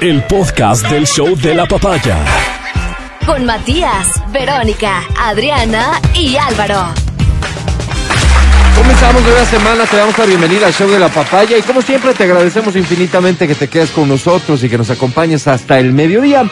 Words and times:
el 0.00 0.22
podcast 0.24 0.88
del 0.88 1.06
show 1.06 1.36
de 1.36 1.54
la 1.54 1.66
papaya. 1.66 2.16
Con 3.26 3.44
Matías, 3.44 4.22
Verónica, 4.32 5.02
Adriana 5.18 6.00
y 6.14 6.36
Álvaro. 6.36 6.94
Comenzamos 8.76 9.22
nueva 9.22 9.44
semana, 9.44 9.84
te 9.86 9.96
damos 9.96 10.16
la 10.16 10.26
bienvenida 10.26 10.66
al 10.68 10.72
show 10.72 10.88
de 10.88 11.00
la 11.00 11.08
papaya 11.08 11.58
y 11.58 11.62
como 11.62 11.82
siempre 11.82 12.14
te 12.14 12.24
agradecemos 12.24 12.76
infinitamente 12.76 13.48
que 13.48 13.56
te 13.56 13.68
quedes 13.68 13.90
con 13.90 14.08
nosotros 14.08 14.62
y 14.62 14.68
que 14.68 14.78
nos 14.78 14.90
acompañes 14.90 15.48
hasta 15.48 15.80
el 15.80 15.92
mediodía. 15.92 16.48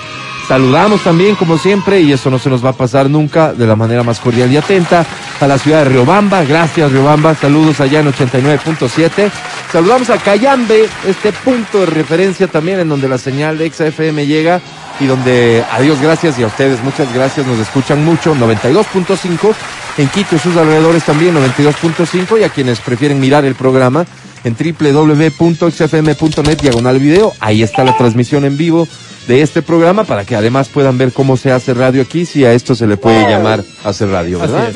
Saludamos 0.49 1.03
también, 1.03 1.35
como 1.35 1.59
siempre, 1.59 2.01
y 2.01 2.13
eso 2.13 2.31
no 2.31 2.39
se 2.39 2.49
nos 2.49 2.65
va 2.65 2.71
a 2.71 2.73
pasar 2.73 3.11
nunca, 3.11 3.53
de 3.53 3.67
la 3.67 3.75
manera 3.75 4.05
más 4.05 4.21
cordial 4.21 4.51
y 4.53 4.57
atenta, 4.57 5.05
a 5.41 5.47
la 5.47 5.59
ciudad 5.59 5.85
de 5.85 5.91
Riobamba. 5.91 6.45
Gracias, 6.45 6.93
Riobamba. 6.93 7.35
Saludos 7.35 7.81
allá 7.81 8.01
en 8.01 8.13
89.7. 8.13 9.31
Saludamos 9.77 10.09
a 10.09 10.17
Cayambe, 10.17 10.89
este 11.07 11.35
punto 11.35 11.81
de 11.81 11.85
referencia 11.85 12.47
también 12.47 12.81
en 12.81 12.89
donde 12.89 13.11
la 13.11 13.19
señal 13.19 13.59
de 13.59 13.71
XFM 13.71 14.25
llega 14.25 14.63
y 15.01 15.05
donde, 15.05 15.63
adiós, 15.71 16.01
gracias 16.01 16.39
y 16.39 16.45
a 16.45 16.47
ustedes, 16.47 16.83
muchas 16.83 17.13
gracias, 17.13 17.47
nos 17.47 17.59
escuchan 17.59 18.03
mucho, 18.03 18.35
92.5, 18.35 19.55
en 19.99 20.09
Quito 20.09 20.37
y 20.37 20.39
sus 20.39 20.57
alrededores 20.57 21.05
también, 21.05 21.35
92.5, 21.35 22.41
y 22.41 22.45
a 22.45 22.49
quienes 22.49 22.81
prefieren 22.81 23.21
mirar 23.21 23.45
el 23.45 23.55
programa 23.55 24.07
en 24.45 24.57
www.xfm.net 24.57 26.59
diagonal 26.59 26.99
video, 26.99 27.35
ahí 27.41 27.63
está 27.63 27.85
la 27.85 27.95
transmisión 27.99 28.47
en 28.47 28.57
vivo 28.57 28.89
de 29.27 29.43
este 29.43 29.63
programa 29.63 30.05
para 30.05 30.25
que 30.25 30.37
además 30.37 30.69
puedan 30.69 30.99
ver 30.99 31.13
cómo 31.13 31.37
se 31.37 31.51
hace 31.51 31.75
radio 31.75 32.03
aquí, 32.03 32.27
si 32.27 32.45
a 32.45 32.53
esto 32.53 32.75
se 32.75 32.87
le 32.87 32.97
puede 32.97 33.29
llamar 33.29 33.65
hacer 33.85 34.09
radio, 34.09 34.39
¿verdad? 34.39 34.73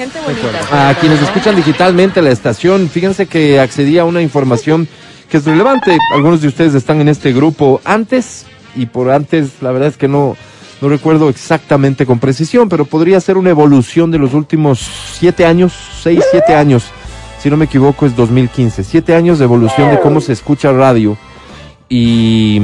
A 0.72 0.94
quienes 1.00 1.22
escuchan 1.22 1.56
digitalmente 1.56 2.20
la 2.20 2.30
estación, 2.30 2.88
fíjense 2.88 3.26
que 3.26 3.60
accedí 3.60 3.98
a 3.98 4.04
una 4.04 4.22
información 4.22 4.88
que 5.28 5.36
es 5.36 5.44
relevante. 5.44 5.96
Algunos 6.14 6.40
de 6.42 6.48
ustedes 6.48 6.74
están 6.74 7.00
en 7.00 7.08
este 7.08 7.32
grupo 7.32 7.80
antes 7.84 8.46
y 8.74 8.86
por 8.86 9.10
antes, 9.10 9.50
la 9.60 9.70
verdad 9.70 9.88
es 9.88 9.96
que 9.96 10.08
no, 10.08 10.36
no 10.80 10.88
recuerdo 10.88 11.28
exactamente 11.28 12.04
con 12.04 12.18
precisión, 12.18 12.68
pero 12.68 12.84
podría 12.84 13.20
ser 13.20 13.36
una 13.36 13.50
evolución 13.50 14.10
de 14.10 14.18
los 14.18 14.34
últimos 14.34 14.80
siete 15.18 15.46
años, 15.46 15.72
seis, 16.02 16.24
siete 16.30 16.54
años, 16.54 16.84
si 17.40 17.50
no 17.50 17.56
me 17.56 17.66
equivoco 17.66 18.04
es 18.04 18.16
2015, 18.16 18.82
siete 18.84 19.14
años 19.14 19.38
de 19.38 19.44
evolución 19.44 19.90
de 19.90 20.00
cómo 20.00 20.20
se 20.20 20.32
escucha 20.32 20.72
radio 20.72 21.16
y 21.88 22.60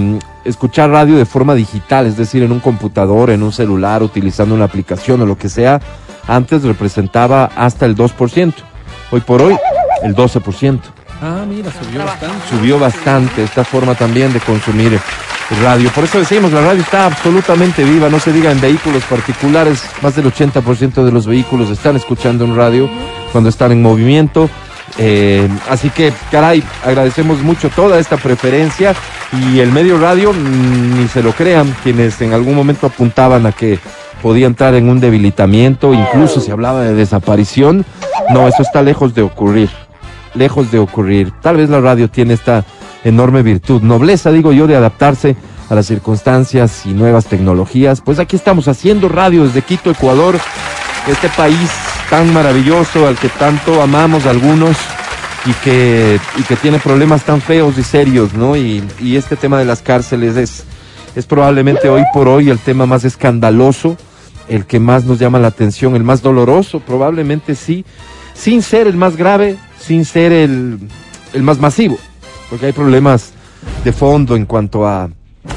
escuchar 0.47 0.91
radio 0.91 1.16
de 1.16 1.27
forma 1.27 1.55
digital, 1.55 2.06
es 2.06 2.16
decir, 2.16 2.42
en 2.42 2.52
un 2.52 2.61
computador, 2.61 3.30
en 3.30 3.42
un 3.42 3.52
celular, 3.52 4.02
utilizando 4.02 4.55
una 4.55 4.64
aplicación 4.64 5.20
o 5.22 5.27
lo 5.27 5.36
que 5.36 5.48
sea, 5.48 5.80
antes 6.27 6.62
representaba 6.62 7.50
hasta 7.56 7.86
el 7.86 7.97
2%. 7.97 8.55
Hoy 9.11 9.20
por 9.20 9.42
hoy, 9.42 9.56
el 10.03 10.14
12%. 10.14 10.80
Ah, 11.22 11.44
mira, 11.48 11.70
subió 11.72 12.05
bastante. 12.05 12.48
Subió 12.48 12.78
bastante 12.78 13.42
esta 13.44 13.64
forma 13.64 13.94
también 13.94 14.33
de 14.33 14.41
consumir 14.41 15.00
radio. 15.62 15.91
Por 15.91 16.05
eso 16.05 16.19
decimos, 16.19 16.53
la 16.53 16.60
radio 16.60 16.83
está 16.83 17.06
absolutamente 17.06 17.84
viva, 17.84 18.08
no 18.08 18.19
se 18.19 18.33
diga 18.33 18.50
en 18.50 18.60
vehículos 18.60 19.05
particulares, 19.05 19.83
más 20.03 20.16
del 20.16 20.27
80% 20.27 21.05
de 21.05 21.12
los 21.12 21.27
vehículos 21.27 21.70
están 21.70 21.97
escuchando 21.97 22.44
en 22.44 22.56
radio 22.56 22.91
cuando 23.33 23.48
están 23.48 23.72
en 23.72 23.83
movimiento. 23.83 24.50
Eh, 24.98 25.48
así 25.69 25.91
que, 25.91 26.12
caray, 26.30 26.62
agradecemos 26.84 27.42
mucho 27.42 27.69
toda 27.70 27.98
esta 27.98 28.16
preferencia 28.16 28.94
y 29.33 29.61
el 29.61 29.70
medio 29.70 29.98
radio, 29.98 30.33
mm, 30.33 31.00
ni 31.00 31.08
se 31.08 31.22
lo 31.22 31.33
crean, 31.33 31.75
quienes 31.83 32.20
en 32.22 32.33
algún 32.33 32.55
momento 32.55 32.86
apuntaban 32.86 33.47
a 33.47 33.53
que 33.53 33.78
podía 34.22 34.47
entrar 34.47 34.75
en 34.75 34.88
un 34.88 35.00
debilitamiento, 35.00 35.92
incluso 35.92 36.41
se 36.41 36.53
hablaba 36.53 36.83
de 36.83 36.94
desaparición. 36.94 37.84
No, 38.30 38.48
eso 38.48 38.62
está 38.62 38.83
lejos 38.83 39.14
de 39.14 39.22
ocurrir, 39.22 39.70
lejos 40.34 40.70
de 40.70 40.78
ocurrir. 40.78 41.33
Tal 41.42 41.58
vez 41.58 41.69
la 41.69 41.81
radio 41.81 42.08
tiene 42.08 42.34
esta 42.34 42.64
enorme 43.05 43.42
virtud, 43.42 43.83
nobleza, 43.83 44.33
digo 44.33 44.53
yo, 44.53 44.66
de 44.66 44.77
adaptarse 44.77 45.36
a 45.69 45.75
las 45.75 45.86
circunstancias 45.86 46.86
y 46.86 46.91
nuevas 46.91 47.27
tecnologías. 47.27 48.00
Pues 48.00 48.19
aquí 48.19 48.36
estamos 48.36 48.69
haciendo 48.69 49.08
radio 49.08 49.44
desde 49.44 49.62
Quito, 49.62 49.91
Ecuador, 49.91 50.36
este 51.06 51.28
país 51.28 51.70
tan 52.11 52.33
maravilloso 52.33 53.07
al 53.07 53.17
que 53.17 53.29
tanto 53.29 53.83
amamos 53.83 54.27
algunos 54.27 54.77
y 55.44 55.53
que, 55.65 56.19
y 56.39 56.43
que 56.43 56.56
tiene 56.56 56.78
problemas 56.78 57.25
tan 57.25 57.41
feos 57.41 57.78
y 57.78 57.83
serios, 57.83 58.34
¿no? 58.34 58.56
Y, 58.56 58.83
y 59.00 59.17
este 59.17 59.37
tema 59.37 59.59
de 59.59 59.65
las 59.65 59.83
cárceles 59.83 60.37
es, 60.37 60.65
es 61.15 61.27
probablemente 61.27 61.89
hoy 61.89 62.03
por 62.12 62.28
hoy 62.28 62.50
el 62.50 62.59
tema 62.59 62.87
más 62.87 63.05
escandaloso, 63.05 63.97
el 64.49 64.66
que 64.66 64.81
más 64.81 65.05
nos 65.05 65.19
llama 65.19 65.39
la 65.39 65.49
atención, 65.49 65.95
el 65.95 66.05
más 66.05 66.22
doloroso, 66.22 66.81
probablemente 66.81 67.55
sí, 67.55 67.84
sin 68.34 68.62
ser 68.62 68.87
el 68.87 68.97
más 68.97 69.16
grave, 69.16 69.56
sin 69.78 70.05
ser 70.05 70.33
el, 70.33 70.78
el 71.33 71.43
más 71.43 71.59
masivo, 71.59 71.99
porque 72.50 72.66
hay 72.66 72.72
problemas 72.72 73.33
de 73.84 73.93
fondo 73.93 74.37
en 74.37 74.47
cuanto 74.47 74.87
a, 74.87 75.05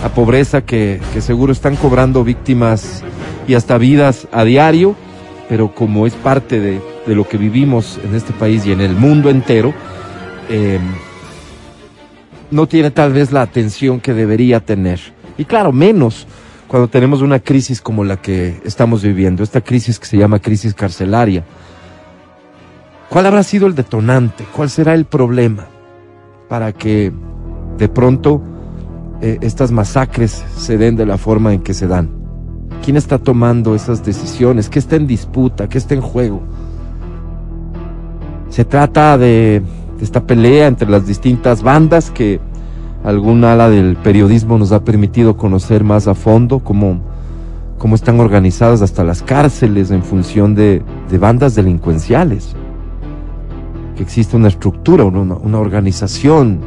a 0.04 0.10
pobreza 0.16 0.62
que, 0.62 1.00
que 1.14 1.22
seguro 1.22 1.52
están 1.52 1.76
cobrando 1.76 2.24
víctimas 2.24 3.04
y 3.48 3.56
hasta 3.56 3.78
vidas 3.78 4.28
a 4.32 4.44
diario 4.44 4.96
pero 5.50 5.74
como 5.74 6.06
es 6.06 6.14
parte 6.14 6.60
de, 6.60 6.80
de, 7.08 7.16
lo 7.16 7.28
que 7.28 7.38
vivimos 7.38 8.00
en 8.06 8.16
este 8.16 8.32
país 8.32 8.66
y 8.68 8.72
en 8.72 8.82
el 8.82 8.96
mundo 8.96 9.32
entero, 9.32 9.74
eh, 10.48 10.80
no 12.52 12.68
tiene 12.68 12.92
tal 12.92 13.14
vez 13.14 13.32
la 13.32 13.42
atención 13.42 14.00
que 14.00 14.14
debería 14.14 14.60
tener. 14.60 15.00
Y 15.38 15.46
claro, 15.46 15.72
menos 15.72 16.28
cuando 16.68 16.88
tenemos 16.88 17.24
una 17.24 17.40
crisis 17.40 17.82
como 17.82 18.04
la 18.04 18.18
que 18.18 18.62
estamos 18.64 19.02
viviendo, 19.02 19.42
esta 19.42 19.62
crisis 19.62 20.00
que 20.00 20.06
se 20.06 20.18
llama 20.18 20.40
crisis 20.40 20.76
carcelaria. 20.76 21.44
¿Cuál 23.10 23.26
habrá 23.26 23.42
sido 23.42 23.66
el 23.66 23.74
detonante? 23.74 24.46
¿Cuál 24.56 24.70
será 24.70 24.94
el 24.94 25.06
problema 25.06 25.66
para 26.48 26.72
que 26.74 27.12
de 27.80 27.90
pronto 27.90 28.44
eh, 29.20 29.40
estas 29.42 29.72
masacres 29.72 30.44
se 30.58 30.78
den 30.78 30.96
de 30.96 31.08
la 31.08 31.18
forma 31.18 31.54
en 31.54 31.62
que 31.62 31.74
se 31.74 31.88
dan? 31.88 32.19
¿Quién 32.84 32.98
está 32.98 33.18
tomando 33.18 33.76
esas 33.76 34.04
decisiones? 34.04 34.70
¿Qué 34.70 34.80
está 34.80 34.96
en 34.96 35.08
disputa? 35.08 35.68
¿Qué 35.70 35.78
está 35.78 35.94
en 35.94 36.02
juego? 36.02 36.42
Se 38.50 38.66
trata 38.66 39.18
de, 39.18 39.62
esta 40.02 40.26
pelea 40.26 40.68
entre 40.68 40.90
las 40.90 41.06
distintas 41.06 41.62
bandas 41.62 42.10
que 42.10 42.40
algún 43.04 43.44
ala 43.44 43.70
del 43.70 43.96
periodismo 43.98 44.58
nos 44.58 44.72
ha 44.72 44.84
permitido 44.84 45.38
conocer 45.38 45.84
más 45.84 46.08
a 46.08 46.16
fondo, 46.16 46.60
cómo, 46.60 47.02
cómo 47.78 47.96
están 47.96 48.20
organizadas 48.20 48.82
hasta 48.82 49.04
las 49.04 49.22
cárceles 49.22 49.92
en 49.92 50.04
función 50.04 50.56
de, 50.56 50.82
de 51.10 51.18
bandas 51.18 51.56
delincuenciales. 51.56 52.56
Que 53.96 54.04
existe 54.04 54.36
una 54.36 54.48
estructura, 54.48 55.04
una, 55.04 55.36
una 55.36 55.60
organización, 55.60 56.60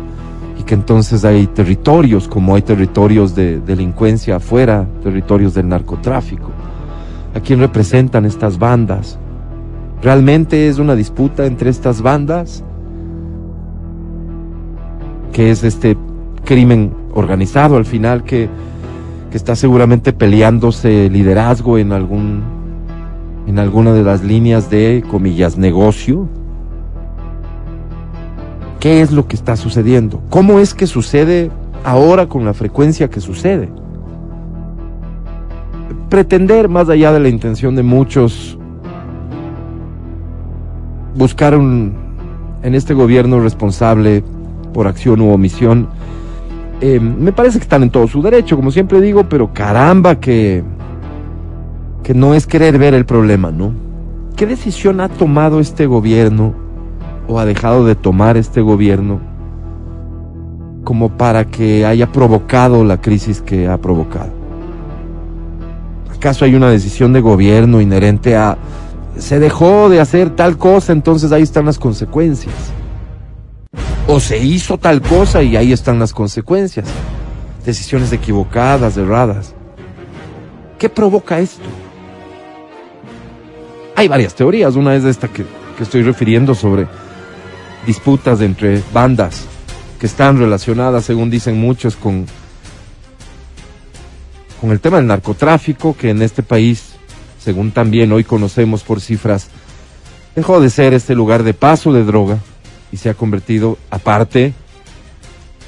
entonces 0.75 1.25
hay 1.25 1.47
territorios, 1.47 2.28
como 2.28 2.55
hay 2.55 2.62
territorios 2.62 3.34
de 3.34 3.60
delincuencia 3.60 4.37
afuera, 4.37 4.87
territorios 5.03 5.55
del 5.55 5.69
narcotráfico. 5.69 6.50
¿A 7.34 7.41
quién 7.41 7.60
representan 7.60 8.25
estas 8.25 8.59
bandas? 8.59 9.19
¿Realmente 10.03 10.69
es 10.69 10.78
una 10.78 10.94
disputa 10.94 11.47
entre 11.47 11.71
estas 11.71 12.03
bandas? 12.03 12.65
que 15.33 15.50
es 15.50 15.65
este 15.65 15.97
crimen 16.44 16.93
organizado 17.15 17.77
al 17.77 17.84
final 17.84 18.22
que, 18.22 18.49
que 19.31 19.37
está 19.37 19.56
seguramente 19.56 20.12
peleándose 20.12 21.09
liderazgo 21.10 21.78
en 21.78 21.93
algún 21.93 22.43
en 23.47 23.59
alguna 23.59 23.93
de 23.93 24.04
las 24.04 24.22
líneas 24.22 24.71
de 24.71 25.03
comillas 25.10 25.56
negocio 25.59 26.28
¿Qué 28.82 29.00
es 29.00 29.12
lo 29.12 29.28
que 29.28 29.37
está 29.37 29.54
sucediendo? 29.54 30.20
¿Cómo 30.28 30.59
es 30.59 30.75
que 30.75 30.88
sucede 30.88 31.53
ahora 31.84 32.28
con 32.28 32.44
la 32.44 32.53
frecuencia 32.53 33.09
que 33.09 33.20
sucede? 33.20 33.69
Pretender, 36.09 36.69
más 36.69 36.88
allá 36.88 37.12
de 37.12 37.21
la 37.21 37.28
intención 37.28 37.76
de 37.76 37.84
muchos, 37.84 38.59
buscar 41.15 41.56
un, 41.56 41.94
en 42.65 42.75
este 42.75 42.92
gobierno 42.92 43.38
responsable 43.38 44.25
por 44.75 44.88
acción 44.88 45.21
u 45.21 45.31
omisión, 45.31 45.87
eh, 46.81 46.98
me 46.98 47.31
parece 47.31 47.59
que 47.59 47.62
están 47.62 47.84
en 47.84 47.91
todo 47.91 48.09
su 48.09 48.21
derecho, 48.21 48.56
como 48.56 48.72
siempre 48.72 49.00
digo, 49.00 49.28
pero 49.28 49.54
caramba 49.54 50.18
que, 50.18 50.65
que 52.03 52.15
no 52.15 52.34
es 52.34 52.48
querer 52.48 52.78
ver 52.78 52.95
el 52.95 53.04
problema, 53.04 53.53
¿no? 53.53 53.72
¿Qué 54.34 54.45
decisión 54.45 55.01
ha 55.01 55.09
tomado 55.09 55.60
este 55.60 55.86
gobierno 55.86 56.61
o 57.28 57.39
ha 57.39 57.45
dejado 57.45 57.84
de 57.84 57.95
tomar 57.95 58.36
este 58.36 58.60
gobierno 58.60 59.21
como 60.84 61.16
para 61.16 61.47
que 61.47 61.86
haya 61.86 62.10
provocado 62.10 62.84
la 62.84 63.01
crisis 63.01 63.41
que 63.41 63.69
ha 63.69 63.78
provocado? 63.78 64.30
¿Acaso 66.15 66.45
hay 66.45 66.54
una 66.54 66.71
decisión 66.71 67.13
de 67.13 67.21
gobierno 67.21 67.80
inherente 67.80 68.36
a 68.36 68.57
se 69.19 69.39
dejó 69.39 69.89
de 69.89 70.01
hacer 70.01 70.30
tal 70.30 70.57
cosa, 70.57 70.92
entonces 70.92 71.33
ahí 71.33 71.42
están 71.42 71.66
las 71.66 71.78
consecuencias? 71.78 72.54
¿O 74.09 74.21
se 74.21 74.39
hizo 74.39 74.78
tal 74.78 75.01
cosa 75.03 75.42
y 75.42 75.57
ahí 75.57 75.72
están 75.72 75.98
las 75.98 76.13
consecuencias? 76.13 76.86
Decisiones 77.65 78.13
equivocadas, 78.13 78.97
erradas. 78.97 79.54
¿Qué 80.78 80.89
provoca 80.89 81.39
esto? 81.39 81.65
Hay 83.95 84.09
varias 84.09 84.34
teorías, 84.34 84.75
una 84.75 84.95
es 84.95 85.04
esta 85.04 85.28
que, 85.28 85.45
que 85.77 85.83
estoy 85.83 86.03
refiriendo 86.03 86.54
sobre 86.54 86.86
disputas 87.86 88.40
entre 88.40 88.82
bandas 88.92 89.44
que 89.98 90.06
están 90.06 90.38
relacionadas, 90.38 91.04
según 91.04 91.30
dicen 91.30 91.60
muchos, 91.60 91.96
con, 91.96 92.26
con 94.60 94.70
el 94.70 94.80
tema 94.80 94.96
del 94.96 95.06
narcotráfico, 95.06 95.96
que 95.96 96.10
en 96.10 96.22
este 96.22 96.42
país, 96.42 96.94
según 97.38 97.70
también 97.70 98.10
hoy 98.12 98.24
conocemos 98.24 98.82
por 98.82 99.00
cifras, 99.00 99.48
dejó 100.34 100.60
de 100.60 100.70
ser 100.70 100.94
este 100.94 101.14
lugar 101.14 101.42
de 101.42 101.54
paso 101.54 101.92
de 101.92 102.04
droga 102.04 102.38
y 102.90 102.96
se 102.96 103.10
ha 103.10 103.14
convertido, 103.14 103.78
aparte, 103.90 104.54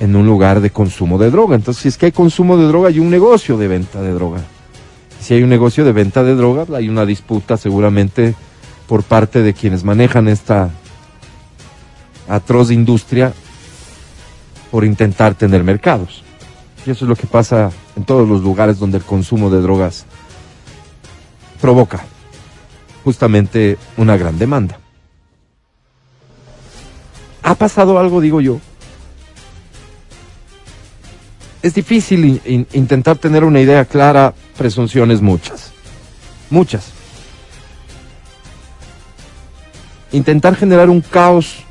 en 0.01 0.17
un 0.17 0.27
lugar 0.27 0.61
de 0.61 0.71
consumo 0.71 1.19
de 1.19 1.31
droga. 1.31 1.55
Entonces, 1.55 1.83
si 1.83 1.89
es 1.89 1.97
que 1.97 2.07
hay 2.07 2.13
consumo 2.13 2.57
de 2.57 2.67
droga, 2.67 2.89
hay 2.89 2.99
un 2.99 3.11
negocio 3.11 3.57
de 3.57 3.69
venta 3.69 4.03
de 4.03 4.13
droga. 4.13 4.41
Si 5.21 5.35
hay 5.35 5.43
un 5.43 5.49
negocio 5.49 5.85
de 5.85 5.93
venta 5.93 6.23
de 6.23 6.35
droga, 6.35 6.67
hay 6.77 6.89
una 6.89 7.07
disputa 7.07 7.57
seguramente 7.57 8.35
por 8.89 9.03
parte 9.03 9.43
de 9.43 9.55
quienes 9.55 9.85
manejan 9.85 10.29
esta 10.29 10.71
atroz 12.29 12.71
industria 12.71 13.33
por 14.71 14.85
intentar 14.85 15.35
tener 15.35 15.63
mercados. 15.65 16.23
Y 16.87 16.91
eso 16.91 17.05
es 17.05 17.09
lo 17.09 17.17
que 17.17 17.27
pasa 17.27 17.71
en 17.97 18.05
todos 18.05 18.29
los 18.29 18.43
lugares 18.43 18.79
donde 18.79 18.99
el 18.99 19.05
consumo 19.05 19.51
de 19.51 19.61
drogas 19.61 20.05
provoca 21.61 22.05
justamente 23.05 23.79
una 23.97 24.17
gran 24.17 24.39
demanda. 24.39 24.79
Ha 27.43 27.55
pasado 27.55 27.99
algo, 27.99 28.21
digo 28.21 28.41
yo. 28.41 28.59
Es 31.63 31.75
difícil 31.75 32.25
in- 32.25 32.41
in- 32.45 32.67
intentar 32.75 33.17
tener 33.17 33.45
una 33.45 33.61
idea 33.61 33.85
clara, 33.87 34.35
presunciones 34.59 35.23
muchas. 35.23 35.73
Muchas. 36.51 36.93
Intentar 40.13 40.57
generar 40.57 40.91
un 40.91 41.01
caos, 41.01 41.64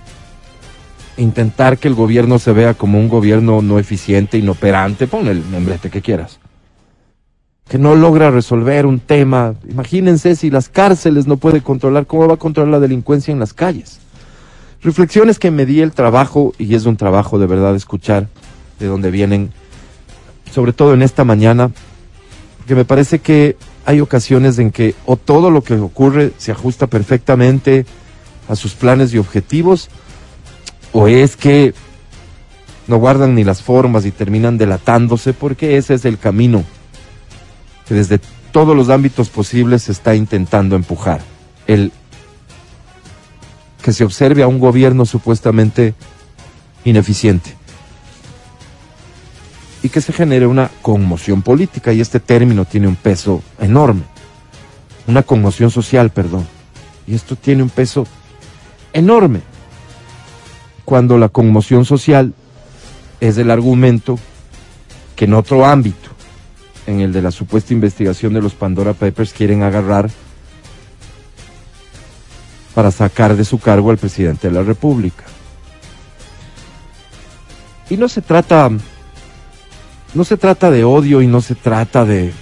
intentar 1.18 1.78
que 1.78 1.88
el 1.88 1.94
gobierno 1.94 2.40
se 2.40 2.54
vea 2.54 2.74
como 2.74 3.00
un 3.00 3.10
gobierno 3.10 3.62
no 3.62 3.80
eficiente, 3.80 4.38
inoperante, 4.38 5.08
pon 5.08 5.28
el 5.28 5.44
membrete 5.46 5.90
que 5.90 6.02
quieras 6.02 6.40
que 7.68 7.78
no 7.78 7.96
logra 7.96 8.32
resolver 8.32 8.86
un 8.86 9.00
tema. 9.00 9.56
Imagínense 9.68 10.36
si 10.36 10.50
las 10.50 10.70
cárceles 10.70 11.28
no 11.28 11.38
puede 11.38 11.62
controlar, 11.62 12.06
¿cómo 12.06 12.28
va 12.28 12.36
a 12.36 12.38
controlar 12.38 12.72
la 12.72 12.80
delincuencia 12.80 13.32
en 13.32 13.40
las 13.40 13.54
calles? 13.54 14.00
Reflexiones 14.82 15.40
que 15.40 15.50
me 15.50 15.66
di 15.66 15.80
el 15.80 15.94
trabajo, 15.94 16.54
y 16.58 16.76
es 16.76 16.86
un 16.86 16.98
trabajo 16.98 17.40
de 17.40 17.48
verdad 17.48 17.76
escuchar 17.76 18.28
de 18.80 18.88
dónde 18.88 19.12
vienen, 19.12 19.52
sobre 20.52 20.74
todo 20.74 20.94
en 20.94 21.02
esta 21.02 21.24
mañana, 21.24 21.72
que 22.68 22.76
me 22.76 22.86
parece 22.86 23.20
que 23.20 23.56
hay 23.86 24.02
ocasiones 24.02 24.60
en 24.60 24.72
que 24.72 24.96
o 25.06 25.16
todo 25.16 25.50
lo 25.50 25.64
que 25.64 25.76
ocurre 25.76 26.32
se 26.38 26.52
ajusta 26.52 26.88
perfectamente 26.88 27.86
a 28.50 28.56
sus 28.56 28.74
planes 28.74 29.14
y 29.14 29.18
objetivos, 29.18 29.90
o 30.94 31.08
es 31.08 31.36
que 31.36 31.74
no 32.88 32.98
guardan 32.98 33.36
ni 33.36 33.44
las 33.44 33.62
formas 33.62 34.06
y 34.06 34.12
terminan 34.12 34.58
delatándose 34.58 35.34
porque 35.34 35.78
ese 35.78 35.96
es 35.96 36.06
el 36.06 36.18
camino 36.18 36.64
que 37.88 37.96
desde 37.96 38.20
todos 38.52 38.76
los 38.76 38.90
ámbitos 38.90 39.30
posibles 39.30 39.84
se 39.84 39.92
está 39.92 40.16
intentando 40.16 40.76
empujar. 40.76 41.22
El 41.68 41.92
que 43.82 43.92
se 43.92 44.06
observe 44.06 44.44
a 44.44 44.48
un 44.48 44.60
gobierno 44.60 45.06
supuestamente 45.06 45.96
ineficiente 46.86 47.56
y 49.82 49.90
que 49.90 50.00
se 50.00 50.14
genere 50.14 50.48
una 50.48 50.70
conmoción 50.82 51.42
política 51.42 51.92
y 51.92 52.00
este 52.00 52.20
término 52.20 52.64
tiene 52.64 52.88
un 52.88 52.96
peso 52.96 53.42
enorme. 53.60 54.04
Una 55.08 55.24
conmoción 55.24 55.70
social, 55.70 56.12
perdón. 56.12 56.48
Y 57.06 57.16
esto 57.16 57.36
tiene 57.36 57.64
un 57.64 57.70
peso 57.70 58.08
enorme 58.94 59.42
cuando 60.86 61.18
la 61.18 61.30
conmoción 61.30 61.86
social 61.86 62.34
es 63.20 63.38
el 63.38 63.52
argumento 63.52 64.20
que 65.16 65.26
en 65.26 65.34
otro 65.34 65.66
ámbito 65.66 66.10
en 66.88 67.00
el 67.00 67.14
de 67.14 67.22
la 67.22 67.32
supuesta 67.32 67.74
investigación 67.74 68.34
de 68.34 68.42
los 68.42 68.54
Pandora 68.54 68.94
Papers 68.94 69.32
quieren 69.34 69.64
agarrar 69.64 70.10
para 72.76 72.92
sacar 72.92 73.36
de 73.36 73.46
su 73.46 73.60
cargo 73.60 73.92
al 73.92 73.98
presidente 73.98 74.50
de 74.50 74.54
la 74.54 74.64
República. 74.64 75.24
Y 77.90 77.98
no 77.98 78.10
se 78.10 78.22
trata 78.22 78.70
no 80.14 80.24
se 80.24 80.38
trata 80.38 80.70
de 80.70 80.84
odio 80.84 81.22
y 81.22 81.28
no 81.28 81.42
se 81.42 81.56
trata 81.56 82.06
de 82.06 82.34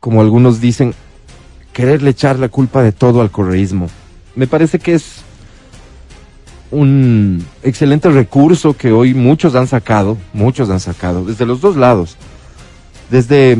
como 0.00 0.20
algunos 0.20 0.60
dicen 0.60 0.94
quererle 1.72 2.10
echar 2.10 2.38
la 2.38 2.48
culpa 2.48 2.82
de 2.82 2.92
todo 2.92 3.20
al 3.20 3.30
correísmo. 3.30 3.88
Me 4.34 4.46
parece 4.46 4.78
que 4.78 4.94
es 4.94 5.22
un 6.72 7.44
excelente 7.62 8.08
recurso 8.10 8.76
que 8.76 8.90
hoy 8.92 9.14
muchos 9.14 9.54
han 9.54 9.68
sacado, 9.68 10.16
muchos 10.32 10.70
han 10.70 10.80
sacado, 10.80 11.24
desde 11.24 11.46
los 11.46 11.60
dos 11.60 11.76
lados. 11.76 12.16
Desde 13.10 13.58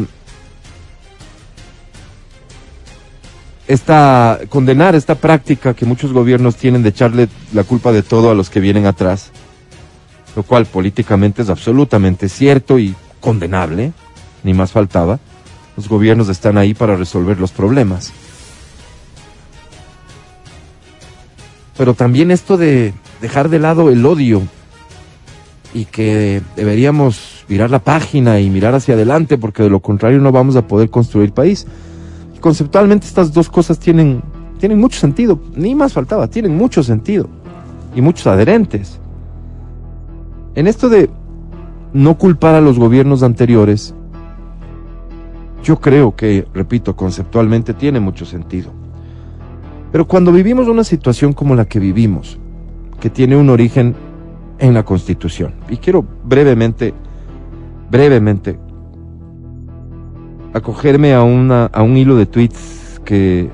esta 3.68 4.40
condenar 4.48 4.94
esta 4.94 5.14
práctica 5.14 5.74
que 5.74 5.86
muchos 5.86 6.12
gobiernos 6.12 6.56
tienen 6.56 6.82
de 6.82 6.88
echarle 6.88 7.28
la 7.52 7.64
culpa 7.64 7.92
de 7.92 8.02
todo 8.02 8.30
a 8.30 8.34
los 8.34 8.50
que 8.50 8.60
vienen 8.60 8.86
atrás, 8.86 9.30
lo 10.34 10.42
cual 10.42 10.64
políticamente 10.64 11.42
es 11.42 11.50
absolutamente 11.50 12.30
cierto 12.30 12.78
y 12.78 12.94
condenable, 13.20 13.92
ni 14.42 14.54
más 14.54 14.72
faltaba. 14.72 15.20
Los 15.76 15.88
gobiernos 15.88 16.30
están 16.30 16.56
ahí 16.56 16.72
para 16.72 16.96
resolver 16.96 17.38
los 17.38 17.52
problemas. 17.52 18.12
Pero 21.76 21.94
también 21.94 22.30
esto 22.30 22.56
de 22.56 22.92
dejar 23.20 23.48
de 23.48 23.58
lado 23.58 23.90
el 23.90 24.04
odio 24.04 24.42
y 25.74 25.86
que 25.86 26.42
deberíamos 26.54 27.44
virar 27.48 27.70
la 27.70 27.78
página 27.78 28.40
y 28.40 28.50
mirar 28.50 28.74
hacia 28.74 28.94
adelante 28.94 29.38
porque 29.38 29.62
de 29.62 29.70
lo 29.70 29.80
contrario 29.80 30.20
no 30.20 30.32
vamos 30.32 30.56
a 30.56 30.66
poder 30.66 30.90
construir 30.90 31.32
país. 31.32 31.66
Conceptualmente 32.40 33.06
estas 33.06 33.32
dos 33.32 33.48
cosas 33.48 33.78
tienen, 33.78 34.22
tienen 34.58 34.78
mucho 34.78 34.98
sentido, 34.98 35.40
ni 35.54 35.74
más 35.74 35.92
faltaba, 35.92 36.28
tienen 36.28 36.56
mucho 36.56 36.82
sentido 36.82 37.28
y 37.94 38.02
muchos 38.02 38.26
adherentes. 38.26 38.98
En 40.54 40.66
esto 40.66 40.88
de 40.88 41.08
no 41.92 42.18
culpar 42.18 42.54
a 42.54 42.60
los 42.60 42.78
gobiernos 42.78 43.22
anteriores, 43.22 43.94
yo 45.62 45.80
creo 45.80 46.16
que, 46.16 46.46
repito, 46.52 46.96
conceptualmente 46.96 47.72
tiene 47.72 48.00
mucho 48.00 48.26
sentido. 48.26 48.81
Pero 49.92 50.08
cuando 50.08 50.32
vivimos 50.32 50.68
una 50.68 50.84
situación 50.84 51.34
como 51.34 51.54
la 51.54 51.66
que 51.66 51.78
vivimos, 51.78 52.38
que 52.98 53.10
tiene 53.10 53.36
un 53.36 53.50
origen 53.50 53.94
en 54.58 54.72
la 54.72 54.84
Constitución, 54.84 55.52
y 55.68 55.76
quiero 55.76 56.02
brevemente, 56.24 56.94
brevemente, 57.90 58.58
acogerme 60.54 61.12
a, 61.12 61.22
una, 61.22 61.66
a 61.66 61.82
un 61.82 61.96
hilo 61.98 62.16
de 62.16 62.24
tweets 62.24 63.00
que 63.04 63.50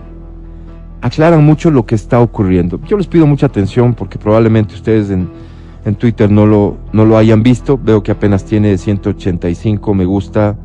aclaran 1.00 1.44
mucho 1.44 1.72
lo 1.72 1.84
que 1.84 1.96
está 1.96 2.20
ocurriendo. 2.20 2.80
Yo 2.86 2.96
les 2.96 3.08
pido 3.08 3.26
mucha 3.26 3.46
atención 3.46 3.94
porque 3.94 4.18
probablemente 4.18 4.76
ustedes 4.76 5.10
en, 5.10 5.28
en 5.84 5.96
Twitter 5.96 6.30
no 6.30 6.46
lo, 6.46 6.76
no 6.92 7.04
lo 7.04 7.16
hayan 7.16 7.42
visto. 7.42 7.78
Veo 7.82 8.02
que 8.02 8.12
apenas 8.12 8.44
tiene 8.44 8.78
185 8.78 9.94
me 9.94 10.04
gusta, 10.04 10.56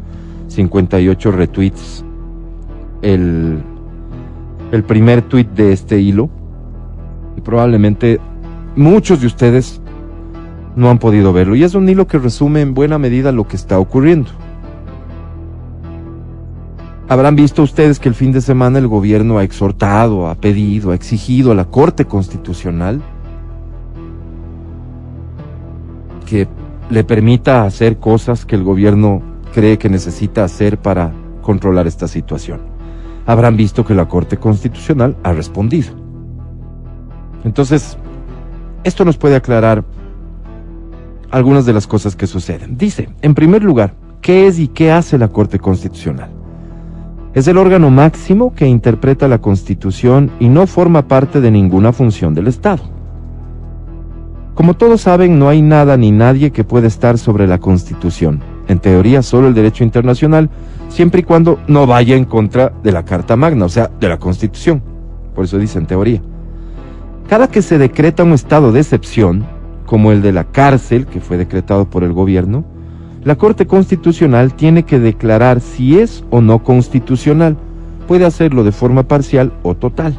58 0.49 1.31
retweets. 1.31 2.05
El, 3.01 3.61
el 4.73 4.83
primer 4.83 5.21
tweet 5.21 5.45
de 5.55 5.71
este 5.71 5.99
hilo. 6.01 6.29
Y 7.37 7.41
probablemente 7.41 8.19
muchos 8.75 9.21
de 9.21 9.27
ustedes 9.27 9.79
no 10.75 10.89
han 10.89 10.97
podido 10.97 11.31
verlo. 11.31 11.55
Y 11.55 11.63
es 11.63 11.75
un 11.75 11.87
hilo 11.87 12.07
que 12.07 12.17
resume 12.17 12.61
en 12.61 12.73
buena 12.73 12.97
medida 12.97 13.31
lo 13.31 13.47
que 13.47 13.55
está 13.55 13.77
ocurriendo. 13.77 14.31
Habrán 17.07 17.35
visto 17.35 17.61
ustedes 17.61 17.99
que 17.99 18.09
el 18.09 18.15
fin 18.15 18.31
de 18.31 18.41
semana 18.41 18.79
el 18.79 18.87
gobierno 18.87 19.37
ha 19.37 19.43
exhortado, 19.43 20.27
ha 20.27 20.35
pedido, 20.35 20.89
ha 20.89 20.95
exigido 20.95 21.51
a 21.51 21.55
la 21.55 21.65
Corte 21.65 22.05
Constitucional 22.05 22.99
que 26.25 26.47
le 26.89 27.03
permita 27.03 27.65
hacer 27.65 27.97
cosas 27.97 28.45
que 28.45 28.55
el 28.55 28.63
gobierno 28.63 29.21
cree 29.53 29.77
que 29.77 29.89
necesita 29.89 30.43
hacer 30.43 30.79
para 30.79 31.11
controlar 31.43 31.85
esta 31.85 32.07
situación. 32.07 32.72
Habrán 33.25 33.55
visto 33.55 33.85
que 33.85 33.95
la 33.95 34.07
Corte 34.07 34.37
Constitucional 34.37 35.15
ha 35.23 35.33
respondido. 35.33 35.93
Entonces, 37.43 37.97
esto 38.83 39.05
nos 39.05 39.17
puede 39.17 39.35
aclarar 39.35 39.83
algunas 41.31 41.65
de 41.65 41.73
las 41.73 41.87
cosas 41.87 42.15
que 42.15 42.27
suceden. 42.27 42.77
Dice, 42.77 43.09
en 43.21 43.33
primer 43.33 43.63
lugar, 43.63 43.95
¿qué 44.21 44.47
es 44.47 44.59
y 44.59 44.67
qué 44.67 44.91
hace 44.91 45.17
la 45.17 45.29
Corte 45.29 45.59
Constitucional? 45.59 46.29
Es 47.33 47.47
el 47.47 47.57
órgano 47.57 47.89
máximo 47.89 48.53
que 48.53 48.67
interpreta 48.67 49.27
la 49.27 49.39
Constitución 49.41 50.31
y 50.39 50.49
no 50.49 50.67
forma 50.67 51.07
parte 51.07 51.41
de 51.41 51.49
ninguna 51.49 51.91
función 51.91 52.35
del 52.35 52.47
Estado. 52.47 52.83
Como 54.53 54.75
todos 54.75 55.01
saben, 55.01 55.39
no 55.39 55.49
hay 55.49 55.63
nada 55.63 55.97
ni 55.97 56.11
nadie 56.11 56.51
que 56.51 56.63
pueda 56.63 56.87
estar 56.87 57.17
sobre 57.17 57.47
la 57.47 57.57
Constitución. 57.57 58.41
En 58.67 58.79
teoría, 58.79 59.21
solo 59.21 59.47
el 59.47 59.53
derecho 59.53 59.83
internacional, 59.83 60.49
siempre 60.89 61.21
y 61.21 61.23
cuando 61.23 61.59
no 61.67 61.85
vaya 61.85 62.15
en 62.15 62.25
contra 62.25 62.71
de 62.83 62.91
la 62.91 63.03
Carta 63.03 63.35
Magna, 63.35 63.65
o 63.65 63.69
sea, 63.69 63.89
de 63.99 64.07
la 64.07 64.19
Constitución. 64.19 64.81
Por 65.35 65.45
eso 65.45 65.57
dice 65.57 65.79
en 65.79 65.85
teoría. 65.85 66.21
Cada 67.27 67.47
que 67.47 67.61
se 67.61 67.77
decreta 67.77 68.23
un 68.23 68.33
estado 68.33 68.71
de 68.71 68.79
excepción, 68.81 69.45
como 69.85 70.11
el 70.11 70.21
de 70.21 70.31
la 70.31 70.45
cárcel, 70.45 71.05
que 71.05 71.19
fue 71.19 71.37
decretado 71.37 71.89
por 71.89 72.03
el 72.03 72.13
gobierno, 72.13 72.63
la 73.23 73.35
Corte 73.35 73.65
Constitucional 73.65 74.53
tiene 74.53 74.83
que 74.83 74.99
declarar 74.99 75.61
si 75.61 75.97
es 75.97 76.23
o 76.29 76.41
no 76.41 76.63
constitucional. 76.63 77.55
Puede 78.07 78.25
hacerlo 78.25 78.63
de 78.63 78.73
forma 78.73 79.03
parcial 79.03 79.53
o 79.63 79.75
total. 79.75 80.13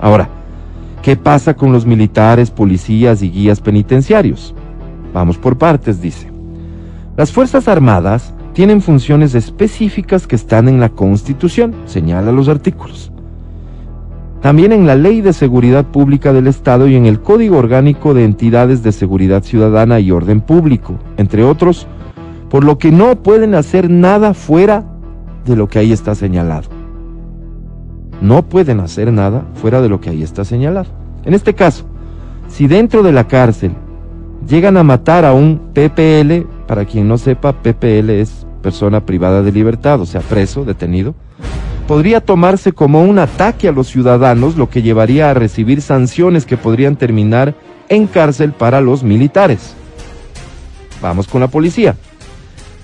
Ahora, 0.00 0.28
¿qué 1.02 1.16
pasa 1.16 1.54
con 1.54 1.72
los 1.72 1.84
militares, 1.84 2.50
policías 2.50 3.22
y 3.22 3.30
guías 3.30 3.60
penitenciarios? 3.60 4.54
Vamos 5.12 5.36
por 5.36 5.58
partes, 5.58 6.00
dice. 6.00 6.37
Las 7.18 7.32
Fuerzas 7.32 7.66
Armadas 7.66 8.32
tienen 8.52 8.80
funciones 8.80 9.34
específicas 9.34 10.28
que 10.28 10.36
están 10.36 10.68
en 10.68 10.78
la 10.78 10.90
Constitución, 10.90 11.74
señala 11.84 12.30
los 12.30 12.48
artículos. 12.48 13.10
También 14.40 14.70
en 14.70 14.86
la 14.86 14.94
Ley 14.94 15.20
de 15.20 15.32
Seguridad 15.32 15.84
Pública 15.84 16.32
del 16.32 16.46
Estado 16.46 16.86
y 16.86 16.94
en 16.94 17.06
el 17.06 17.20
Código 17.20 17.56
Orgánico 17.56 18.14
de 18.14 18.24
Entidades 18.24 18.84
de 18.84 18.92
Seguridad 18.92 19.42
Ciudadana 19.42 19.98
y 19.98 20.12
Orden 20.12 20.40
Público, 20.40 20.94
entre 21.16 21.42
otros, 21.42 21.88
por 22.50 22.62
lo 22.62 22.78
que 22.78 22.92
no 22.92 23.20
pueden 23.20 23.56
hacer 23.56 23.90
nada 23.90 24.32
fuera 24.32 24.84
de 25.44 25.56
lo 25.56 25.66
que 25.66 25.80
ahí 25.80 25.90
está 25.90 26.14
señalado. 26.14 26.68
No 28.20 28.48
pueden 28.48 28.78
hacer 28.78 29.12
nada 29.12 29.44
fuera 29.54 29.80
de 29.80 29.88
lo 29.88 30.00
que 30.00 30.10
ahí 30.10 30.22
está 30.22 30.44
señalado. 30.44 30.90
En 31.24 31.34
este 31.34 31.52
caso, 31.52 31.84
si 32.46 32.68
dentro 32.68 33.02
de 33.02 33.10
la 33.10 33.26
cárcel 33.26 33.72
llegan 34.46 34.76
a 34.76 34.82
matar 34.82 35.24
a 35.24 35.32
un 35.32 35.72
PPL, 35.74 36.46
para 36.66 36.84
quien 36.84 37.08
no 37.08 37.18
sepa, 37.18 37.52
PPL 37.52 38.10
es 38.10 38.46
persona 38.62 39.04
privada 39.04 39.42
de 39.42 39.52
libertad, 39.52 40.00
o 40.00 40.06
sea, 40.06 40.20
preso, 40.20 40.64
detenido, 40.64 41.14
podría 41.86 42.20
tomarse 42.20 42.72
como 42.72 43.02
un 43.02 43.18
ataque 43.18 43.68
a 43.68 43.72
los 43.72 43.88
ciudadanos, 43.88 44.56
lo 44.56 44.68
que 44.68 44.82
llevaría 44.82 45.30
a 45.30 45.34
recibir 45.34 45.80
sanciones 45.80 46.44
que 46.44 46.56
podrían 46.56 46.96
terminar 46.96 47.54
en 47.88 48.06
cárcel 48.06 48.52
para 48.52 48.80
los 48.80 49.02
militares. 49.02 49.74
Vamos 51.00 51.28
con 51.28 51.40
la 51.40 51.48
policía. 51.48 51.96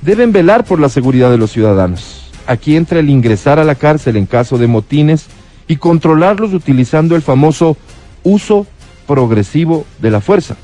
Deben 0.03 0.33
velar 0.33 0.65
por 0.65 0.81
la 0.81 0.89
seguridad 0.89 1.31
de 1.31 1.39
los 1.39 1.51
ciudadanos. 1.51 2.31
Aquí 2.47 2.77
entra 2.77 3.01
el 3.01 3.11
ingresar 3.11 3.59
a 3.59 3.65
la 3.65 3.75
cárcel 3.75 4.17
en 4.17 4.27
caso 4.27 4.59
de 4.59 4.67
motines 4.67 5.27
y 5.67 5.77
controlarlos 5.77 6.53
utilizando 6.53 7.17
el 7.17 7.23
famoso 7.23 7.77
uso 8.23 8.67
progresivo 9.07 9.85
de 10.01 10.11
la 10.11 10.21
fuerza. 10.21 10.57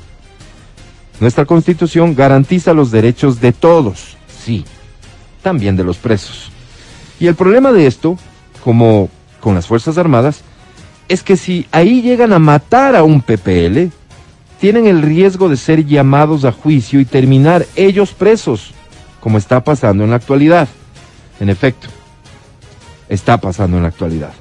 Nuestra 1.21 1.45
constitución 1.45 2.15
garantiza 2.15 2.73
los 2.73 2.89
derechos 2.89 3.39
de 3.39 3.51
todos, 3.51 4.17
sí, 4.43 4.65
también 5.43 5.75
de 5.77 5.83
los 5.83 5.97
presos. 5.97 6.49
Y 7.19 7.27
el 7.27 7.35
problema 7.35 7.71
de 7.71 7.85
esto, 7.85 8.17
como 8.63 9.07
con 9.39 9.53
las 9.53 9.67
Fuerzas 9.67 9.99
Armadas, 9.99 10.41
es 11.09 11.21
que 11.21 11.37
si 11.37 11.67
ahí 11.71 12.01
llegan 12.01 12.33
a 12.33 12.39
matar 12.39 12.95
a 12.95 13.03
un 13.03 13.21
PPL, 13.21 13.91
tienen 14.59 14.87
el 14.87 15.03
riesgo 15.03 15.47
de 15.47 15.57
ser 15.57 15.85
llamados 15.85 16.43
a 16.43 16.51
juicio 16.51 16.99
y 16.99 17.05
terminar 17.05 17.67
ellos 17.75 18.13
presos, 18.13 18.73
como 19.19 19.37
está 19.37 19.63
pasando 19.63 20.03
en 20.03 20.09
la 20.09 20.15
actualidad. 20.15 20.67
En 21.39 21.49
efecto, 21.49 21.87
está 23.09 23.39
pasando 23.39 23.77
en 23.77 23.83
la 23.83 23.89
actualidad. 23.89 24.33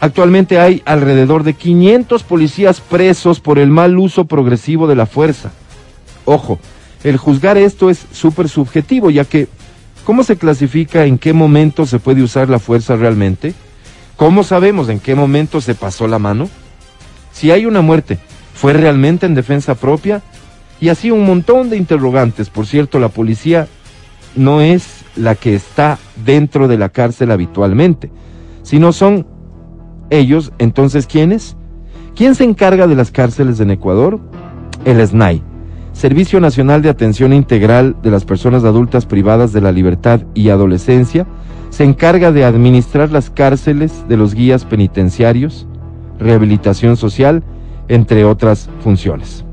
Actualmente 0.00 0.60
hay 0.60 0.82
alrededor 0.84 1.42
de 1.42 1.54
500 1.54 2.22
policías 2.22 2.82
presos 2.82 3.40
por 3.40 3.58
el 3.58 3.70
mal 3.70 3.96
uso 3.96 4.26
progresivo 4.26 4.86
de 4.88 4.96
la 4.96 5.06
fuerza. 5.06 5.52
Ojo, 6.26 6.58
el 7.02 7.16
juzgar 7.16 7.56
esto 7.56 7.88
es 7.88 8.06
súper 8.12 8.50
subjetivo, 8.50 9.08
ya 9.08 9.24
que 9.24 9.48
¿cómo 10.04 10.22
se 10.22 10.36
clasifica 10.36 11.06
en 11.06 11.16
qué 11.16 11.32
momento 11.32 11.86
se 11.86 11.98
puede 11.98 12.22
usar 12.22 12.50
la 12.50 12.58
fuerza 12.58 12.96
realmente? 12.96 13.54
¿Cómo 14.16 14.44
sabemos 14.44 14.88
en 14.90 15.00
qué 15.00 15.14
momento 15.14 15.60
se 15.62 15.74
pasó 15.74 16.06
la 16.06 16.18
mano? 16.18 16.50
Si 17.32 17.50
hay 17.50 17.64
una 17.64 17.80
muerte, 17.80 18.18
¿fue 18.54 18.72
realmente 18.72 19.24
en 19.24 19.34
defensa 19.34 19.74
propia? 19.74 20.22
Y 20.80 20.88
así 20.88 21.10
un 21.10 21.24
montón 21.24 21.70
de 21.70 21.76
interrogantes. 21.76 22.50
Por 22.50 22.66
cierto, 22.66 22.98
la 22.98 23.08
policía 23.08 23.68
no 24.34 24.60
es 24.60 25.04
la 25.16 25.34
que 25.34 25.54
está 25.54 25.98
dentro 26.24 26.68
de 26.68 26.78
la 26.78 26.90
cárcel 26.90 27.30
habitualmente, 27.30 28.10
sino 28.62 28.92
son 28.92 29.26
ellos, 30.10 30.52
entonces, 30.58 31.06
¿quiénes? 31.06 31.56
¿Quién 32.14 32.34
se 32.34 32.44
encarga 32.44 32.86
de 32.86 32.94
las 32.94 33.10
cárceles 33.10 33.60
en 33.60 33.70
Ecuador? 33.70 34.20
El 34.84 35.06
SNAI, 35.06 35.42
Servicio 35.96 36.40
Nacional 36.40 36.82
de 36.82 36.90
Atención 36.90 37.32
Integral 37.32 37.96
de 38.02 38.10
las 38.10 38.26
Personas 38.26 38.64
Adultas 38.64 39.06
Privadas 39.06 39.54
de 39.54 39.62
la 39.62 39.72
Libertad 39.72 40.20
y 40.34 40.50
Adolescencia, 40.50 41.26
se 41.70 41.84
encarga 41.84 42.32
de 42.32 42.44
administrar 42.44 43.10
las 43.10 43.30
cárceles 43.30 44.04
de 44.06 44.18
los 44.18 44.34
guías 44.34 44.66
penitenciarios, 44.66 45.66
rehabilitación 46.18 46.98
social, 46.98 47.42
entre 47.88 48.26
otras 48.26 48.68
funciones. 48.80 49.46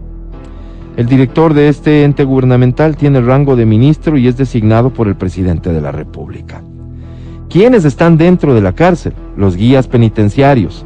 El 0.98 1.06
director 1.06 1.54
de 1.54 1.70
este 1.70 2.04
ente 2.04 2.26
gubernamental 2.26 2.98
tiene 2.98 3.20
el 3.20 3.26
rango 3.26 3.56
de 3.56 3.66
ministro 3.66 4.18
y 4.18 4.28
es 4.28 4.36
designado 4.36 4.90
por 4.90 5.08
el 5.08 5.16
presidente 5.16 5.72
de 5.72 5.80
la 5.80 5.94
República. 5.94 6.62
¿Quiénes 7.50 7.86
están 7.86 8.18
dentro 8.18 8.54
de 8.54 8.62
la 8.62 8.74
cárcel? 8.74 9.14
Los 9.38 9.56
guías 9.56 9.88
penitenciarios. 9.88 10.86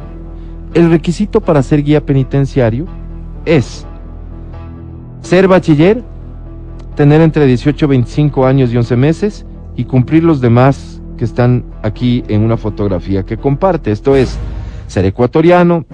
El 0.72 0.88
requisito 0.88 1.40
para 1.40 1.64
ser 1.64 1.82
guía 1.82 2.06
penitenciario 2.06 2.86
es 3.44 3.88
ser 5.22 5.48
bachiller, 5.48 6.02
tener 6.96 7.20
entre 7.20 7.46
18 7.46 7.84
y 7.84 7.88
25 7.88 8.46
años 8.46 8.72
y 8.72 8.76
11 8.76 8.96
meses 8.96 9.46
y 9.76 9.84
cumplir 9.84 10.24
los 10.24 10.40
demás 10.40 11.00
que 11.16 11.24
están 11.24 11.64
aquí 11.82 12.24
en 12.28 12.42
una 12.42 12.56
fotografía 12.56 13.24
que 13.24 13.36
comparte. 13.36 13.90
Esto 13.90 14.16
es 14.16 14.38
ser 14.86 15.04
ecuatoriano, 15.04 15.84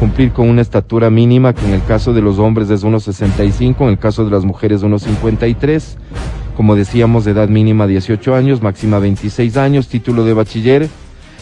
cumplir 0.00 0.32
con 0.32 0.48
una 0.48 0.62
estatura 0.62 1.10
mínima 1.10 1.54
que 1.54 1.64
en 1.66 1.74
el 1.74 1.84
caso 1.84 2.12
de 2.12 2.22
los 2.22 2.38
hombres 2.38 2.70
es 2.70 2.84
1,65, 2.84 3.82
en 3.82 3.88
el 3.90 3.98
caso 3.98 4.24
de 4.24 4.30
las 4.30 4.44
mujeres 4.44 4.82
1,53, 4.82 5.96
como 6.56 6.74
decíamos 6.74 7.24
de 7.24 7.32
edad 7.32 7.48
mínima 7.48 7.86
18 7.86 8.34
años, 8.34 8.62
máxima 8.62 8.98
26 8.98 9.56
años, 9.56 9.88
título 9.88 10.24
de 10.24 10.34
bachiller, 10.34 10.88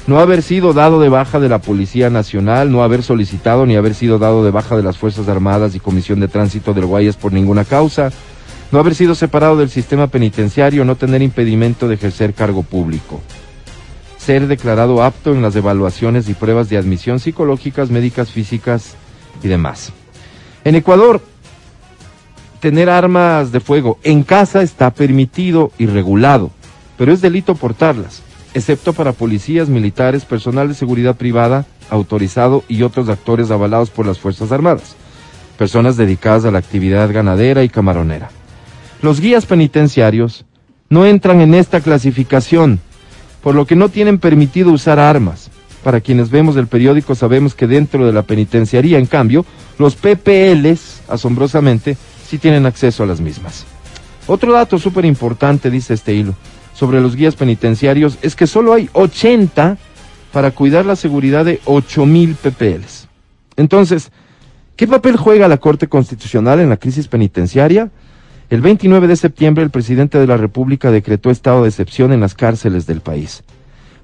no 0.08 0.18
haber 0.18 0.42
sido 0.42 0.72
dado 0.72 1.00
de 1.00 1.08
baja 1.08 1.38
de 1.38 1.48
la 1.48 1.60
Policía 1.60 2.10
Nacional, 2.10 2.72
no 2.72 2.82
haber 2.82 3.04
solicitado 3.04 3.66
ni 3.66 3.76
haber 3.76 3.94
sido 3.94 4.18
dado 4.18 4.42
de 4.42 4.50
baja 4.50 4.76
de 4.76 4.82
las 4.82 4.98
Fuerzas 4.98 5.28
Armadas 5.28 5.76
y 5.76 5.80
Comisión 5.80 6.18
de 6.18 6.26
Tránsito 6.26 6.74
del 6.74 6.86
Guayas 6.86 7.16
por 7.16 7.32
ninguna 7.32 7.64
causa, 7.64 8.10
no 8.72 8.80
haber 8.80 8.96
sido 8.96 9.14
separado 9.14 9.56
del 9.56 9.70
sistema 9.70 10.08
penitenciario, 10.08 10.84
no 10.84 10.96
tener 10.96 11.22
impedimento 11.22 11.86
de 11.86 11.94
ejercer 11.94 12.34
cargo 12.34 12.64
público 12.64 13.20
ser 14.28 14.46
declarado 14.46 15.02
apto 15.02 15.32
en 15.32 15.40
las 15.40 15.56
evaluaciones 15.56 16.28
y 16.28 16.34
pruebas 16.34 16.68
de 16.68 16.76
admisión 16.76 17.18
psicológicas, 17.18 17.88
médicas, 17.88 18.30
físicas 18.30 18.94
y 19.42 19.48
demás. 19.48 19.90
En 20.64 20.74
Ecuador, 20.74 21.22
tener 22.60 22.90
armas 22.90 23.52
de 23.52 23.60
fuego 23.60 23.98
en 24.02 24.24
casa 24.24 24.60
está 24.60 24.90
permitido 24.92 25.72
y 25.78 25.86
regulado, 25.86 26.50
pero 26.98 27.10
es 27.10 27.22
delito 27.22 27.54
portarlas, 27.54 28.22
excepto 28.54 28.92
para 28.92 29.12
policías, 29.12 29.68
militares, 29.68 30.24
personal 30.24 30.68
de 30.68 30.74
seguridad 30.74 31.16
privada, 31.16 31.66
autorizado 31.90 32.64
y 32.68 32.82
otros 32.82 33.08
actores 33.08 33.50
avalados 33.50 33.90
por 33.90 34.06
las 34.06 34.18
Fuerzas 34.18 34.52
Armadas, 34.52 34.96
personas 35.56 35.96
dedicadas 35.96 36.44
a 36.44 36.50
la 36.50 36.58
actividad 36.58 37.12
ganadera 37.12 37.64
y 37.64 37.68
camaronera. 37.68 38.30
Los 39.02 39.20
guías 39.20 39.46
penitenciarios 39.46 40.44
no 40.90 41.06
entran 41.06 41.40
en 41.40 41.54
esta 41.54 41.80
clasificación, 41.80 42.80
por 43.42 43.54
lo 43.54 43.66
que 43.66 43.76
no 43.76 43.88
tienen 43.88 44.18
permitido 44.18 44.72
usar 44.72 44.98
armas. 44.98 45.50
Para 45.84 46.00
quienes 46.00 46.30
vemos 46.30 46.56
el 46.56 46.66
periódico 46.66 47.14
sabemos 47.14 47.54
que 47.54 47.66
dentro 47.66 48.04
de 48.04 48.12
la 48.12 48.22
penitenciaría, 48.22 48.98
en 48.98 49.06
cambio, 49.06 49.46
los 49.78 49.94
PPLs, 49.94 51.02
asombrosamente, 51.08 51.96
sí 52.26 52.38
tienen 52.38 52.66
acceso 52.66 53.04
a 53.04 53.06
las 53.06 53.20
mismas. 53.20 53.64
Otro 54.26 54.52
dato 54.52 54.78
súper 54.78 55.04
importante, 55.04 55.70
dice 55.70 55.94
este 55.94 56.14
hilo, 56.14 56.34
sobre 56.78 57.00
los 57.00 57.16
guías 57.16 57.34
penitenciarios 57.34 58.18
es 58.22 58.36
que 58.36 58.46
solo 58.46 58.72
hay 58.72 58.88
80 58.92 59.78
para 60.32 60.52
cuidar 60.52 60.86
la 60.86 60.94
seguridad 60.94 61.44
de 61.44 61.60
8.000 61.62 62.36
PPLs. 62.36 63.08
Entonces, 63.56 64.12
¿qué 64.76 64.86
papel 64.86 65.16
juega 65.16 65.48
la 65.48 65.56
Corte 65.56 65.88
Constitucional 65.88 66.60
en 66.60 66.68
la 66.68 66.76
crisis 66.76 67.08
penitenciaria? 67.08 67.90
El 68.48 68.60
29 68.60 69.08
de 69.08 69.16
septiembre 69.16 69.64
el 69.64 69.70
presidente 69.70 70.20
de 70.20 70.28
la 70.28 70.36
República 70.36 70.92
decretó 70.92 71.30
estado 71.30 71.64
de 71.64 71.68
excepción 71.68 72.12
en 72.12 72.20
las 72.20 72.36
cárceles 72.36 72.86
del 72.86 73.00
país. 73.00 73.42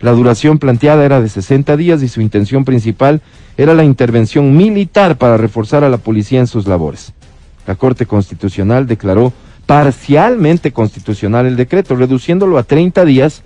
La 0.01 0.11
duración 0.11 0.59
planteada 0.59 1.05
era 1.05 1.21
de 1.21 1.29
60 1.29 1.77
días 1.77 2.03
y 2.03 2.09
su 2.09 2.21
intención 2.21 2.65
principal 2.65 3.23
era 3.57 3.75
la 3.75 3.85
intervención 3.85 4.57
militar 4.57 5.17
para 5.17 5.37
reforzar 5.37 5.85
a 5.85 5.89
la 5.89 5.99
policía 5.99 6.41
en 6.41 6.49
sus 6.49 6.67
labores. 6.67 7.13
La 7.69 7.77
Corte 7.77 8.05
Constitucional 8.05 8.89
declaró 8.89 9.33
parcialmente 9.67 10.73
constitucional 10.73 11.47
el 11.47 11.57
decreto, 11.57 11.97
reduciéndolo 11.97 12.59
a 12.59 12.63
30 12.63 13.05
días 13.05 13.43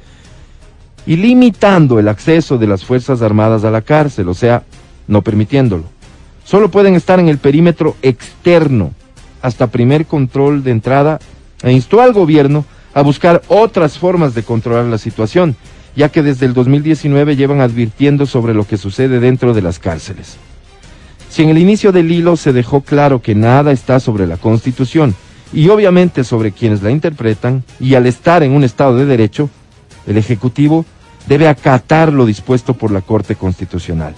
y 1.06 1.16
limitando 1.16 1.98
el 1.98 2.08
acceso 2.08 2.58
de 2.58 2.66
las 2.66 2.84
Fuerzas 2.84 3.22
Armadas 3.22 3.64
a 3.64 3.70
la 3.70 3.82
cárcel, 3.82 4.28
o 4.28 4.34
sea, 4.34 4.64
no 5.06 5.22
permitiéndolo. 5.22 5.84
Solo 6.44 6.70
pueden 6.70 6.94
estar 6.94 7.20
en 7.20 7.28
el 7.28 7.38
perímetro 7.38 7.96
externo 8.02 8.92
hasta 9.42 9.68
primer 9.68 10.06
control 10.06 10.64
de 10.64 10.72
entrada 10.72 11.18
e 11.62 11.72
instó 11.72 12.00
al 12.00 12.12
gobierno 12.12 12.64
a 12.94 13.02
buscar 13.02 13.42
otras 13.48 13.98
formas 13.98 14.34
de 14.34 14.42
controlar 14.42 14.86
la 14.86 14.98
situación, 14.98 15.56
ya 15.94 16.08
que 16.08 16.22
desde 16.22 16.46
el 16.46 16.54
2019 16.54 17.36
llevan 17.36 17.60
advirtiendo 17.60 18.26
sobre 18.26 18.54
lo 18.54 18.66
que 18.66 18.76
sucede 18.76 19.20
dentro 19.20 19.54
de 19.54 19.62
las 19.62 19.78
cárceles. 19.78 20.36
Si 21.30 21.42
en 21.42 21.50
el 21.50 21.58
inicio 21.58 21.92
del 21.92 22.10
hilo 22.10 22.36
se 22.36 22.52
dejó 22.52 22.80
claro 22.80 23.22
que 23.22 23.34
nada 23.34 23.70
está 23.70 24.00
sobre 24.00 24.26
la 24.26 24.38
Constitución 24.38 25.14
y 25.52 25.68
obviamente 25.68 26.24
sobre 26.24 26.52
quienes 26.52 26.82
la 26.82 26.90
interpretan, 26.90 27.64
y 27.80 27.94
al 27.94 28.06
estar 28.06 28.42
en 28.42 28.52
un 28.52 28.64
Estado 28.64 28.96
de 28.96 29.06
Derecho, 29.06 29.48
el 30.06 30.16
Ejecutivo 30.16 30.84
debe 31.26 31.48
acatar 31.48 32.12
lo 32.12 32.26
dispuesto 32.26 32.74
por 32.74 32.90
la 32.90 33.02
Corte 33.02 33.34
Constitucional. 33.34 34.14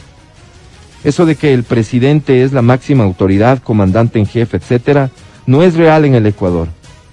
Eso 1.03 1.27
de 1.27 1.35
que 1.35 1.55
el 1.55 1.65
presidente 1.65 2.43
es 2.43 2.53
la 2.53 2.63
máxima 2.63 3.05
autoridad, 3.05 3.63
comandante 3.63 4.19
en 4.19 4.27
jefe, 4.27 4.59
etcétera, 4.59 5.11
no 5.47 5.63
es 5.63 5.75
real 5.75 6.05
en 6.05 6.15
el 6.15 6.27
Ecuador. 6.27 6.69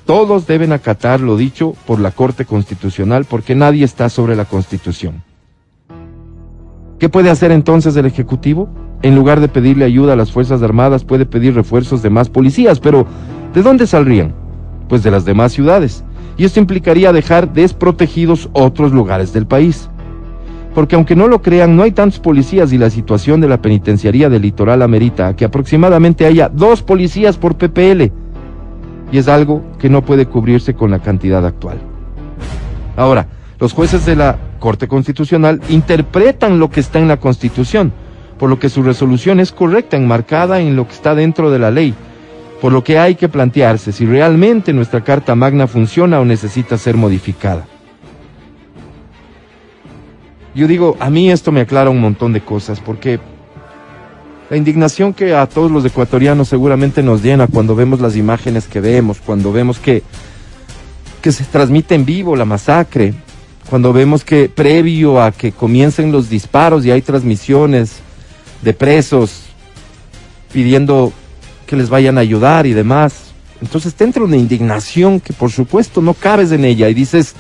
Todos 0.06 0.48
deben 0.48 0.72
acatar 0.72 1.20
lo 1.20 1.38
dicho 1.38 1.76
por 1.86 2.00
la 2.00 2.12
Corte 2.12 2.46
Constitucional 2.46 3.26
porque 3.26 3.56
nadie 3.56 3.84
está 3.84 4.10
sobre 4.10 4.36
la 4.36 4.46
Constitución. 4.46 5.24
¿Qué 7.00 7.10
puede 7.10 7.30
hacer 7.30 7.52
entonces 7.52 7.96
el 7.96 8.06
Ejecutivo? 8.06 8.70
En 9.02 9.16
lugar 9.16 9.40
de 9.40 9.48
pedirle 9.48 9.86
ayuda 9.86 10.14
a 10.14 10.16
las 10.16 10.32
Fuerzas 10.32 10.64
Armadas, 10.64 11.04
puede 11.04 11.26
pedir 11.26 11.54
refuerzos 11.54 12.02
de 12.02 12.10
más 12.10 12.30
policías, 12.30 12.80
pero 12.80 13.06
¿de 13.58 13.64
dónde 13.64 13.88
saldrían? 13.88 14.36
Pues 14.88 15.02
de 15.02 15.10
las 15.10 15.26
demás 15.26 15.52
ciudades. 15.52 16.04
Y 16.38 16.46
esto 16.46 16.60
implicaría 16.60 17.12
dejar 17.12 17.54
desprotegidos 17.54 18.52
otros 18.54 18.92
lugares 18.92 19.34
del 19.34 19.48
país. 19.48 19.90
Porque 20.76 20.96
aunque 20.96 21.16
no 21.16 21.28
lo 21.28 21.42
crean, 21.42 21.76
no 21.76 21.82
hay 21.82 21.92
tantos 21.92 22.20
policías 22.20 22.72
y 22.72 22.78
la 22.78 22.92
situación 22.92 23.42
de 23.42 23.48
la 23.48 23.60
penitenciaría 23.60 24.30
del 24.30 24.44
litoral 24.44 24.84
amerita 24.84 25.36
que 25.36 25.44
aproximadamente 25.44 26.28
haya 26.28 26.50
dos 26.50 26.84
policías 26.84 27.36
por 27.38 27.58
PPL. 27.58 28.12
Y 29.12 29.18
es 29.18 29.28
algo 29.28 29.64
que 29.80 29.90
no 29.90 30.04
puede 30.04 30.28
cubrirse 30.28 30.76
con 30.76 30.92
la 30.92 31.00
cantidad 31.00 31.44
actual. 31.44 31.80
Ahora, 32.96 33.26
los 33.60 33.74
jueces 33.74 34.06
de 34.06 34.18
la 34.18 34.38
Corte 34.60 34.88
Constitucional 34.88 35.62
interpretan 35.70 36.60
lo 36.60 36.70
que 36.70 36.82
está 36.82 37.00
en 37.00 37.08
la 37.08 37.18
Constitución, 37.18 37.92
por 38.38 38.52
lo 38.52 38.60
que 38.60 38.70
su 38.70 38.84
resolución 38.84 39.40
es 39.40 39.52
correcta, 39.52 39.98
enmarcada 39.98 40.60
en 40.60 40.76
lo 40.76 40.86
que 40.86 40.94
está 40.94 41.16
dentro 41.16 41.50
de 41.50 41.58
la 41.58 41.72
ley, 41.72 41.96
por 42.62 42.72
lo 42.72 42.84
que 42.84 42.98
hay 42.98 43.16
que 43.16 43.30
plantearse 43.30 43.92
si 43.92 44.06
realmente 44.06 44.74
nuestra 44.74 45.04
Carta 45.04 45.36
Magna 45.36 45.68
funciona 45.68 46.20
o 46.20 46.26
necesita 46.26 46.78
ser 46.78 46.98
modificada. 46.98 47.68
Yo 50.56 50.68
digo, 50.68 50.98
a 51.00 51.10
mí 51.12 51.30
esto 51.30 51.52
me 51.52 51.62
aclara 51.62 51.92
un 51.92 52.02
montón 52.02 52.34
de 52.34 52.42
cosas, 52.42 52.80
porque 52.80 53.20
la 54.50 54.58
indignación 54.58 55.14
que 55.14 55.36
a 55.36 55.46
todos 55.46 55.70
los 55.70 55.86
ecuatorianos 55.86 56.48
seguramente 56.48 57.04
nos 57.04 57.22
llena 57.22 57.46
cuando 57.46 57.76
vemos 57.76 58.00
las 58.00 58.16
imágenes 58.16 58.66
que 58.66 58.80
vemos, 58.80 59.22
cuando 59.24 59.52
vemos 59.52 59.78
que, 59.78 60.02
que 61.22 61.32
se 61.32 61.44
transmite 61.44 61.94
en 61.94 62.06
vivo 62.06 62.36
la 62.36 62.46
masacre, 62.46 63.14
cuando 63.70 63.94
vemos 63.94 64.24
que 64.24 64.50
previo 64.50 65.22
a 65.22 65.32
que 65.32 65.52
comiencen 65.52 66.12
los 66.12 66.28
disparos 66.28 66.86
y 66.86 66.92
hay 66.92 67.04
transmisiones 67.04 68.00
de 68.64 68.74
presos 68.74 69.44
pidiendo 70.52 71.14
que 71.68 71.76
les 71.76 71.90
vayan 71.90 72.18
a 72.18 72.22
ayudar 72.22 72.66
y 72.66 72.74
demás. 72.74 73.34
Entonces 73.62 73.94
te 73.94 74.04
entra 74.04 74.24
una 74.24 74.38
indignación 74.38 75.20
que 75.20 75.34
por 75.34 75.52
supuesto 75.52 76.02
no 76.02 76.16
cabes 76.16 76.52
en 76.52 76.66
ella 76.66 76.90
y 76.90 76.96
dices, 76.96 77.36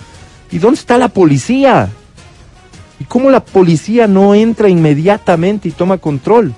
¿y 0.51 0.59
dónde 0.59 0.79
está 0.79 0.97
la 0.97 1.07
policía? 1.07 1.89
¿Y 2.99 3.05
cómo 3.05 3.29
la 3.29 3.43
policía 3.43 4.07
no 4.07 4.35
entra 4.35 4.69
inmediatamente 4.69 5.69
y 5.69 5.71
toma 5.71 5.97
control? 5.97 6.53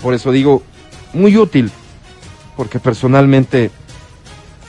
Por 0.00 0.14
eso 0.14 0.32
digo, 0.32 0.62
muy 1.12 1.36
útil, 1.36 1.70
porque 2.56 2.78
personalmente 2.78 3.70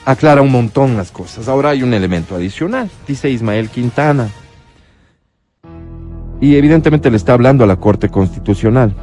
aclara 0.05 0.41
un 0.41 0.51
montón 0.51 0.95
las 0.95 1.11
cosas. 1.11 1.47
Ahora 1.47 1.71
hay 1.71 1.83
un 1.83 1.93
elemento 1.93 2.35
adicional, 2.35 2.89
dice 3.07 3.29
Ismael 3.29 3.69
Quintana. 3.69 4.29
Y 6.43 6.57
evidentemente 6.57 7.09
le 7.09 7.15
está 7.15 7.31
hablando 7.31 7.63
a 7.63 7.67
la 7.67 7.77
Corte 7.77 8.09
Constitucional. 8.09 8.93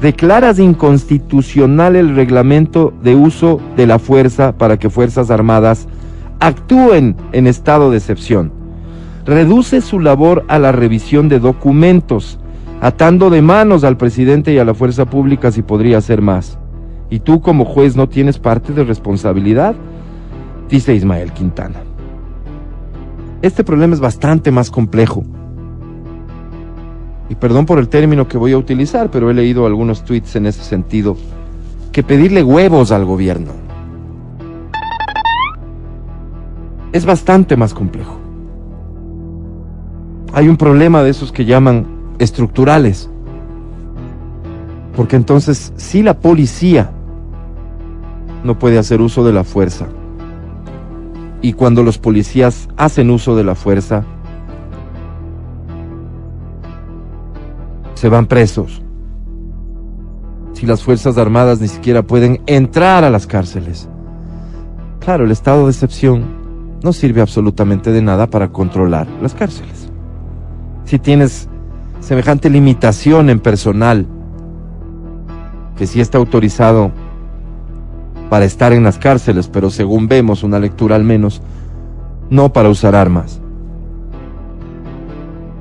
Declaras 0.00 0.58
inconstitucional 0.58 1.94
el 1.94 2.16
reglamento 2.16 2.92
de 3.04 3.14
uso 3.14 3.60
de 3.76 3.86
la 3.86 4.00
fuerza 4.00 4.58
para 4.58 4.80
que 4.80 4.90
Fuerzas 4.90 5.30
Armadas 5.30 5.86
actúen 6.40 7.14
en 7.30 7.46
estado 7.46 7.92
de 7.92 7.98
excepción. 7.98 8.50
Reduce 9.24 9.80
su 9.80 10.00
labor 10.00 10.44
a 10.48 10.58
la 10.58 10.72
revisión 10.72 11.28
de 11.28 11.38
documentos, 11.38 12.40
atando 12.80 13.30
de 13.30 13.42
manos 13.42 13.84
al 13.84 13.96
presidente 13.96 14.52
y 14.52 14.58
a 14.58 14.64
la 14.64 14.74
fuerza 14.74 15.04
pública 15.04 15.52
si 15.52 15.62
podría 15.62 15.98
hacer 15.98 16.20
más. 16.20 16.58
Y 17.10 17.20
tú 17.20 17.40
como 17.40 17.64
juez 17.64 17.94
no 17.94 18.08
tienes 18.08 18.40
parte 18.40 18.72
de 18.72 18.82
responsabilidad 18.82 19.76
dice 20.68 20.96
Ismael 20.96 21.30
Quintana. 21.30 21.76
Este 23.40 23.62
problema 23.62 23.94
es 23.94 24.00
bastante 24.00 24.50
más 24.50 24.68
complejo. 24.68 25.24
Y 27.28 27.34
perdón 27.34 27.66
por 27.66 27.78
el 27.78 27.88
término 27.88 28.26
que 28.26 28.38
voy 28.38 28.52
a 28.52 28.58
utilizar, 28.58 29.10
pero 29.10 29.30
he 29.30 29.34
leído 29.34 29.66
algunos 29.66 30.04
tweets 30.04 30.36
en 30.36 30.46
ese 30.46 30.62
sentido, 30.62 31.16
que 31.92 32.02
pedirle 32.02 32.42
huevos 32.42 32.90
al 32.90 33.04
gobierno. 33.04 33.52
Es 36.92 37.04
bastante 37.04 37.56
más 37.56 37.74
complejo. 37.74 38.18
Hay 40.32 40.48
un 40.48 40.56
problema 40.56 41.02
de 41.02 41.10
esos 41.10 41.32
que 41.32 41.44
llaman 41.44 41.86
estructurales. 42.18 43.10
Porque 44.96 45.16
entonces, 45.16 45.72
si 45.76 46.02
la 46.02 46.18
policía 46.18 46.92
no 48.42 48.58
puede 48.58 48.78
hacer 48.78 49.00
uso 49.00 49.24
de 49.24 49.32
la 49.32 49.44
fuerza, 49.44 49.86
y 51.40 51.52
cuando 51.52 51.82
los 51.82 51.98
policías 51.98 52.68
hacen 52.76 53.10
uso 53.10 53.36
de 53.36 53.44
la 53.44 53.54
fuerza, 53.54 54.04
se 57.98 58.08
van 58.08 58.26
presos. 58.26 58.80
Si 60.52 60.66
las 60.66 60.84
Fuerzas 60.84 61.18
Armadas 61.18 61.60
ni 61.60 61.66
siquiera 61.66 62.04
pueden 62.04 62.40
entrar 62.46 63.02
a 63.02 63.10
las 63.10 63.26
cárceles. 63.26 63.88
Claro, 65.00 65.24
el 65.24 65.32
estado 65.32 65.64
de 65.64 65.72
excepción 65.72 66.22
no 66.80 66.92
sirve 66.92 67.20
absolutamente 67.20 67.90
de 67.90 68.00
nada 68.00 68.30
para 68.30 68.52
controlar 68.52 69.08
las 69.20 69.34
cárceles. 69.34 69.90
Si 70.84 71.00
tienes 71.00 71.48
semejante 71.98 72.48
limitación 72.50 73.30
en 73.30 73.40
personal, 73.40 74.06
que 75.76 75.88
si 75.88 76.00
está 76.00 76.18
autorizado 76.18 76.92
para 78.30 78.44
estar 78.44 78.72
en 78.72 78.84
las 78.84 78.98
cárceles, 78.98 79.48
pero 79.48 79.70
según 79.70 80.06
vemos 80.06 80.44
una 80.44 80.60
lectura 80.60 80.94
al 80.94 81.02
menos, 81.02 81.42
no 82.30 82.52
para 82.52 82.68
usar 82.68 82.94
armas. 82.94 83.40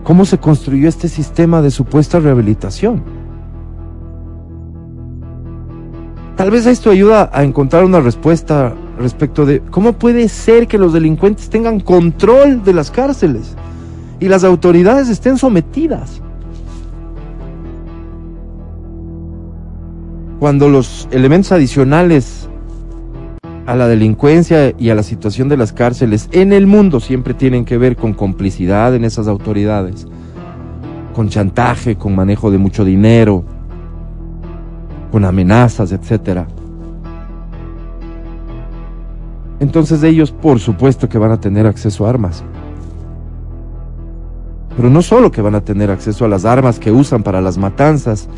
¿Cómo 0.03 0.25
se 0.25 0.38
construyó 0.38 0.88
este 0.88 1.10
sistema 1.10 1.62
de 1.62 1.71
supuesta 1.71 2.19
rehabilitación? 2.19 3.03
Tal 6.38 6.51
vez 6.51 6.67
esto 6.67 6.91
ayuda 6.91 7.31
a 7.33 7.43
encontrar 7.43 7.83
una 7.83 7.99
respuesta 7.99 8.73
respecto 8.99 9.45
de 9.45 9.62
cómo 9.62 9.93
puede 9.93 10.29
ser 10.29 10.67
que 10.67 10.77
los 10.77 10.93
delincuentes 10.93 11.49
tengan 11.49 11.79
control 11.79 12.63
de 12.63 12.73
las 12.73 12.91
cárceles 12.91 13.55
y 14.19 14.27
las 14.27 14.43
autoridades 14.43 15.10
estén 15.10 15.38
sometidas. 15.38 16.21
Cuando 20.39 20.69
los 20.69 21.07
elementos 21.12 21.51
adicionales 21.51 22.46
a 23.67 23.75
la 23.75 23.89
delincuencia 23.89 24.73
y 24.80 24.91
a 24.91 24.95
la 24.95 25.03
situación 25.03 25.49
de 25.49 25.58
las 25.58 25.73
cárceles 25.73 26.30
en 26.32 26.53
el 26.53 26.67
mundo 26.67 27.01
siempre 27.01 27.34
tienen 27.34 27.65
que 27.65 27.77
ver 27.77 27.97
con 27.97 28.13
complicidad 28.13 28.95
en 28.95 29.03
esas 29.03 29.27
autoridades, 29.27 30.08
con 31.13 31.27
chantaje, 31.27 31.97
con 31.97 32.15
manejo 32.15 32.49
de 32.49 32.60
mucho 32.60 32.86
dinero, 32.86 33.43
con 35.12 35.25
amenazas, 35.25 35.91
etcétera. 35.91 36.47
Entonces 39.60 40.01
ellos, 40.01 40.32
por 40.32 40.60
supuesto 40.60 41.10
que 41.10 41.17
van 41.17 41.32
a 41.32 41.41
tener 41.41 41.67
acceso 41.67 42.06
a 42.06 42.10
armas. 42.10 42.45
Pero 44.77 44.89
no 44.89 45.01
solo 45.01 45.30
que 45.30 45.41
van 45.41 45.56
a 45.56 45.62
tener 45.62 45.91
acceso 45.91 46.23
a 46.23 46.30
las 46.30 46.45
armas 46.45 46.80
que 46.80 46.93
usan 46.93 47.21
para 47.21 47.41
las 47.41 47.58
matanzas, 47.58 48.30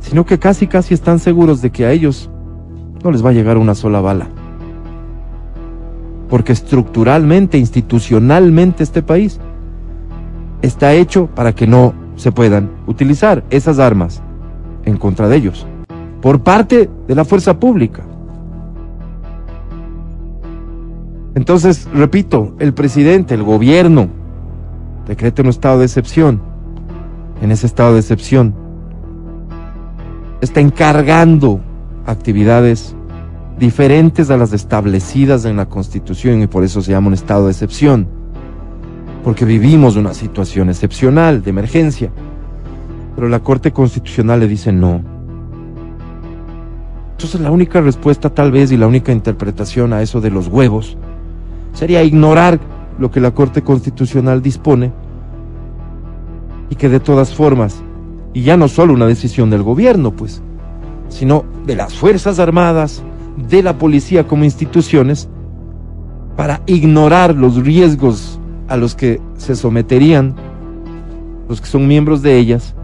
sino 0.00 0.26
que 0.26 0.40
casi 0.40 0.66
casi 0.66 0.92
están 0.92 1.20
seguros 1.20 1.62
de 1.62 1.70
que 1.70 1.86
a 1.86 1.92
ellos 1.92 2.28
no 3.04 3.12
les 3.12 3.24
va 3.24 3.30
a 3.30 3.32
llegar 3.32 3.56
una 3.56 3.76
sola 3.76 4.00
bala 4.00 4.26
porque 6.30 6.52
estructuralmente, 6.52 7.58
institucionalmente 7.58 8.82
este 8.84 9.02
país 9.02 9.40
está 10.62 10.94
hecho 10.94 11.26
para 11.26 11.54
que 11.54 11.66
no 11.66 11.92
se 12.16 12.32
puedan 12.32 12.70
utilizar 12.86 13.44
esas 13.50 13.78
armas 13.78 14.22
en 14.84 14.96
contra 14.96 15.28
de 15.28 15.36
ellos 15.36 15.66
por 16.20 16.42
parte 16.42 16.88
de 17.08 17.14
la 17.14 17.24
fuerza 17.24 17.58
pública. 17.58 18.04
Entonces, 21.34 21.88
repito, 21.94 22.54
el 22.58 22.74
presidente, 22.74 23.34
el 23.34 23.42
gobierno, 23.42 24.08
decreta 25.06 25.42
un 25.42 25.48
estado 25.48 25.78
de 25.78 25.86
excepción. 25.86 26.42
En 27.40 27.50
ese 27.50 27.66
estado 27.66 27.94
de 27.94 28.00
excepción 28.00 28.54
está 30.40 30.60
encargando 30.60 31.60
actividades 32.06 32.94
diferentes 33.60 34.30
a 34.30 34.38
las 34.38 34.54
establecidas 34.54 35.44
en 35.44 35.58
la 35.58 35.66
Constitución 35.66 36.40
y 36.40 36.46
por 36.46 36.64
eso 36.64 36.80
se 36.80 36.92
llama 36.92 37.08
un 37.08 37.14
estado 37.14 37.44
de 37.44 37.52
excepción, 37.52 38.08
porque 39.22 39.44
vivimos 39.44 39.96
una 39.96 40.14
situación 40.14 40.70
excepcional, 40.70 41.42
de 41.42 41.50
emergencia. 41.50 42.10
Pero 43.14 43.28
la 43.28 43.40
Corte 43.40 43.70
Constitucional 43.70 44.40
le 44.40 44.48
dice 44.48 44.72
no. 44.72 45.02
Entonces 47.12 47.38
la 47.42 47.50
única 47.50 47.82
respuesta 47.82 48.30
tal 48.30 48.50
vez 48.50 48.72
y 48.72 48.78
la 48.78 48.86
única 48.86 49.12
interpretación 49.12 49.92
a 49.92 50.00
eso 50.00 50.22
de 50.22 50.30
los 50.30 50.48
huevos 50.48 50.96
sería 51.74 52.02
ignorar 52.02 52.58
lo 52.98 53.10
que 53.10 53.20
la 53.20 53.32
Corte 53.32 53.60
Constitucional 53.60 54.40
dispone 54.40 54.90
y 56.70 56.76
que 56.76 56.88
de 56.88 56.98
todas 56.98 57.34
formas, 57.34 57.82
y 58.32 58.40
ya 58.40 58.56
no 58.56 58.68
solo 58.68 58.94
una 58.94 59.06
decisión 59.06 59.50
del 59.50 59.62
gobierno, 59.62 60.12
pues, 60.12 60.40
sino 61.10 61.44
de 61.66 61.76
las 61.76 61.92
Fuerzas 61.92 62.38
Armadas, 62.38 63.02
de 63.48 63.62
la 63.62 63.78
policía 63.78 64.26
como 64.26 64.44
instituciones, 64.44 65.28
para 66.36 66.62
ignorar 66.66 67.34
los 67.34 67.56
riesgos 67.56 68.40
a 68.68 68.76
los 68.76 68.94
que 68.94 69.20
se 69.36 69.56
someterían 69.56 70.34
los 71.48 71.60
que 71.60 71.66
son 71.66 71.88
miembros 71.88 72.22
de 72.22 72.38
ellas 72.38 72.76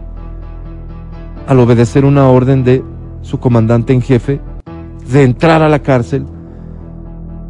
al 1.47 1.59
obedecer 1.59 2.03
una 2.03 2.27
orden 2.29 2.65
de 2.65 2.83
su 3.21 3.39
comandante 3.39 3.93
en 3.93 4.01
jefe 4.01 4.41
de 5.09 5.23
entrar 5.23 5.61
a 5.61 5.69
la 5.69 5.79
cárcel. 5.79 6.25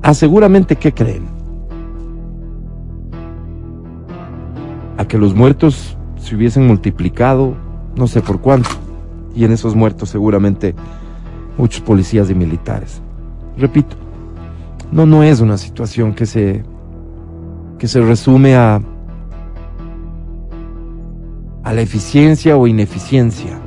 A 0.03 0.13
seguramente 0.13 0.75
qué 0.75 0.93
creen 0.93 1.25
a 4.97 5.07
que 5.07 5.17
los 5.17 5.33
muertos 5.35 5.97
se 6.17 6.35
hubiesen 6.35 6.67
multiplicado 6.67 7.55
no 7.95 8.07
sé 8.07 8.21
por 8.21 8.39
cuánto 8.39 8.69
y 9.35 9.43
en 9.43 9.51
esos 9.51 9.75
muertos 9.75 10.09
seguramente 10.09 10.75
muchos 11.57 11.81
policías 11.81 12.29
y 12.29 12.35
militares 12.35 13.01
repito 13.57 13.95
no 14.91 15.05
no 15.05 15.23
es 15.23 15.41
una 15.41 15.57
situación 15.57 16.13
que 16.13 16.25
se 16.25 16.63
que 17.77 17.87
se 17.87 18.01
resume 18.01 18.55
a 18.55 18.81
a 21.67 21.73
la 21.73 21.81
eficiencia 21.81 22.55
o 22.55 22.65
ineficiencia. 22.65 23.59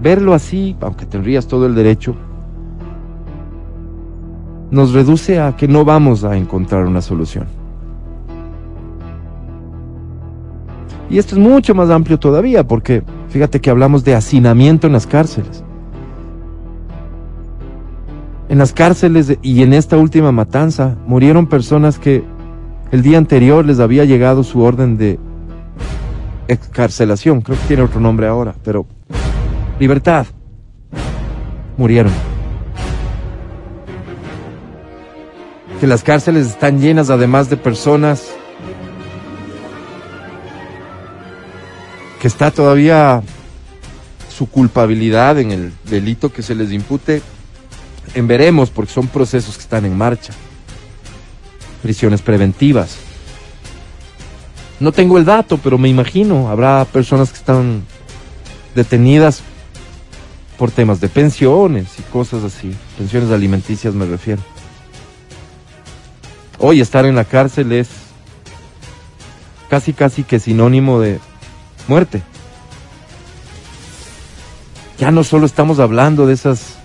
Verlo 0.00 0.34
así, 0.34 0.76
aunque 0.80 1.04
tendrías 1.04 1.48
todo 1.48 1.66
el 1.66 1.74
derecho, 1.74 2.14
nos 4.70 4.92
reduce 4.92 5.40
a 5.40 5.56
que 5.56 5.66
no 5.66 5.84
vamos 5.84 6.22
a 6.22 6.36
encontrar 6.36 6.86
una 6.86 7.02
solución. 7.02 7.48
Y 11.10 11.18
esto 11.18 11.34
es 11.34 11.40
mucho 11.40 11.74
más 11.74 11.90
amplio 11.90 12.20
todavía, 12.20 12.64
porque 12.64 13.02
fíjate 13.30 13.60
que 13.60 13.68
hablamos 13.68 14.04
de 14.04 14.14
hacinamiento 14.14 14.86
en 14.86 14.92
las 14.92 15.08
cárceles. 15.08 15.64
En 18.50 18.58
las 18.58 18.72
cárceles 18.72 19.38
y 19.42 19.62
en 19.62 19.72
esta 19.72 19.96
última 19.96 20.32
matanza 20.32 20.96
murieron 21.06 21.46
personas 21.46 22.00
que 22.00 22.24
el 22.90 23.00
día 23.00 23.16
anterior 23.16 23.64
les 23.64 23.78
había 23.78 24.04
llegado 24.04 24.42
su 24.42 24.60
orden 24.60 24.98
de 24.98 25.20
excarcelación, 26.48 27.42
creo 27.42 27.56
que 27.56 27.68
tiene 27.68 27.84
otro 27.84 28.00
nombre 28.00 28.26
ahora, 28.26 28.56
pero 28.64 28.86
libertad. 29.78 30.26
Murieron. 31.76 32.12
Que 35.78 35.86
las 35.86 36.02
cárceles 36.02 36.48
están 36.48 36.80
llenas 36.80 37.08
además 37.08 37.50
de 37.50 37.56
personas 37.56 38.32
que 42.20 42.26
está 42.26 42.50
todavía 42.50 43.22
su 44.28 44.50
culpabilidad 44.50 45.38
en 45.38 45.52
el 45.52 45.72
delito 45.88 46.32
que 46.32 46.42
se 46.42 46.56
les 46.56 46.72
impute 46.72 47.22
en 48.14 48.26
veremos 48.26 48.70
porque 48.70 48.92
son 48.92 49.08
procesos 49.08 49.56
que 49.56 49.62
están 49.62 49.84
en 49.84 49.96
marcha. 49.96 50.32
Prisiones 51.82 52.22
preventivas 52.22 52.98
no 54.80 54.92
tengo 54.92 55.18
el 55.18 55.26
dato, 55.26 55.58
pero 55.58 55.76
me 55.76 55.90
imagino, 55.90 56.48
habrá 56.48 56.84
personas 56.86 57.30
que 57.30 57.36
están 57.36 57.84
detenidas 58.74 59.42
por 60.58 60.70
temas 60.70 61.00
de 61.00 61.08
pensiones 61.08 61.98
y 61.98 62.02
cosas 62.02 62.44
así, 62.44 62.74
pensiones 62.96 63.30
alimenticias 63.30 63.94
me 63.94 64.06
refiero. 64.06 64.42
Hoy 66.58 66.80
estar 66.80 67.04
en 67.04 67.14
la 67.14 67.24
cárcel 67.24 67.72
es 67.72 67.88
casi 69.68 69.92
casi 69.92 70.24
que 70.24 70.40
sinónimo 70.40 70.98
de 70.98 71.20
muerte. 71.86 72.22
Ya 74.98 75.10
no 75.10 75.24
solo 75.24 75.46
estamos 75.46 75.78
hablando 75.78 76.26
de 76.26 76.34
esas, 76.34 76.76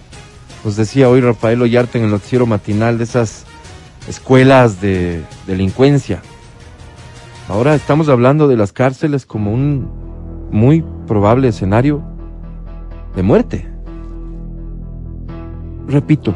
nos 0.65 0.75
decía 0.75 1.07
hoy 1.07 1.21
Rafael 1.21 1.61
Ollarte 1.61 1.99
en 1.99 2.05
el 2.05 2.11
noticiero 2.11 2.45
matinal, 2.45 2.97
de 2.97 3.05
esas 3.05 3.45
escuelas 4.07 4.81
de 4.81 5.23
delincuencia, 5.47 6.21
Ahora 7.47 7.75
estamos 7.75 8.09
hablando 8.09 8.47
de 8.47 8.57
las 8.57 8.73
cárceles 8.73 9.27
como 9.27 9.53
un 9.53 9.87
muy 10.51 10.83
probable 11.05 11.47
escenario 11.49 12.03
de 13.15 13.21
muerte. 13.21 13.69
Repito, 15.87 16.33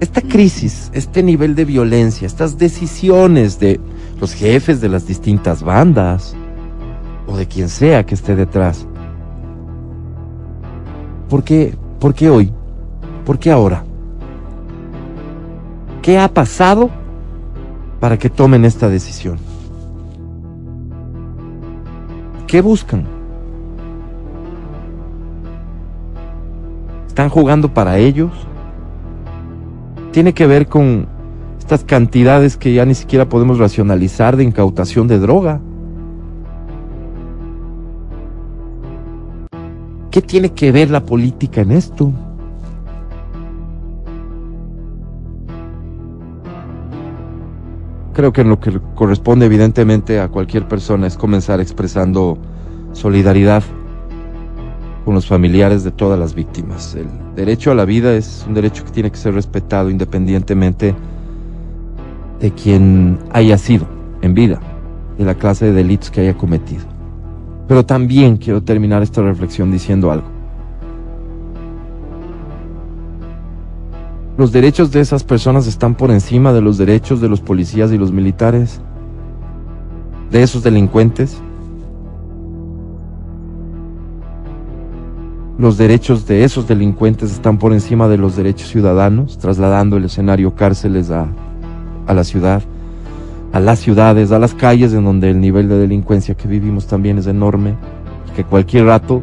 esta 0.00 0.20
crisis, 0.20 0.90
este 0.92 1.22
nivel 1.22 1.54
de 1.54 1.64
violencia, 1.64 2.26
estas 2.26 2.58
decisiones 2.58 3.58
de 3.58 3.80
los 4.20 4.34
jefes 4.34 4.82
de 4.82 4.90
las 4.90 5.06
distintas 5.06 5.62
bandas 5.62 6.36
o 7.26 7.38
de 7.38 7.46
quien 7.46 7.70
sea 7.70 8.04
que 8.04 8.14
esté 8.14 8.36
detrás, 8.36 8.86
¿por 11.30 11.44
qué, 11.44 11.74
¿por 11.98 12.14
qué 12.14 12.28
hoy? 12.28 12.52
¿Por 13.28 13.38
qué 13.38 13.50
ahora? 13.50 13.84
¿Qué 16.00 16.18
ha 16.18 16.32
pasado 16.32 16.88
para 18.00 18.18
que 18.18 18.30
tomen 18.30 18.64
esta 18.64 18.88
decisión? 18.88 19.36
¿Qué 22.46 22.62
buscan? 22.62 23.04
¿Están 27.06 27.28
jugando 27.28 27.74
para 27.74 27.98
ellos? 27.98 28.32
¿Tiene 30.10 30.32
que 30.32 30.46
ver 30.46 30.66
con 30.66 31.06
estas 31.58 31.84
cantidades 31.84 32.56
que 32.56 32.72
ya 32.72 32.86
ni 32.86 32.94
siquiera 32.94 33.28
podemos 33.28 33.58
racionalizar 33.58 34.38
de 34.38 34.44
incautación 34.44 35.06
de 35.06 35.18
droga? 35.18 35.60
¿Qué 40.10 40.22
tiene 40.22 40.54
que 40.54 40.72
ver 40.72 40.88
la 40.88 41.04
política 41.04 41.60
en 41.60 41.72
esto? 41.72 42.10
Creo 48.18 48.32
que 48.32 48.40
en 48.40 48.48
lo 48.48 48.58
que 48.58 48.80
corresponde 48.96 49.46
evidentemente 49.46 50.18
a 50.18 50.26
cualquier 50.26 50.66
persona 50.66 51.06
es 51.06 51.16
comenzar 51.16 51.60
expresando 51.60 52.36
solidaridad 52.92 53.62
con 55.04 55.14
los 55.14 55.28
familiares 55.28 55.84
de 55.84 55.92
todas 55.92 56.18
las 56.18 56.34
víctimas. 56.34 56.96
El 56.96 57.06
derecho 57.36 57.70
a 57.70 57.76
la 57.76 57.84
vida 57.84 58.16
es 58.16 58.44
un 58.48 58.54
derecho 58.54 58.84
que 58.84 58.90
tiene 58.90 59.12
que 59.12 59.18
ser 59.18 59.34
respetado 59.34 59.88
independientemente 59.88 60.96
de 62.40 62.50
quien 62.50 63.20
haya 63.30 63.56
sido 63.56 63.86
en 64.20 64.34
vida, 64.34 64.58
de 65.16 65.24
la 65.24 65.36
clase 65.36 65.66
de 65.66 65.72
delitos 65.72 66.10
que 66.10 66.22
haya 66.22 66.36
cometido. 66.36 66.82
Pero 67.68 67.86
también 67.86 68.36
quiero 68.36 68.64
terminar 68.64 69.00
esta 69.00 69.22
reflexión 69.22 69.70
diciendo 69.70 70.10
algo. 70.10 70.37
Los 74.38 74.52
derechos 74.52 74.92
de 74.92 75.00
esas 75.00 75.24
personas 75.24 75.66
están 75.66 75.96
por 75.96 76.12
encima 76.12 76.52
de 76.52 76.60
los 76.60 76.78
derechos 76.78 77.20
de 77.20 77.28
los 77.28 77.40
policías 77.40 77.90
y 77.90 77.98
los 77.98 78.12
militares, 78.12 78.80
de 80.30 80.44
esos 80.44 80.62
delincuentes. 80.62 81.40
Los 85.58 85.76
derechos 85.76 86.24
de 86.28 86.44
esos 86.44 86.68
delincuentes 86.68 87.32
están 87.32 87.58
por 87.58 87.72
encima 87.72 88.06
de 88.06 88.16
los 88.16 88.36
derechos 88.36 88.68
ciudadanos, 88.68 89.38
trasladando 89.38 89.96
el 89.96 90.04
escenario 90.04 90.54
cárceles 90.54 91.10
a, 91.10 91.26
a 92.06 92.14
la 92.14 92.22
ciudad, 92.22 92.62
a 93.52 93.58
las 93.58 93.80
ciudades, 93.80 94.30
a 94.30 94.38
las 94.38 94.54
calles 94.54 94.92
en 94.92 95.04
donde 95.04 95.30
el 95.30 95.40
nivel 95.40 95.68
de 95.68 95.78
delincuencia 95.78 96.36
que 96.36 96.46
vivimos 96.46 96.86
también 96.86 97.18
es 97.18 97.26
enorme, 97.26 97.74
que 98.36 98.44
cualquier 98.44 98.84
rato, 98.84 99.20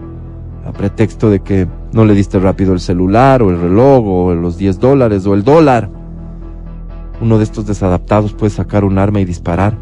a 0.67 0.73
pretexto 0.73 1.29
de 1.29 1.39
que 1.39 1.69
no 1.95 2.03
le 2.03 2.13
diste 2.13 2.39
rápido 2.39 2.73
el 2.73 2.81
celular 2.81 3.41
o 3.41 3.49
el 3.49 3.59
reloj 3.59 4.05
o 4.05 4.35
los 4.35 4.57
10 4.57 4.81
dólares 4.81 5.25
o 5.25 5.33
el 5.33 5.45
dólar. 5.45 5.89
Uno 7.21 7.37
de 7.37 7.45
estos 7.45 7.65
desadaptados 7.65 8.33
puede 8.33 8.49
sacar 8.49 8.83
un 8.83 8.97
arma 8.97 9.21
y 9.21 9.25
disparar. 9.25 9.77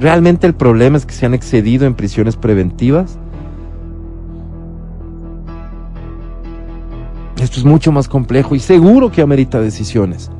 ¿Realmente 0.00 0.48
el 0.48 0.54
problema 0.54 0.96
es 0.96 1.06
que 1.06 1.14
se 1.14 1.26
han 1.26 1.34
excedido 1.34 1.86
en 1.86 1.94
prisiones 1.94 2.34
preventivas? 2.34 3.20
Esto 7.40 7.60
es 7.60 7.64
mucho 7.64 7.92
más 7.92 8.08
complejo 8.08 8.56
y 8.56 8.58
seguro 8.58 9.12
que 9.12 9.22
amerita 9.22 9.60
decisiones. 9.60 10.32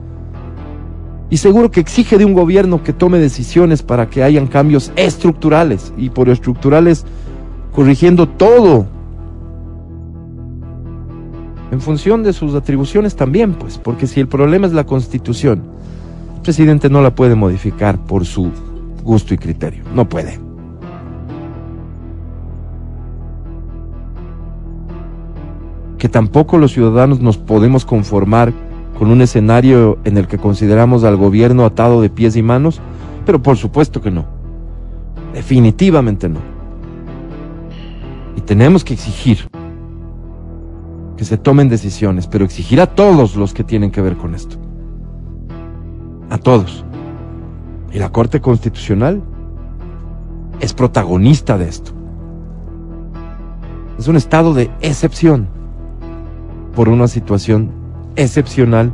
Y 1.30 1.36
seguro 1.36 1.70
que 1.70 1.78
exige 1.78 2.18
de 2.18 2.24
un 2.24 2.34
gobierno 2.34 2.82
que 2.82 2.92
tome 2.92 3.18
decisiones 3.18 3.84
para 3.84 4.10
que 4.10 4.24
hayan 4.24 4.48
cambios 4.48 4.90
estructurales 4.96 5.92
y 5.96 6.10
por 6.10 6.28
estructurales 6.28 7.04
corrigiendo 7.72 8.28
todo 8.28 8.95
en 11.70 11.80
función 11.80 12.22
de 12.22 12.32
sus 12.32 12.54
atribuciones 12.54 13.16
también, 13.16 13.54
pues, 13.54 13.78
porque 13.78 14.06
si 14.06 14.20
el 14.20 14.28
problema 14.28 14.66
es 14.66 14.72
la 14.72 14.84
constitución, 14.84 15.62
el 16.36 16.42
presidente 16.42 16.88
no 16.88 17.02
la 17.02 17.14
puede 17.14 17.34
modificar 17.34 17.98
por 18.04 18.24
su 18.24 18.50
gusto 19.02 19.34
y 19.34 19.38
criterio, 19.38 19.84
no 19.94 20.08
puede. 20.08 20.46
que 25.98 26.08
tampoco 26.08 26.58
los 26.58 26.72
ciudadanos 26.72 27.20
nos 27.20 27.38
podemos 27.38 27.84
conformar 27.84 28.52
con 28.98 29.10
un 29.10 29.22
escenario 29.22 29.98
en 30.04 30.16
el 30.16 30.26
que 30.26 30.38
consideramos 30.38 31.04
al 31.04 31.16
gobierno 31.16 31.64
atado 31.64 32.00
de 32.00 32.10
pies 32.10 32.36
y 32.36 32.42
manos, 32.42 32.80
pero 33.24 33.42
por 33.42 33.56
supuesto 33.56 34.00
que 34.00 34.10
no. 34.10 34.24
Definitivamente 35.34 36.28
no. 36.28 36.40
Y 38.36 38.40
tenemos 38.40 38.84
que 38.84 38.94
exigir 38.94 39.48
que 41.16 41.24
se 41.24 41.38
tomen 41.38 41.68
decisiones, 41.68 42.26
pero 42.26 42.44
exigir 42.44 42.80
a 42.80 42.86
todos 42.86 43.36
los 43.36 43.54
que 43.54 43.64
tienen 43.64 43.90
que 43.90 44.02
ver 44.02 44.16
con 44.16 44.34
esto. 44.34 44.56
A 46.30 46.38
todos. 46.38 46.84
Y 47.92 47.98
la 47.98 48.10
Corte 48.10 48.40
Constitucional 48.40 49.22
es 50.60 50.74
protagonista 50.74 51.56
de 51.56 51.68
esto. 51.68 51.92
Es 53.98 54.08
un 54.08 54.16
estado 54.16 54.52
de 54.52 54.70
excepción 54.82 55.48
por 56.74 56.88
una 56.88 57.08
situación 57.08 57.70
excepcional 58.16 58.92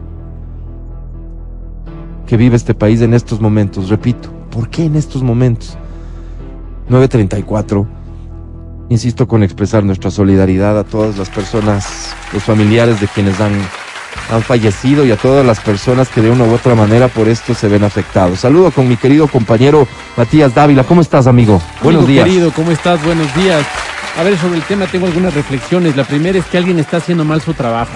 que 2.26 2.36
vive 2.36 2.56
este 2.56 2.74
país 2.74 3.02
en 3.02 3.14
estos 3.14 3.40
momentos. 3.40 3.88
Repito, 3.88 4.30
¿por 4.50 4.68
qué 4.68 4.84
en 4.84 4.94
estos 4.94 5.22
momentos? 5.22 5.76
934. 6.88 8.01
Insisto 8.92 9.26
con 9.26 9.42
expresar 9.42 9.84
nuestra 9.84 10.10
solidaridad 10.10 10.78
a 10.78 10.84
todas 10.84 11.16
las 11.16 11.30
personas, 11.30 12.14
los 12.30 12.42
familiares 12.42 13.00
de 13.00 13.08
quienes 13.08 13.40
han, 13.40 13.54
han 14.30 14.42
fallecido 14.42 15.06
y 15.06 15.10
a 15.10 15.16
todas 15.16 15.46
las 15.46 15.60
personas 15.60 16.10
que 16.10 16.20
de 16.20 16.30
una 16.30 16.44
u 16.44 16.52
otra 16.52 16.74
manera 16.74 17.08
por 17.08 17.26
esto 17.26 17.54
se 17.54 17.68
ven 17.68 17.84
afectados. 17.84 18.40
Saludo 18.40 18.70
con 18.70 18.86
mi 18.86 18.98
querido 18.98 19.28
compañero 19.28 19.88
Matías 20.18 20.54
Dávila. 20.54 20.84
¿Cómo 20.84 21.00
estás, 21.00 21.26
amigo? 21.26 21.62
Buenos 21.82 22.04
Amigo 22.04 22.06
días. 22.06 22.24
Querido, 22.26 22.52
¿cómo 22.52 22.70
estás? 22.70 23.02
Buenos 23.02 23.34
días. 23.34 23.64
A 24.18 24.22
ver, 24.24 24.36
sobre 24.36 24.56
el 24.56 24.62
tema 24.64 24.84
tengo 24.84 25.06
algunas 25.06 25.32
reflexiones. 25.32 25.96
La 25.96 26.04
primera 26.04 26.38
es 26.38 26.44
que 26.44 26.58
alguien 26.58 26.78
está 26.78 26.98
haciendo 26.98 27.24
mal 27.24 27.40
su 27.40 27.54
trabajo. 27.54 27.94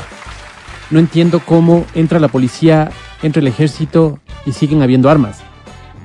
No 0.88 0.98
entiendo 0.98 1.42
cómo 1.44 1.84
entra 1.94 2.18
la 2.18 2.28
policía, 2.28 2.90
entra 3.22 3.40
el 3.40 3.48
ejército 3.48 4.18
y 4.46 4.52
siguen 4.52 4.80
habiendo 4.80 5.10
armas. 5.10 5.42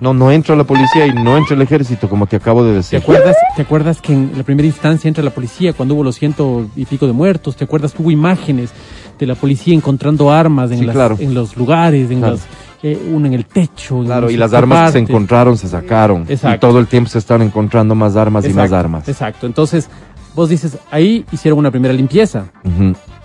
No, 0.02 0.14
no 0.16 0.32
entra 0.32 0.56
la 0.56 0.64
policía 0.64 1.06
y 1.06 1.14
no 1.14 1.38
entra 1.38 1.56
el 1.56 1.62
ejército, 1.62 2.10
como 2.10 2.26
te 2.26 2.36
acabo 2.36 2.64
de 2.64 2.72
¿Te 2.72 2.76
decir. 2.78 3.00
acuerdas, 3.00 3.36
¿Te 3.56 3.62
acuerdas 3.62 4.02
que 4.02 4.12
en 4.14 4.32
la 4.36 4.42
primera 4.44 4.66
instancia 4.68 5.08
entra 5.08 5.24
la 5.24 5.30
policía 5.30 5.74
cuando 5.74 5.94
hubo 5.94 6.04
los 6.04 6.16
ciento 6.16 6.66
y 6.76 6.86
pico 6.86 7.06
de 7.08 7.14
muertos? 7.14 7.56
¿Te 7.56 7.64
acuerdas 7.66 7.94
que 7.94 8.02
hubo 8.02 8.10
imágenes 8.12 8.72
de 9.20 9.26
la 9.28 9.36
policía 9.36 9.76
encontrando 9.76 10.32
armas 10.32 10.72
en, 10.72 10.80
Sí, 10.80 10.86
las- 10.86 10.96
claro. 10.96 11.18
en 11.20 11.36
los 11.36 11.56
lugares, 11.56 12.10
en 12.10 12.18
Claro. 12.18 12.34
las, 12.34 12.46
eh, 12.82 13.00
uno 13.14 13.28
en 13.28 13.34
el 13.34 13.46
techo? 13.46 14.02
Claro, 14.04 14.32
y 14.32 14.38
las 14.38 14.52
armas 14.54 14.88
que 14.92 14.94
se 14.94 15.00
encontraron 15.04 15.56
se 15.56 15.68
sacaron. 15.70 16.26
Exacto. 16.28 16.56
Y 16.56 16.60
todo 16.72 16.80
el 16.80 16.88
tiempo 16.88 17.08
se 17.08 17.20
están 17.20 17.44
encontrando 17.44 17.94
más 17.94 18.16
armas 18.16 18.44
y 18.46 18.54
más 18.54 18.72
armas. 18.74 19.08
Exacto. 19.08 19.46
Entonces, 19.46 19.88
vos 20.34 20.50
dices, 20.50 20.80
ahí 20.90 21.24
hicieron 21.32 21.60
una 21.60 21.70
primera 21.70 21.94
limpieza. 21.94 22.46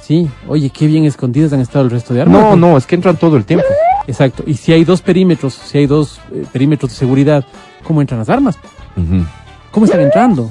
Sí, 0.03 0.29
oye, 0.47 0.69
qué 0.71 0.87
bien 0.87 1.05
escondidas 1.07 1.53
han 1.55 1.61
estado 1.61 1.87
el 1.87 1.91
resto 1.91 2.13
de 2.13 2.21
armas. 2.21 2.39
No, 2.41 2.55
no, 2.55 2.77
es 2.77 2.87
que 2.87 2.95
entran 2.97 3.17
todo 3.17 3.37
el 3.39 3.45
tiempo. 3.47 3.65
Exacto. 4.07 4.45
Y 4.47 4.55
si 4.55 4.73
hay 4.73 4.85
dos 4.85 5.03
perímetros, 5.03 5.55
si 5.55 5.79
hay 5.79 5.87
dos 5.87 6.21
eh, 6.33 6.45
perímetros 6.53 6.91
de 6.93 6.97
seguridad, 6.97 7.45
¿cómo 7.85 8.01
entran 8.01 8.21
las 8.21 8.29
armas? 8.29 8.59
¿Cómo 9.73 9.87
están 9.87 10.01
entrando? 10.01 10.51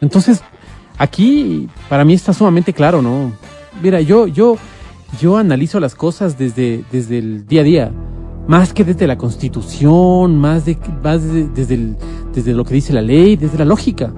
Entonces, 0.00 0.42
aquí 0.98 1.68
para 1.88 2.04
mí 2.04 2.14
está 2.14 2.32
sumamente 2.32 2.72
claro, 2.72 3.02
¿no? 3.02 3.32
Mira, 3.82 4.00
yo, 4.00 4.26
yo, 4.26 4.56
yo 5.20 5.36
analizo 5.36 5.80
las 5.80 5.94
cosas 5.94 6.38
desde, 6.38 6.84
desde 6.92 7.18
el 7.18 7.46
día 7.46 7.60
a 7.62 7.64
día, 7.64 7.92
más 8.46 8.72
que 8.72 8.84
desde 8.84 9.06
la 9.06 9.16
constitución, 9.18 10.38
más, 10.38 10.64
de, 10.64 10.76
más 11.02 11.22
de- 11.24 11.48
desde, 11.48 11.74
el- 11.74 11.96
desde 12.34 12.52
lo 12.54 12.64
que 12.64 12.74
dice 12.74 12.92
la 12.92 13.02
ley, 13.02 13.36
desde 13.36 13.58
la 13.58 13.64
lógica. 13.64 14.12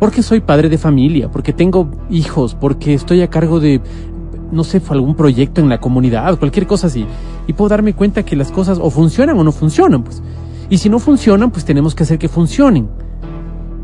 Porque 0.00 0.22
soy 0.22 0.40
padre 0.40 0.68
de 0.68 0.78
familia, 0.78 1.28
porque 1.28 1.52
tengo 1.52 1.90
hijos, 2.08 2.54
porque 2.54 2.94
estoy 2.94 3.20
a 3.22 3.28
cargo 3.30 3.58
de, 3.58 3.80
no 4.50 4.64
sé, 4.64 4.80
algún 4.88 5.14
proyecto 5.14 5.60
en 5.60 5.68
la 5.68 5.80
comunidad, 5.80 6.38
cualquier 6.38 6.66
cosa 6.66 6.86
así. 6.86 7.06
Y 7.46 7.52
puedo 7.52 7.68
darme 7.68 7.94
cuenta 7.94 8.24
que 8.24 8.36
las 8.36 8.50
cosas 8.50 8.78
o 8.80 8.90
funcionan 8.90 9.38
o 9.38 9.44
no 9.44 9.52
funcionan, 9.52 10.04
pues. 10.04 10.22
Y 10.70 10.78
si 10.78 10.88
no 10.88 10.98
funcionan, 10.98 11.50
pues 11.50 11.64
tenemos 11.64 11.94
que 11.94 12.02
hacer 12.02 12.18
que 12.18 12.28
funcionen. 12.28 12.88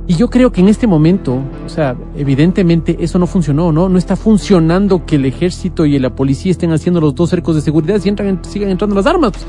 Y 0.06 0.16
yo 0.16 0.28
creo 0.28 0.52
que 0.52 0.60
en 0.60 0.68
este 0.68 0.86
momento, 0.86 1.38
o 1.64 1.68
sea, 1.68 1.96
evidentemente 2.14 2.96
eso 3.00 3.18
no 3.18 3.26
funcionó, 3.26 3.72
¿no? 3.72 3.88
No 3.88 3.96
está 3.96 4.16
funcionando 4.16 5.06
que 5.06 5.16
el 5.16 5.24
ejército 5.24 5.86
y 5.86 5.98
la 5.98 6.14
policía 6.14 6.50
estén 6.50 6.72
haciendo 6.72 7.00
los 7.00 7.14
dos 7.14 7.30
cercos 7.30 7.54
de 7.54 7.62
seguridad 7.62 7.98
y 8.04 8.08
entran, 8.10 8.40
sigan 8.44 8.68
entrando 8.68 8.94
las 8.94 9.06
armas. 9.06 9.32
Pues, 9.32 9.46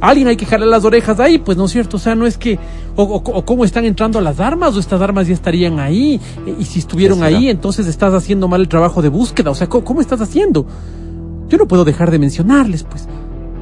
alguien 0.00 0.28
hay 0.28 0.36
que 0.36 0.46
jalar 0.46 0.68
las 0.68 0.84
orejas 0.84 1.18
ahí, 1.20 1.38
pues 1.38 1.56
no 1.56 1.64
es 1.66 1.72
cierto. 1.72 1.96
O 1.96 2.00
sea, 2.00 2.14
no 2.14 2.26
es 2.26 2.38
que, 2.38 2.58
o, 2.96 3.02
o- 3.02 3.16
o 3.16 3.44
cómo 3.44 3.64
están 3.64 3.84
entrando 3.84 4.20
las 4.20 4.40
armas, 4.40 4.76
o 4.76 4.80
estas 4.80 5.00
armas 5.00 5.26
ya 5.28 5.34
estarían 5.34 5.78
ahí. 5.80 6.20
E- 6.46 6.56
Y 6.60 6.64
si 6.64 6.78
estuvieron 6.80 7.22
ahí, 7.22 7.48
entonces 7.48 7.86
estás 7.86 8.14
haciendo 8.14 8.48
mal 8.48 8.60
el 8.60 8.68
trabajo 8.68 9.02
de 9.02 9.08
búsqueda. 9.08 9.50
O 9.50 9.54
sea, 9.54 9.68
¿cómo, 9.68 9.84
cómo 9.84 10.00
estás 10.00 10.20
haciendo? 10.20 10.66
Yo 11.48 11.58
no 11.58 11.66
puedo 11.66 11.84
dejar 11.84 12.10
de 12.10 12.18
mencionarles, 12.18 12.84
pues. 12.84 13.08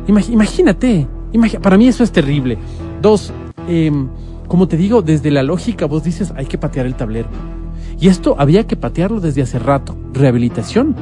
Imag- 0.08 0.30
imagínate. 0.30 1.06
imagi- 1.32 1.60
para 1.60 1.76
mí 1.76 1.88
eso 1.88 2.02
es 2.04 2.12
terrible. 2.12 2.56
Dos, 3.02 3.32
em, 3.68 4.08
como 4.48 4.68
te 4.68 4.76
digo, 4.76 5.02
desde 5.02 5.30
la 5.30 5.42
lógica 5.42 5.86
vos 5.86 6.02
dices 6.04 6.32
hay 6.36 6.46
que 6.46 6.56
patear 6.58 6.86
el 6.86 6.94
tablero. 6.94 7.28
Y 8.00 8.08
esto 8.08 8.36
había 8.38 8.66
que 8.66 8.76
patearlo 8.76 9.20
desde 9.20 9.42
hace 9.42 9.58
rato. 9.58 9.96
Rehabilitación. 10.12 10.94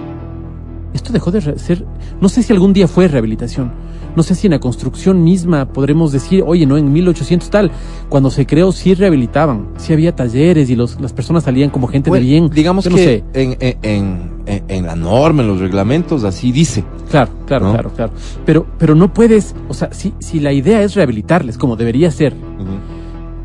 Esto 0.92 1.12
dejó 1.12 1.30
de 1.32 1.58
ser, 1.58 1.84
no 2.20 2.28
sé 2.28 2.42
si 2.42 2.52
algún 2.52 2.72
día 2.72 2.86
fue 2.88 3.08
rehabilitación. 3.08 3.72
No 4.16 4.22
sé 4.22 4.34
si 4.34 4.46
en 4.46 4.52
la 4.52 4.60
construcción 4.60 5.24
misma 5.24 5.66
podremos 5.72 6.12
decir, 6.12 6.44
oye, 6.46 6.66
no, 6.66 6.76
en 6.76 6.92
1800 6.92 7.50
tal, 7.50 7.70
cuando 8.08 8.30
se 8.30 8.46
creó 8.46 8.70
sí 8.72 8.94
rehabilitaban, 8.94 9.68
sí 9.76 9.92
había 9.92 10.14
talleres 10.14 10.70
y 10.70 10.76
los, 10.76 11.00
las 11.00 11.12
personas 11.12 11.44
salían 11.44 11.70
como 11.70 11.88
gente 11.88 12.10
Bueno, 12.10 12.24
de 12.24 12.30
bien. 12.30 12.48
Digamos 12.50 12.84
Yo 12.84 12.90
no 12.90 12.96
que 12.96 13.04
sé. 13.04 13.24
en, 13.34 13.56
en, 13.82 14.30
en- 14.68 14.86
la 14.86 14.94
norma, 14.94 15.42
en 15.42 15.48
los 15.48 15.58
reglamentos, 15.60 16.22
así 16.24 16.52
dice. 16.52 16.84
Claro, 17.10 17.30
claro, 17.46 17.66
¿no? 17.66 17.72
claro, 17.72 17.90
claro. 17.90 18.12
Pero, 18.46 18.66
pero 18.78 18.94
no 18.94 19.12
puedes, 19.12 19.54
o 19.68 19.74
sea, 19.74 19.92
si, 19.92 20.14
si 20.20 20.38
la 20.40 20.52
idea 20.52 20.82
es 20.82 20.94
rehabilitarles 20.94 21.58
como 21.58 21.74
debería 21.76 22.10
ser, 22.10 22.34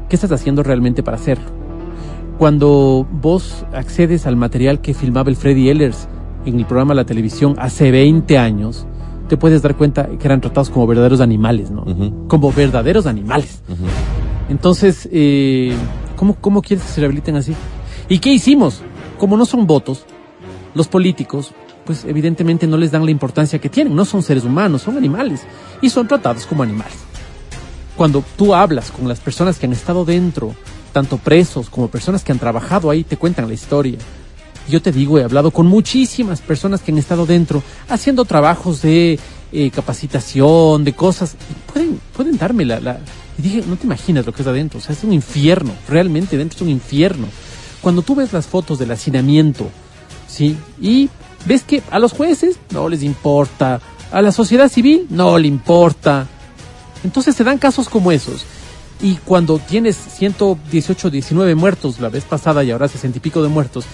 ¿qué 0.10 0.16
estás 0.16 0.32
haciendo 0.32 0.62
realmente 0.64 1.02
para 1.04 1.18
hacerlo? 1.18 1.46
Cuando 2.38 3.08
vos 3.22 3.66
accedes 3.74 4.26
al 4.26 4.36
material 4.36 4.82
que 4.82 4.94
filmaba 4.94 5.30
el 5.30 5.36
Freddy 5.36 5.70
Ehlers 5.70 6.08
en 6.46 6.58
el 6.58 6.66
programa 6.66 6.94
de 6.94 6.98
la 6.98 7.06
televisión 7.06 7.56
hace 7.58 7.92
20 7.92 8.38
años, 8.38 8.86
te 9.30 9.38
puedes 9.38 9.62
dar 9.62 9.78
cuenta 9.78 10.08
que 10.08 10.28
eran 10.28 10.42
tratados 10.42 10.70
como 10.70 10.86
verdaderos 10.86 11.22
animales, 11.22 11.72
¿no? 11.72 11.86
Como 12.28 12.52
verdaderos 12.52 13.06
animales. 13.06 13.62
Entonces, 14.50 15.08
eh, 15.12 15.74
¿cómo, 16.18 16.36
¿cómo 16.36 16.62
quieres 16.62 16.86
que 16.86 16.92
se 16.92 17.00
rehabiliten 17.00 17.38
así? 17.38 17.56
¿Y 18.10 18.20
qué 18.20 18.34
hicimos? 18.34 18.82
Como 19.18 19.38
no 19.38 19.46
son 19.46 19.68
votos, 19.68 20.06
los 20.74 20.88
políticos, 20.88 21.54
pues 21.86 22.04
evidentemente 22.06 22.68
no 22.68 22.78
les 22.78 22.92
dan 22.92 23.06
la 23.06 23.12
importancia 23.12 23.60
que 23.60 23.70
tienen. 23.70 23.96
No 23.96 24.04
son 24.04 24.24
seres 24.24 24.44
humanos, 24.44 24.82
son 24.82 24.98
animales. 24.98 25.44
Y 25.82 25.90
son 25.90 26.08
tratados 26.08 26.46
como 26.46 26.64
animales. 26.64 26.98
Cuando 27.96 28.24
tú 28.36 28.54
hablas 28.54 28.92
con 28.92 29.08
las 29.08 29.20
personas 29.20 29.60
que 29.60 29.68
han 29.68 29.74
estado 29.74 30.06
dentro, 30.06 30.56
tanto 30.92 31.18
presos 31.18 31.70
como 31.70 31.88
personas 31.88 32.24
que 32.24 32.32
han 32.32 32.40
trabajado 32.40 32.90
ahí, 32.90 33.04
te 33.04 33.18
cuentan 33.18 33.48
la 33.48 33.54
historia. 33.54 34.00
Yo 34.70 34.82
te 34.82 34.92
digo, 34.92 35.18
he 35.20 35.24
hablado 35.24 35.52
con 35.52 35.68
muchísimas 35.68 36.42
personas 36.42 36.82
que 36.82 36.92
han 36.92 36.98
estado 36.98 37.26
dentro 37.26 37.64
haciendo 37.90 38.24
trabajos 38.26 38.82
de 38.82 39.20
eh, 39.52 39.72
capacitación, 39.72 40.84
de 40.84 40.94
cosas. 40.94 41.36
y 41.50 41.72
pueden, 41.72 42.00
pueden 42.16 42.38
darme 42.38 42.66
la, 42.66 42.80
la- 42.80 43.00
Y 43.38 43.42
dije, 43.42 43.64
no 43.68 43.76
te 43.78 43.86
imaginas 43.86 44.26
lo 44.26 44.34
que 44.34 44.42
es 44.44 44.48
adentro. 44.48 44.80
O 44.80 44.82
sea, 44.82 44.94
es 44.96 45.04
un 45.04 45.14
infierno. 45.14 45.72
Realmente 45.88 46.38
dentro 46.38 46.58
es 46.58 46.62
un 46.62 46.70
infierno. 46.70 47.28
Cuando 47.82 48.02
tú 48.02 48.16
ves 48.16 48.32
las 48.34 48.46
fotos 48.48 48.78
del 48.80 48.92
hacinamiento, 48.92 49.68
¿sí? 50.28 50.58
Y 50.82 51.10
ves 51.46 51.64
que 51.64 51.82
a 51.92 52.00
los 52.00 52.12
jueces 52.12 52.58
no 52.72 52.90
les 52.90 53.02
importa. 53.04 53.80
A 54.12 54.22
la 54.22 54.32
sociedad 54.32 54.70
civil 54.70 55.08
no 55.10 55.38
le 55.38 55.48
importa. 55.48 56.28
Entonces 57.04 57.36
se 57.36 57.44
dan 57.44 57.58
casos 57.58 57.88
como 57.90 58.12
esos. 58.12 58.44
Y 59.02 59.16
cuando 59.24 59.60
tienes 59.60 59.96
118, 59.96 61.10
19 61.10 61.56
muertos 61.56 62.02
la 62.02 62.10
vez 62.10 62.26
pasada 62.26 62.64
y 62.66 62.72
ahora 62.72 62.90
60 62.90 63.18
y 63.18 63.22
pico 63.22 63.42
de 63.42 63.48
muertos, 63.48 63.86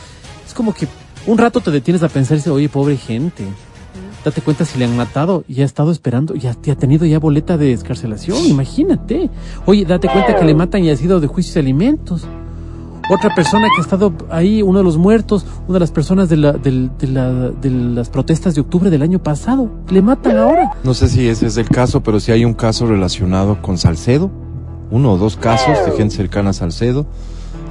como 0.55 0.73
que 0.73 0.87
un 1.27 1.37
rato 1.37 1.59
te 1.61 1.69
detienes 1.69 2.01
a 2.01 2.09
pensar 2.09 2.35
y 2.35 2.39
dices, 2.39 2.51
oye, 2.51 2.69
pobre 2.69 2.97
gente. 2.97 3.45
Date 4.23 4.41
cuenta 4.41 4.65
si 4.65 4.79
le 4.79 4.85
han 4.85 4.97
matado 4.97 5.43
y 5.47 5.61
ha 5.61 5.65
estado 5.65 5.91
esperando, 5.91 6.33
ya, 6.33 6.55
ya 6.63 6.73
ha 6.73 6.75
tenido 6.75 7.05
ya 7.05 7.19
boleta 7.19 7.57
de 7.57 7.67
descarcelación, 7.67 8.39
imagínate. 8.47 9.29
Oye, 9.67 9.85
date 9.85 10.07
cuenta 10.07 10.35
que 10.35 10.43
le 10.45 10.55
matan 10.55 10.83
y 10.83 10.89
ha 10.89 10.97
sido 10.97 11.19
de 11.19 11.27
juicios 11.27 11.53
de 11.53 11.59
alimentos. 11.59 12.25
Otra 13.07 13.35
persona 13.35 13.67
que 13.67 13.81
ha 13.81 13.83
estado 13.83 14.13
ahí, 14.31 14.63
uno 14.63 14.79
de 14.79 14.83
los 14.83 14.97
muertos, 14.97 15.45
una 15.67 15.75
de 15.75 15.79
las 15.81 15.91
personas 15.91 16.27
de, 16.27 16.37
la, 16.37 16.53
del- 16.53 16.89
de, 16.97 17.07
la, 17.07 17.31
de 17.51 17.69
las 17.69 18.09
protestas 18.09 18.55
de 18.55 18.61
octubre 18.61 18.89
del 18.89 19.03
año 19.03 19.19
pasado, 19.21 19.69
le 19.91 20.01
matan 20.01 20.37
ahora. 20.39 20.71
No 20.83 20.95
sé 20.95 21.07
si 21.07 21.27
ese 21.27 21.45
es 21.45 21.57
el 21.57 21.69
caso, 21.69 22.01
pero 22.01 22.19
si 22.19 22.31
hay 22.31 22.45
un 22.45 22.55
caso 22.55 22.87
relacionado 22.87 23.61
con 23.61 23.77
Salcedo, 23.77 24.31
uno 24.89 25.11
o 25.13 25.17
dos 25.19 25.35
casos 25.37 25.85
de 25.85 25.91
gente 25.91 26.15
cercana 26.15 26.49
a 26.49 26.53
Salcedo. 26.53 27.05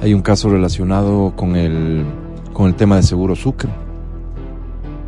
Hay 0.01 0.13
un 0.13 0.21
caso 0.21 0.47
relacionado 0.49 1.33
con 1.35 1.57
el, 1.57 2.05
con 2.55 2.67
el 2.67 2.73
tema 2.75 2.95
de 2.95 3.03
seguro 3.03 3.35
Sucre. 3.35 3.69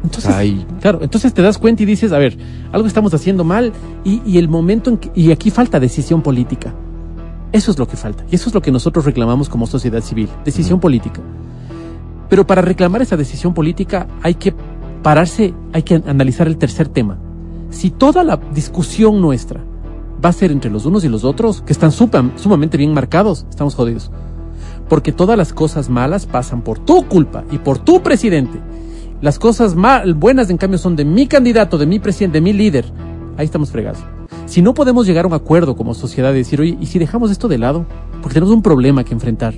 Entonces, 0.04 0.34
Ay. 0.36 0.66
claro, 0.82 1.00
entonces 1.02 1.34
te 1.34 1.42
das 1.42 1.58
cuenta 1.58 1.82
y 1.84 1.86
dices, 1.86 2.12
a 2.12 2.18
ver, 2.18 2.38
algo 2.72 2.88
estamos 2.88 3.14
haciendo 3.14 3.44
mal 3.44 3.72
y, 4.04 4.22
y 4.26 4.38
el 4.38 4.48
momento 4.50 4.90
en 4.92 4.98
que, 4.98 5.10
y 5.16 5.32
aquí 5.32 5.50
falta 5.50 5.80
decisión 5.80 6.22
política. 6.22 6.74
Eso 7.54 7.72
es 7.72 7.80
lo 7.80 7.88
que 7.88 7.96
falta. 7.98 8.26
Y 8.30 8.36
eso 8.36 8.50
es 8.50 8.54
lo 8.54 8.62
que 8.62 8.72
nosotros 8.72 9.06
reclamamos 9.06 9.48
como 9.50 9.66
sociedad 9.66 10.02
civil, 10.02 10.30
decisión 10.46 10.80
política. 10.80 11.22
Pero 12.30 12.46
para 12.46 12.62
reclamar 12.62 13.02
esa 13.02 13.16
decisión 13.18 13.54
política 13.54 14.08
hay 14.22 14.36
que 14.36 14.54
pararse, 15.02 15.54
hay 15.72 15.84
que 15.84 15.96
analizar 15.96 16.48
el 16.48 16.58
tercer 16.58 16.90
tema. 16.90 17.18
Si 17.70 17.90
toda 17.90 18.24
la 18.26 18.38
discusión 18.54 19.22
nuestra 19.22 19.62
va 20.24 20.30
a 20.30 20.34
ser 20.34 20.52
entre 20.52 20.70
los 20.70 20.86
unos 20.86 21.06
y 21.06 21.10
los 21.10 21.24
otros, 21.24 21.62
que 21.62 21.72
están 21.74 21.92
supa- 21.92 22.30
sumamente 22.36 22.78
bien 22.78 22.94
marcados, 22.94 23.46
estamos 23.50 23.76
jodidos. 23.76 24.12
Porque 24.90 25.12
todas 25.12 25.38
las 25.38 25.54
cosas 25.54 25.90
malas 25.90 26.26
pasan 26.26 26.62
por 26.62 26.80
tu 26.80 27.08
culpa 27.08 27.44
y 27.52 27.58
por 27.58 27.80
tu 27.80 28.02
presidente. 28.02 28.60
Las 29.22 29.40
cosas 29.40 29.76
mal, 29.76 30.14
buenas, 30.14 30.50
en 30.50 30.58
cambio, 30.58 30.78
son 30.78 30.96
de 30.96 31.04
mi 31.04 31.28
candidato, 31.28 31.78
de 31.78 31.86
mi 31.86 32.00
presidente, 32.00 32.38
de 32.38 32.42
mi 32.42 32.54
líder. 32.54 32.86
Ahí 33.38 33.46
estamos 33.46 33.72
fregados. 33.72 34.00
Si 34.46 34.62
no 34.62 34.74
podemos 34.74 35.06
llegar 35.06 35.26
a 35.26 35.28
un 35.28 35.34
acuerdo 35.34 35.76
como 35.76 35.94
sociedad 35.94 36.32
de 36.32 36.38
decir, 36.38 36.62
oye, 36.62 36.78
¿y 36.80 36.86
si 36.86 37.00
dejamos 37.00 37.32
esto 37.32 37.48
de 37.48 37.58
lado? 37.58 37.86
Porque 38.22 38.36
tenemos 38.36 38.54
un 38.54 38.62
problema 38.62 39.04
que 39.04 39.14
enfrentar. 39.14 39.54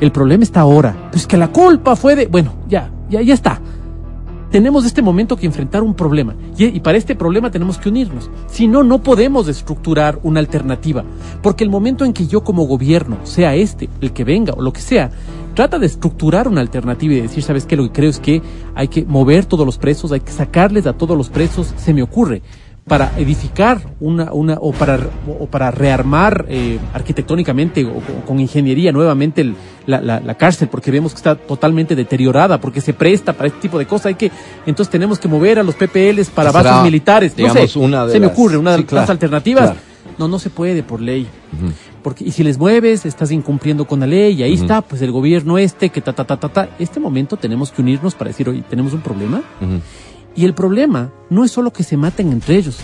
El 0.00 0.12
problema 0.12 0.44
está 0.44 0.60
ahora. 0.60 1.08
Pues 1.10 1.26
que 1.26 1.36
la 1.36 1.48
culpa 1.48 1.96
fue 1.96 2.14
de... 2.14 2.26
Bueno, 2.26 2.52
ya, 2.68 2.90
ya, 3.08 3.22
ya 3.22 3.34
está. 3.34 3.60
Tenemos 4.56 4.86
este 4.86 5.02
momento 5.02 5.36
que 5.36 5.44
enfrentar 5.44 5.82
un 5.82 5.92
problema. 5.92 6.34
Y, 6.56 6.80
para 6.80 6.96
este 6.96 7.14
problema 7.14 7.50
tenemos 7.50 7.76
que 7.76 7.90
unirnos. 7.90 8.30
Si 8.46 8.66
no, 8.66 8.82
no 8.82 9.02
podemos 9.02 9.48
estructurar 9.48 10.18
una 10.22 10.40
alternativa. 10.40 11.04
Porque 11.42 11.62
el 11.62 11.68
momento 11.68 12.06
en 12.06 12.14
que 12.14 12.26
yo 12.26 12.42
como 12.42 12.62
gobierno, 12.62 13.18
sea 13.24 13.54
este, 13.54 13.90
el 14.00 14.14
que 14.14 14.24
venga 14.24 14.54
o 14.54 14.62
lo 14.62 14.72
que 14.72 14.80
sea, 14.80 15.10
trata 15.52 15.78
de 15.78 15.84
estructurar 15.84 16.48
una 16.48 16.62
alternativa 16.62 17.12
y 17.12 17.20
decir, 17.20 17.42
¿sabes 17.42 17.66
qué? 17.66 17.76
Lo 17.76 17.82
que 17.82 17.92
creo 17.92 18.08
es 18.08 18.18
que 18.18 18.40
hay 18.74 18.88
que 18.88 19.04
mover 19.04 19.44
todos 19.44 19.66
los 19.66 19.76
presos, 19.76 20.10
hay 20.10 20.20
que 20.20 20.32
sacarles 20.32 20.86
a 20.86 20.94
todos 20.94 21.18
los 21.18 21.28
presos, 21.28 21.74
se 21.76 21.92
me 21.92 22.02
ocurre 22.02 22.40
para 22.86 23.12
edificar 23.18 23.80
una, 23.98 24.32
una 24.32 24.54
o 24.60 24.72
para 24.72 24.98
o 25.40 25.46
para 25.46 25.72
rearmar 25.72 26.46
eh, 26.48 26.78
arquitectónicamente 26.94 27.84
o, 27.84 27.94
con- 27.94 28.20
con 28.24 28.38
ingeniería 28.40 28.92
nuevamente 28.92 29.40
el- 29.40 29.56
la, 29.86 30.00
la- 30.00 30.20
la 30.20 30.34
cárcel 30.36 30.68
porque 30.68 30.92
vemos 30.92 31.12
que 31.12 31.16
está 31.16 31.34
totalmente 31.34 31.96
deteriorada 31.96 32.60
porque 32.60 32.80
se 32.80 32.92
presta 32.92 33.32
para 33.32 33.48
este 33.48 33.60
tipo 33.60 33.78
de 33.78 33.86
cosas. 33.86 34.06
Hay 34.06 34.14
que 34.14 34.30
entonces 34.66 34.90
tenemos 34.90 35.18
que 35.18 35.26
mover 35.26 35.58
a 35.58 35.64
los 35.64 35.74
PPLs 35.74 36.30
para 36.30 36.52
Será, 36.52 36.62
bases 36.62 36.84
militares. 36.84 37.32
No 37.32 37.48
digamos, 37.48 37.72
sé, 37.72 37.78
una 37.78 38.06
de 38.06 38.12
se 38.12 38.20
me 38.20 38.26
ocurre 38.28 38.56
una 38.56 38.70
de 38.72 38.76
sí, 38.78 38.82
las 38.84 38.88
claro, 38.90 39.10
alternativas. 39.12 39.64
claro. 39.64 39.80
no 40.18 40.28
no 40.28 40.38
se 40.38 40.50
puede 40.50 40.82
por 40.84 41.00
ley. 41.00 41.26
Porque 42.04 42.22
y 42.22 42.30
si 42.30 42.44
les 42.44 42.56
mueves 42.56 43.04
estás 43.04 43.32
incumpliendo 43.32 43.84
con 43.86 43.98
la 43.98 44.06
ley 44.06 44.34
y 44.34 44.42
ahí 44.44 44.54
está 44.54 44.80
pues 44.80 45.02
el 45.02 45.10
gobierno 45.10 45.58
este 45.58 45.88
que 45.90 46.00
ta 46.00 46.12
ta 46.12 46.22
ta 46.24 46.36
ta 46.36 46.48
ta. 46.50 46.68
Este 46.78 47.00
momento 47.00 47.36
tenemos 47.36 47.72
que 47.72 47.82
unirnos 47.82 48.14
para 48.14 48.28
decir 48.28 48.48
oye 48.48 48.62
tenemos 48.70 48.92
un 48.92 49.00
problema. 49.00 49.42
Y 50.36 50.44
el 50.44 50.54
problema 50.54 51.10
no 51.30 51.44
es 51.44 51.50
solo 51.50 51.72
que 51.72 51.82
se 51.82 51.96
maten 51.96 52.30
entre 52.32 52.56
ellos. 52.56 52.76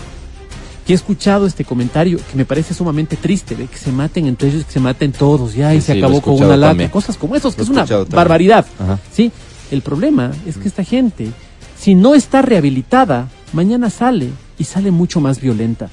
Que 0.85 0.91
he 0.93 0.95
escuchado 0.95 1.45
este 1.45 1.63
comentario 1.63 2.17
que 2.29 2.35
me 2.35 2.43
parece 2.43 2.73
sumamente 2.73 3.15
triste, 3.15 3.55
de 3.55 3.67
que 3.67 3.77
se 3.77 3.91
maten 3.91 4.27
entre 4.27 4.49
ellos, 4.49 4.65
que 4.65 4.71
se 4.73 4.79
maten 4.81 5.13
todos, 5.13 5.53
ya, 5.53 5.73
y 5.73 5.79
Sí, 5.79 5.87
se 5.87 5.91
acabó 5.93 6.21
con 6.21 6.33
una 6.35 6.57
lata, 6.57 6.71
también. 6.71 6.89
cosas 6.89 7.15
como 7.15 7.35
esos, 7.35 7.53
que 7.55 7.59
Lo 7.61 7.63
es 7.63 7.69
una 7.69 7.85
también. 7.85 8.09
barbaridad. 8.09 8.65
Ajá. 8.79 8.99
Sí, 9.13 9.31
el 9.71 9.81
problema 9.81 10.31
es 10.45 10.57
que 10.57 10.67
esta 10.67 10.83
gente, 10.83 11.29
si 11.79 11.95
no 11.95 12.15
está 12.15 12.41
rehabilitada, 12.41 13.29
mañana 13.53 13.89
sale 13.89 14.29
y 14.59 14.65
sale 14.65 14.91
mucho 14.91 15.21
más 15.21 15.39
violenta. 15.39 15.89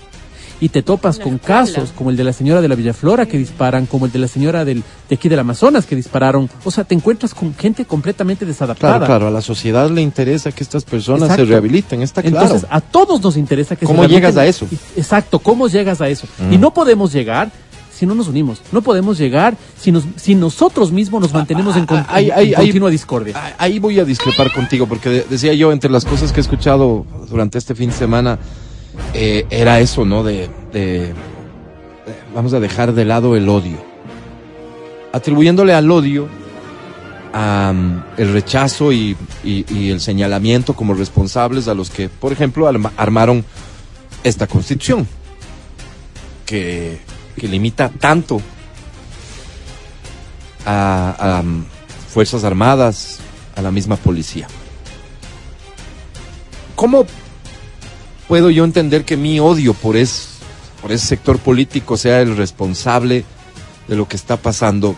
Y 0.63 0.69
te 0.69 0.83
topas 0.83 1.19
con 1.19 1.39
casos 1.39 1.91
como 1.97 2.11
el 2.11 2.17
de 2.19 2.25
la 2.25 2.33
señora 2.35 2.61
de 2.61 2.69
la 2.69 2.75
Villaflora 2.75 3.25
que 3.27 3.39
disparan, 3.39 3.87
como 3.87 4.05
el 4.07 4.13
de 4.13 4.19
la 4.19 4.29
señora 4.29 4.65
del, 4.67 4.83
de 5.09 5.15
aquí 5.15 5.29
del 5.31 5.39
Amazonas 5.39 5.87
que 5.87 5.97
dispararon. 5.97 6.51
O 6.65 6.71
sea, 6.71 6.85
te 6.85 6.95
encuentras 6.95 7.33
con 7.33 7.55
gente 7.55 7.87
completamente 7.87 8.45
desadaptada. 8.45 8.99
Claro, 8.99 9.07
claro, 9.07 9.27
a 9.29 9.31
la 9.31 9.41
sociedad 9.41 9.91
le 9.91 10.03
interesa 10.03 10.53
que 10.53 10.63
estas 10.63 10.85
personas 10.85 11.23
Exacto. 11.23 11.45
se 11.45 11.51
rehabiliten, 11.51 12.03
está 12.03 12.21
claro. 12.23 12.45
Entonces, 12.45 12.69
a 12.71 12.81
todos 12.83 13.23
nos 13.23 13.39
interesa 13.39 13.75
que 13.75 13.87
se 13.87 13.93
¿Cómo 13.93 14.05
llegas 14.05 14.37
a 14.37 14.45
eso? 14.47 14.67
Exacto, 14.97 15.39
¿cómo 15.39 15.67
llegas 15.69 16.01
a 16.03 16.09
eso? 16.11 16.27
Mm. 16.39 16.53
Y 16.53 16.59
no 16.59 16.75
podemos 16.75 17.11
llegar 17.13 17.51
si 17.97 18.05
no 18.07 18.15
nos 18.15 18.29
unimos. 18.29 18.61
No 18.73 18.83
podemos 18.83 19.17
llegar 19.19 19.57
si, 19.79 19.93
nos, 19.93 20.05
si 20.17 20.35
nosotros 20.35 20.93
mismos 20.93 21.23
nos 21.23 21.33
mantenemos 21.33 21.75
en, 21.77 21.87
con- 21.87 21.99
Ah, 22.09 22.21
en 22.21 22.33
hay- 22.33 22.53
hay- 22.53 22.55
continua 22.55 22.91
discordia. 22.91 23.33
Ah, 23.37 23.53
Ahí 23.59 23.79
voy 23.79 23.99
a 23.99 24.05
discrepar 24.05 24.53
contigo, 24.53 24.87
porque 24.87 25.09
de- 25.09 25.27
decía 25.29 25.55
yo, 25.55 25.73
entre 25.73 25.91
las 25.91 26.05
cosas 26.05 26.33
que 26.33 26.41
he 26.41 26.43
escuchado 26.43 27.05
durante 27.31 27.57
este 27.59 27.75
fin 27.75 27.91
de 27.91 27.97
semana, 27.97 28.39
eh, 29.15 29.47
era 29.51 29.81
eso, 29.81 30.05
¿no? 30.05 30.23
De, 30.23 30.49
Vamos 32.35 32.53
a 32.55 32.61
dejar 32.61 32.93
de 32.93 33.05
lado 33.05 33.37
el 33.37 33.49
odio. 33.49 33.77
Atribuyéndole 35.13 35.75
al 35.75 35.91
odio 35.91 36.29
el 38.17 38.33
rechazo 38.33 38.93
y, 38.93 39.17
el 39.45 40.01
señalamiento 40.01 40.75
como 40.75 40.95
responsables 40.95 41.69
a 41.69 41.75
los 41.75 41.91
que, 41.91 42.09
por 42.09 42.33
ejemplo, 42.33 42.67
arma- 42.69 42.93
armaron 42.97 43.45
esta 44.25 44.47
constitución, 44.47 45.07
que, 46.47 47.01
que 47.37 47.49
limita 47.49 47.89
tanto 47.89 48.41
a, 50.67 51.43
Fuerzas 52.09 52.43
Armadas, 52.43 53.21
a 53.55 53.63
la 53.63 53.71
misma 53.71 53.95
policía. 53.97 54.49
¿Cómo 56.75 57.07
puedo 58.31 58.49
yo 58.49 58.63
entender 58.63 59.05
que 59.05 59.17
mi 59.17 59.41
odio 59.41 59.75
por, 59.75 59.97
es, 59.97 60.29
por 60.81 60.93
ese 60.93 61.05
sector 61.05 61.41
político 61.41 61.97
sea 61.97 62.21
el 62.21 62.37
responsable 62.37 63.25
de 63.89 63.97
lo 63.97 64.07
que 64.07 64.15
está 64.15 64.37
pasando? 64.37 64.95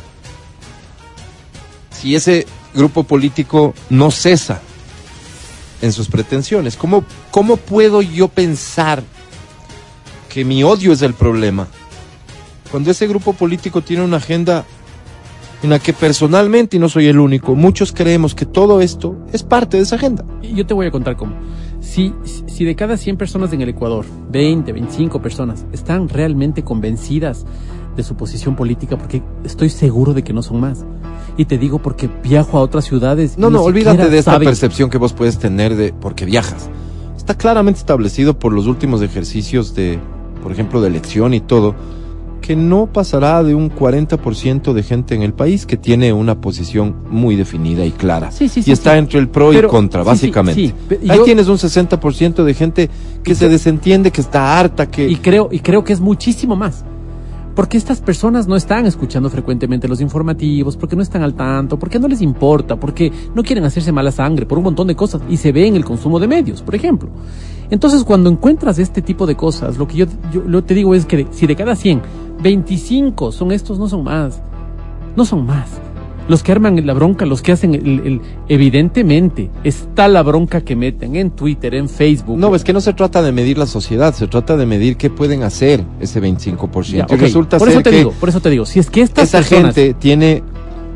Si 1.98 2.14
ese 2.14 2.46
grupo 2.74 3.04
político 3.04 3.72
no 3.88 4.10
cesa 4.10 4.60
en 5.80 5.94
sus 5.94 6.08
pretensiones, 6.08 6.76
¿cómo, 6.76 7.06
cómo 7.30 7.56
puedo 7.56 8.02
yo 8.02 8.28
pensar 8.28 9.02
que 10.28 10.44
mi 10.44 10.62
odio 10.62 10.92
es 10.92 11.00
el 11.00 11.14
problema 11.14 11.68
cuando 12.70 12.90
ese 12.90 13.06
grupo 13.06 13.32
político 13.32 13.80
tiene 13.80 14.04
una 14.04 14.18
agenda 14.18 14.66
en 15.62 15.70
la 15.70 15.78
que 15.78 15.94
personalmente, 15.94 16.76
y 16.76 16.80
no 16.80 16.90
soy 16.90 17.06
el 17.06 17.18
único, 17.18 17.54
muchos 17.54 17.92
creemos 17.92 18.34
que 18.34 18.44
todo 18.44 18.82
esto 18.82 19.16
es 19.32 19.42
parte 19.42 19.78
de 19.78 19.84
esa 19.84 19.96
agenda. 19.96 20.22
Yo 20.42 20.66
te 20.66 20.74
voy 20.74 20.86
a 20.86 20.90
contar 20.90 21.16
cómo. 21.16 21.34
Si, 21.82 22.14
si 22.46 22.64
de 22.64 22.74
cada 22.76 22.96
100 22.96 23.16
personas 23.18 23.52
en 23.52 23.60
el 23.60 23.68
Ecuador, 23.68 24.06
20, 24.30 24.72
25 24.72 25.20
personas 25.20 25.66
están 25.72 26.08
realmente 26.08 26.62
convencidas 26.62 27.44
de 27.96 28.02
su 28.02 28.14
posición 28.14 28.56
política, 28.56 28.96
porque 28.96 29.22
estoy 29.44 29.68
seguro 29.68 30.14
de 30.14 30.22
que 30.24 30.32
no 30.32 30.42
son 30.42 30.60
más. 30.60 30.86
Y 31.36 31.44
te 31.44 31.58
digo 31.58 31.80
porque 31.80 32.08
viajo 32.22 32.56
a 32.56 32.60
otras 32.62 32.84
ciudades. 32.86 33.36
No, 33.36 33.50
no, 33.50 33.62
olvídate 33.62 34.08
de 34.08 34.18
esta 34.18 34.32
saben- 34.32 34.46
percepción 34.46 34.88
que 34.90 34.96
vos 34.96 35.12
puedes 35.12 35.38
tener 35.38 35.74
de 35.76 35.92
porque 35.92 36.24
viajas. 36.24 36.70
Está 37.16 37.36
claramente 37.36 37.80
establecido 37.80 38.38
por 38.38 38.52
los 38.52 38.66
últimos 38.66 39.02
ejercicios 39.02 39.74
de, 39.74 39.98
por 40.42 40.52
ejemplo, 40.52 40.80
de 40.80 40.88
elección 40.88 41.34
y 41.34 41.40
todo, 41.40 41.74
que 42.42 42.54
no 42.54 42.86
pasará 42.92 43.42
de 43.42 43.54
un 43.54 43.70
40% 43.70 44.74
de 44.74 44.82
gente 44.82 45.14
en 45.14 45.22
el 45.22 45.32
país 45.32 45.64
que 45.64 45.78
tiene 45.78 46.12
una 46.12 46.40
posición 46.42 46.94
muy 47.10 47.36
definida 47.36 47.86
y 47.86 47.92
clara. 47.92 48.30
Sí, 48.30 48.48
sí, 48.50 48.60
y 48.60 48.62
sí, 48.64 48.72
está 48.72 48.92
sí. 48.92 48.98
entre 48.98 49.18
el 49.20 49.28
pro 49.28 49.48
Pero- 49.50 49.68
y 49.68 49.70
contra, 49.70 50.02
básicamente. 50.02 50.60
y 50.60 51.10
Ahí 51.10 51.16
yo- 51.16 51.24
tienes 51.24 51.48
un 51.48 51.56
60% 51.56 52.44
de 52.44 52.52
gente 52.54 52.90
que 53.22 53.34
se 53.34 53.48
desentiende, 53.48 54.10
que 54.10 54.20
está 54.20 54.58
harta, 54.58 54.90
que... 54.90 55.08
Y 55.08 55.16
creo, 55.16 55.48
y 55.50 55.60
creo 55.60 55.82
que 55.84 55.94
es 55.94 56.00
muchísimo 56.00 56.54
más. 56.56 56.84
Porque 57.54 57.76
estas 57.76 58.00
personas 58.00 58.48
no 58.48 58.56
están 58.56 58.86
escuchando 58.86 59.28
frecuentemente 59.28 59.86
los 59.86 60.00
informativos, 60.00 60.76
porque 60.78 60.96
no 60.96 61.02
están 61.02 61.22
al 61.22 61.34
tanto, 61.34 61.78
porque 61.78 61.98
no 61.98 62.08
les 62.08 62.22
importa, 62.22 62.76
porque 62.76 63.12
no 63.34 63.42
quieren 63.42 63.64
hacerse 63.64 63.92
mala 63.92 64.10
sangre, 64.10 64.46
por 64.46 64.56
un 64.56 64.64
montón 64.64 64.86
de 64.86 64.96
cosas. 64.96 65.20
Y 65.28 65.36
se 65.36 65.52
ve 65.52 65.66
en 65.66 65.76
el 65.76 65.84
consumo 65.84 66.18
de 66.18 66.26
medios, 66.28 66.62
por 66.62 66.74
ejemplo. 66.74 67.10
Entonces, 67.70 68.04
cuando 68.04 68.30
encuentras 68.30 68.78
este 68.78 69.02
tipo 69.02 69.26
de 69.26 69.34
cosas, 69.34 69.76
lo 69.76 69.86
que 69.86 69.96
yo, 69.98 70.06
yo 70.32 70.64
te 70.64 70.72
digo 70.74 70.94
es 70.94 71.04
que 71.04 71.18
de- 71.18 71.26
si 71.30 71.46
de 71.46 71.54
cada 71.56 71.76
100, 71.76 72.00
25 72.40 73.32
son 73.32 73.52
estos, 73.52 73.78
no 73.78 73.88
son 73.88 74.04
más. 74.04 74.40
No 75.16 75.24
son 75.24 75.44
más. 75.46 75.68
Los 76.28 76.42
que 76.44 76.52
arman 76.52 76.86
la 76.86 76.94
bronca, 76.94 77.26
los 77.26 77.42
que 77.42 77.50
hacen 77.52 77.74
el, 77.74 77.86
el- 78.06 78.20
evidentemente, 78.48 79.50
está 79.64 80.06
la 80.06 80.22
bronca 80.22 80.60
que 80.60 80.76
meten 80.76 81.16
en 81.16 81.32
Twitter, 81.32 81.74
en 81.74 81.88
Facebook. 81.88 82.38
No, 82.38 82.54
es 82.54 82.62
que 82.62 82.72
no 82.72 82.80
se 82.80 82.92
trata 82.92 83.22
de 83.22 83.32
medir 83.32 83.58
la 83.58 83.66
sociedad, 83.66 84.14
se 84.14 84.28
trata 84.28 84.56
de 84.56 84.64
medir 84.64 84.96
qué 84.96 85.10
pueden 85.10 85.42
hacer 85.42 85.84
ese 86.00 86.22
25%. 86.22 86.84
Ya, 86.92 87.06
Y 87.10 87.16
resulta 87.16 87.58
por 87.58 87.68
eso 87.68 87.78
ser 87.78 87.82
te 87.84 87.90
que 87.90 87.96
digo, 87.98 88.12
por 88.12 88.28
eso 88.28 88.40
te 88.40 88.50
digo, 88.50 88.64
si 88.66 88.78
es 88.78 88.88
que 88.88 89.02
esa 89.02 89.14
personas, 89.16 89.74
gente 89.74 89.94
tiene 89.94 90.42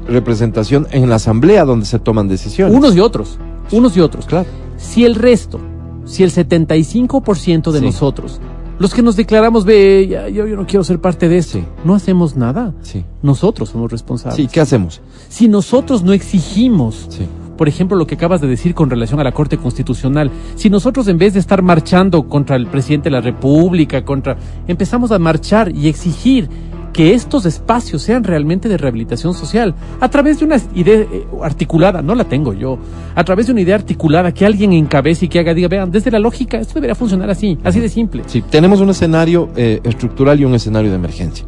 representación 0.07 0.87
en 0.93 1.09
la 1.11 1.17
asamblea 1.17 1.65
donde 1.65 1.87
se 1.87 1.99
toman 1.99 2.29
decisiones. 2.29 2.75
unos 2.77 2.95
y 2.95 3.01
otros, 3.01 3.39
unos 3.73 3.97
y 3.97 4.01
otros, 4.01 4.27
Claro. 4.27 4.47
si 4.77 5.05
el 5.05 5.17
resto, 5.17 5.59
si 6.05 6.23
el 6.23 6.31
75% 6.31 7.73
de 7.73 7.81
Sí. 7.81 7.85
nosotros, 7.85 8.41
los 8.79 8.93
que 8.95 9.03
nos 9.03 9.17
declaramos, 9.17 9.65
ve, 9.65 10.07
ya, 10.09 10.29
yo, 10.29 10.47
yo 10.47 10.57
no 10.57 10.67
quiero 10.67 10.85
ser 10.85 11.01
parte 11.01 11.29
de 11.29 11.43
Sí. 11.43 11.65
no 11.85 11.95
hacemos 11.95 12.37
nada, 12.37 12.75
Sí. 12.83 13.05
nosotros 13.23 13.71
somos 13.71 13.91
responsables. 13.91 14.37
Sí, 14.37 14.49
¿qué 14.53 14.61
hacemos? 14.61 15.01
Si 15.29 15.49
nosotros 15.49 16.03
no 16.03 16.13
exigimos 16.13 17.07
Sí. 17.09 17.27
por 17.57 17.69
ejemplo, 17.69 17.97
lo 17.97 18.07
que 18.07 18.17
acabas 18.17 18.43
de 18.43 18.49
decir 18.49 18.75
con 18.75 18.91
relación 18.91 19.19
a 19.19 19.25
la 19.25 19.33
Corte 19.33 19.57
Constitucional. 19.57 20.31
Si 20.57 20.69
nosotros 20.69 21.09
en 21.09 21.17
vez 21.17 21.33
de 21.33 21.41
estar 21.41 21.63
marchando 21.63 22.29
contra 22.29 22.55
el 22.55 22.67
presidente 22.67 23.05
de 23.05 23.13
la 23.13 23.23
República, 23.23 24.05
contra, 24.05 24.37
empezamos 24.69 25.11
a 25.11 25.19
marchar 25.19 25.75
y 25.75 25.89
exigir 25.89 26.51
que 26.97 27.13
estos 27.13 27.45
espacios 27.45 28.01
sean 28.01 28.25
realmente 28.25 28.71
de 28.71 28.79
rehabilitación 28.79 29.35
social, 29.35 29.75
a 30.01 30.09
través 30.09 30.39
de 30.39 30.47
una 30.47 30.57
idea 30.75 31.01
eh, 31.01 31.27
articulada, 31.43 32.01
no 32.01 32.15
la 32.15 32.25
tengo 32.25 32.55
yo, 32.55 32.79
a 33.15 33.23
través 33.23 33.45
de 33.45 33.53
una 33.53 33.61
idea 33.61 33.75
articulada 33.75 34.33
que 34.33 34.47
alguien 34.47 34.73
encabece 34.73 35.27
y 35.27 35.29
que 35.29 35.39
haga, 35.39 35.53
diga, 35.53 35.69
vean, 35.69 35.91
desde 35.91 36.11
la 36.11 36.19
lógica, 36.19 36.57
esto 36.57 36.73
debería 36.73 36.95
funcionar 36.95 37.29
así, 37.29 37.59
así 37.65 37.81
de 37.81 37.91
simple. 37.91 38.23
Sí, 38.25 38.41
tenemos 38.41 38.81
un 38.81 38.89
escenario 38.89 39.51
eh, 39.57 39.79
estructural 39.85 40.41
y 40.41 40.47
un 40.47 40.55
escenario 40.55 40.89
de 40.89 40.97
emergencia. 40.97 41.45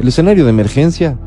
El 0.00 0.08
escenario 0.08 0.42
de 0.42 0.50
emergencia 0.50 1.20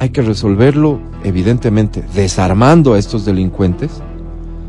hay 0.00 0.08
que 0.08 0.22
resolverlo, 0.22 0.98
evidentemente, 1.22 2.02
desarmando 2.12 2.94
a 2.94 2.98
estos 2.98 3.24
delincuentes, 3.24 4.02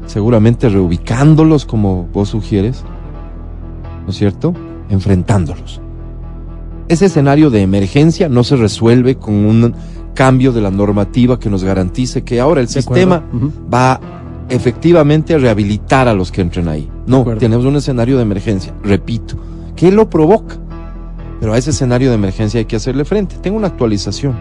seguramente 0.06 0.70
reubicándolos 0.70 1.66
como 1.66 2.08
vos 2.14 2.30
sugieres, 2.30 2.84
¿no 4.04 4.12
es 4.12 4.16
cierto? 4.16 4.54
Enfrentándolos. 4.92 5.82
Ese 6.88 7.06
escenario 7.06 7.50
de 7.50 7.62
emergencia 7.62 8.30
no 8.30 8.44
se 8.44 8.56
resuelve 8.56 9.16
con 9.16 9.34
un 9.34 9.74
cambio 10.14 10.52
de 10.52 10.62
la 10.62 10.72
normativa 10.72 11.40
que 11.40 11.50
nos 11.50 11.64
garantice 11.64 12.24
que 12.24 12.40
ahora 12.40 12.62
el 12.62 12.68
De 12.68 12.74
sistema 12.74 13.24
va 13.72 14.00
efectivamente 14.50 15.34
a 15.34 15.38
rehabilitar 15.38 16.08
a 16.08 16.14
los 16.14 16.32
que 16.32 16.42
entren 16.42 16.68
ahí. 16.68 16.90
No, 17.06 17.26
tenemos 17.38 17.66
un 17.66 17.76
escenario 17.76 18.16
de 18.16 18.24
emergencia, 18.24 18.74
repito. 18.84 19.36
¿Qué 19.76 19.92
lo 19.92 20.10
provoca? 20.10 20.56
Pero 21.40 21.54
a 21.54 21.58
ese 21.58 21.70
escenario 21.70 22.10
de 22.10 22.16
emergencia 22.16 22.60
hay 22.60 22.66
que 22.66 22.78
hacerle 22.78 23.06
frente. 23.06 23.36
Tengo 23.38 23.58
una 23.58 23.68
actualización 23.68 24.36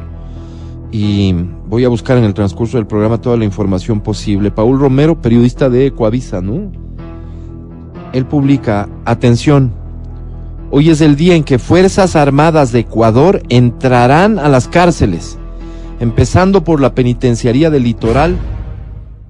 y 0.90 1.34
voy 1.68 1.84
a 1.84 1.88
buscar 1.88 2.16
en 2.16 2.24
el 2.24 2.32
transcurso 2.32 2.76
del 2.78 2.86
programa 2.86 3.20
toda 3.20 3.36
la 3.36 3.44
información 3.44 4.00
posible. 4.00 4.50
Paul 4.50 4.78
Romero, 4.78 5.20
periodista 5.20 5.68
de 5.68 5.86
Ecoavisa, 5.86 6.40
¿no? 6.40 6.70
Él 8.12 8.24
publica, 8.24 8.88
atención, 9.04 9.72
hoy 10.78 10.90
es 10.90 11.00
el 11.00 11.16
día 11.16 11.34
en 11.34 11.42
que 11.42 11.58
Fuerzas 11.58 12.16
Armadas 12.16 12.70
de 12.70 12.80
Ecuador 12.80 13.42
entrarán 13.48 14.38
a 14.38 14.50
las 14.50 14.68
cárceles, 14.68 15.38
empezando 16.00 16.64
por 16.64 16.82
la 16.82 16.94
penitenciaría 16.94 17.70
del 17.70 17.84
litoral, 17.84 18.36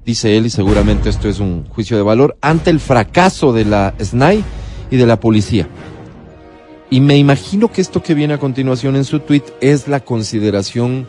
dice 0.05 0.37
él, 0.37 0.47
y 0.47 0.51
seguramente 0.51 1.09
esto 1.09 1.29
es 1.29 1.39
un 1.39 1.65
juicio 1.69 1.97
de 1.97 2.03
valor, 2.03 2.37
ante 2.41 2.71
el 2.71 2.81
fracaso 2.81 3.53
de 3.53 3.65
la 3.65 3.95
SNAI 4.03 4.43
y 4.91 4.97
de 4.97 5.07
la 5.07 5.21
policía. 5.21 5.69
Y 6.91 7.01
me 7.01 7.17
imagino 7.17 7.71
que 7.71 7.81
esto 7.81 8.03
que 8.03 8.15
viene 8.15 8.35
a 8.35 8.39
continuación 8.39 8.97
en 8.97 9.05
su 9.05 9.21
tweet 9.21 9.45
es 9.61 9.87
la 9.87 10.01
consideración 10.01 11.07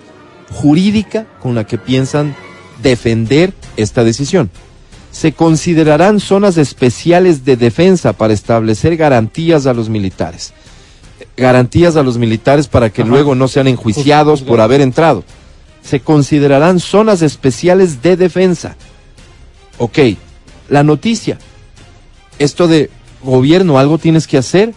jurídica 0.52 1.26
con 1.40 1.56
la 1.56 1.66
que 1.66 1.80
piensan 1.80 2.36
defender 2.84 3.54
esta 3.76 4.04
decisión. 4.04 4.52
Se 5.18 5.32
considerarán 5.32 6.20
zonas 6.20 6.58
especiales 6.58 7.44
de 7.44 7.58
defensa 7.58 8.14
para 8.14 8.36
establecer 8.36 8.98
garantías 8.98 9.66
a 9.66 9.74
los 9.74 9.90
militares. 9.90 10.54
Garantías 11.36 11.96
a 11.96 12.04
los 12.04 12.20
militares 12.20 12.68
para 12.68 12.92
que 12.92 13.02
Ajá. 13.02 13.10
luego 13.10 13.34
no 13.34 13.48
sean 13.48 13.68
enjuiciados 13.68 14.44
por 14.44 14.62
haber 14.62 14.80
entrado. 14.80 15.24
Se 15.82 16.02
considerarán 16.02 16.80
zonas 16.80 17.24
especiales 17.24 18.04
de 18.04 18.16
defensa. 18.16 18.76
Ok, 19.80 19.98
la 20.70 20.84
noticia. 20.84 21.40
Esto 22.38 22.68
de 22.68 22.92
gobierno, 23.24 23.80
algo 23.80 23.98
tienes 23.98 24.28
que 24.28 24.38
hacer. 24.38 24.76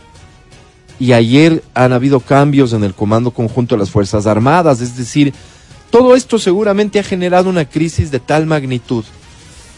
Y 0.99 1.13
ayer 1.13 1.63
han 1.75 1.93
habido 1.93 2.19
cambios 2.19 2.73
en 2.73 2.83
el 2.83 2.95
Comando 2.95 3.31
Conjunto 3.31 3.75
de 3.75 3.81
las 3.81 3.91
Fuerzas 3.91 4.27
Armadas. 4.27 4.81
Es 4.81 4.97
decir, 4.97 5.35
todo 5.91 6.17
esto 6.17 6.39
seguramente 6.39 6.99
ha 6.99 7.03
generado 7.03 7.51
una 7.51 7.67
crisis 7.67 8.11
de 8.11 8.21
tal 8.21 8.47
magnitud 8.47 9.05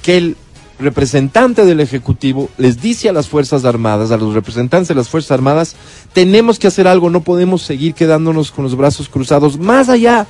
que 0.02 0.16
el 0.16 0.36
representante 0.82 1.64
del 1.64 1.80
Ejecutivo 1.80 2.50
les 2.58 2.80
dice 2.80 3.08
a 3.08 3.12
las 3.12 3.28
Fuerzas 3.28 3.64
Armadas, 3.64 4.10
a 4.10 4.16
los 4.16 4.34
representantes 4.34 4.88
de 4.88 4.94
las 4.94 5.08
Fuerzas 5.08 5.32
Armadas, 5.32 5.76
tenemos 6.12 6.58
que 6.58 6.66
hacer 6.66 6.86
algo, 6.86 7.10
no 7.10 7.22
podemos 7.22 7.62
seguir 7.62 7.94
quedándonos 7.94 8.50
con 8.50 8.64
los 8.64 8.76
brazos 8.76 9.08
cruzados, 9.08 9.58
más 9.58 9.88
allá 9.88 10.26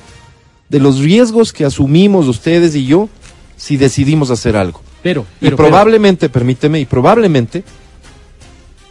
de 0.69 0.79
los 0.79 0.99
riesgos 0.99 1.53
que 1.53 1.65
asumimos 1.65 2.27
ustedes 2.27 2.75
y 2.75 2.85
yo 2.85 3.09
si 3.57 3.77
decidimos 3.77 4.31
hacer 4.31 4.55
algo. 4.55 4.81
Pero, 5.01 5.25
Y 5.39 5.45
pero, 5.45 5.57
probablemente, 5.57 6.29
permíteme, 6.29 6.79
y 6.79 6.85
probablemente 6.85 7.63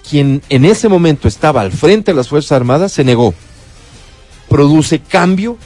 quien 0.09 0.43
en 0.49 0.65
ese 0.65 0.89
momento 0.89 1.27
estaba 1.27 1.63
al 1.63 1.73
frente 1.73 2.11
de 2.11 2.17
las 2.17 2.29
Fuerzas 2.29 2.53
Armadas 2.53 2.93
se 2.93 3.05
negó. 3.05 3.35
Produce 4.49 5.01
cambio 5.01 5.57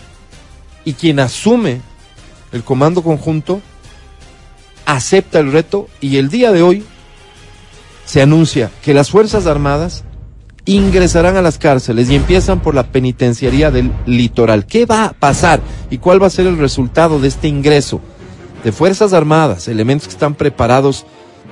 y 0.84 0.92
quien 0.92 1.18
asume 1.18 1.80
el 2.52 2.62
comando 2.62 3.02
conjunto 3.02 3.60
acepta 4.86 5.40
el 5.40 5.52
reto 5.52 5.88
y 6.00 6.16
el 6.16 6.30
día 6.30 6.52
de 6.52 6.62
hoy 6.62 6.84
se 8.06 8.22
anuncia 8.22 8.70
que 8.82 8.94
las 8.94 9.10
Fuerzas 9.10 9.46
Armadas 9.46 10.04
ingresarán 10.64 11.36
a 11.36 11.42
las 11.42 11.58
cárceles 11.58 12.10
y 12.10 12.16
empiezan 12.16 12.60
por 12.60 12.74
la 12.74 12.84
penitenciaría 12.90 13.70
del 13.70 13.92
litoral. 14.06 14.66
¿Qué 14.66 14.86
va 14.86 15.04
a 15.04 15.12
pasar 15.12 15.60
y 15.90 15.98
cuál 15.98 16.22
va 16.22 16.26
a 16.26 16.30
ser 16.30 16.46
el 16.46 16.58
resultado 16.58 17.20
de 17.20 17.28
este 17.28 17.48
ingreso 17.48 18.00
de 18.64 18.72
Fuerzas 18.72 19.12
Armadas, 19.12 19.68
elementos 19.68 20.08
que 20.08 20.14
están 20.14 20.34
preparados 20.34 21.06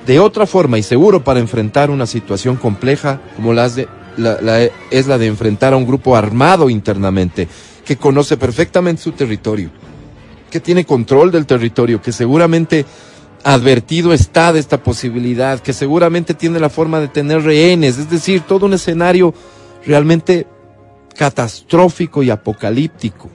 de 0.05 0.19
otra 0.19 0.45
forma 0.45 0.77
y 0.77 0.83
seguro 0.83 1.23
para 1.23 1.39
enfrentar 1.39 1.89
una 1.89 2.05
situación 2.05 2.57
compleja 2.57 3.21
como 3.35 3.53
las 3.53 3.75
de, 3.75 3.87
es 4.91 5.07
la 5.07 5.17
de 5.17 5.27
enfrentar 5.27 5.73
a 5.73 5.77
un 5.77 5.87
grupo 5.87 6.15
armado 6.15 6.69
internamente, 6.69 7.47
que 7.85 7.97
conoce 7.97 8.37
perfectamente 8.37 9.01
su 9.01 9.13
territorio, 9.13 9.69
que 10.49 10.59
tiene 10.59 10.85
control 10.85 11.31
del 11.31 11.45
territorio, 11.45 12.01
que 12.01 12.11
seguramente 12.11 12.85
advertido 13.45 14.11
está 14.11 14.51
de 14.51 14.59
esta 14.59 14.81
posibilidad, 14.81 15.59
que 15.59 15.71
seguramente 15.71 16.33
tiene 16.33 16.59
la 16.59 16.69
forma 16.69 16.99
de 16.99 17.07
tener 17.07 17.43
rehenes, 17.43 17.99
es 17.99 18.09
decir, 18.09 18.41
todo 18.41 18.65
un 18.65 18.73
escenario 18.73 19.35
realmente 19.85 20.47
catastrófico 21.15 22.23
y 22.23 22.31
apocalíptico. 22.31 23.29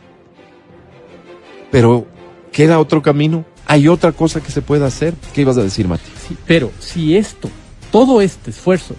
Pero, 1.70 2.08
¿queda 2.50 2.80
otro 2.80 3.00
camino? 3.00 3.44
¿Hay 3.66 3.86
otra 3.86 4.10
cosa 4.10 4.40
que 4.40 4.50
se 4.50 4.62
pueda 4.62 4.86
hacer? 4.86 5.14
¿Qué 5.32 5.42
ibas 5.42 5.56
a 5.58 5.62
decir, 5.62 5.86
Mati? 5.86 6.10
Sí, 6.26 6.36
pero 6.44 6.72
si 6.80 7.16
esto, 7.16 7.48
todo 7.92 8.20
este 8.20 8.50
esfuerzo, 8.50 8.96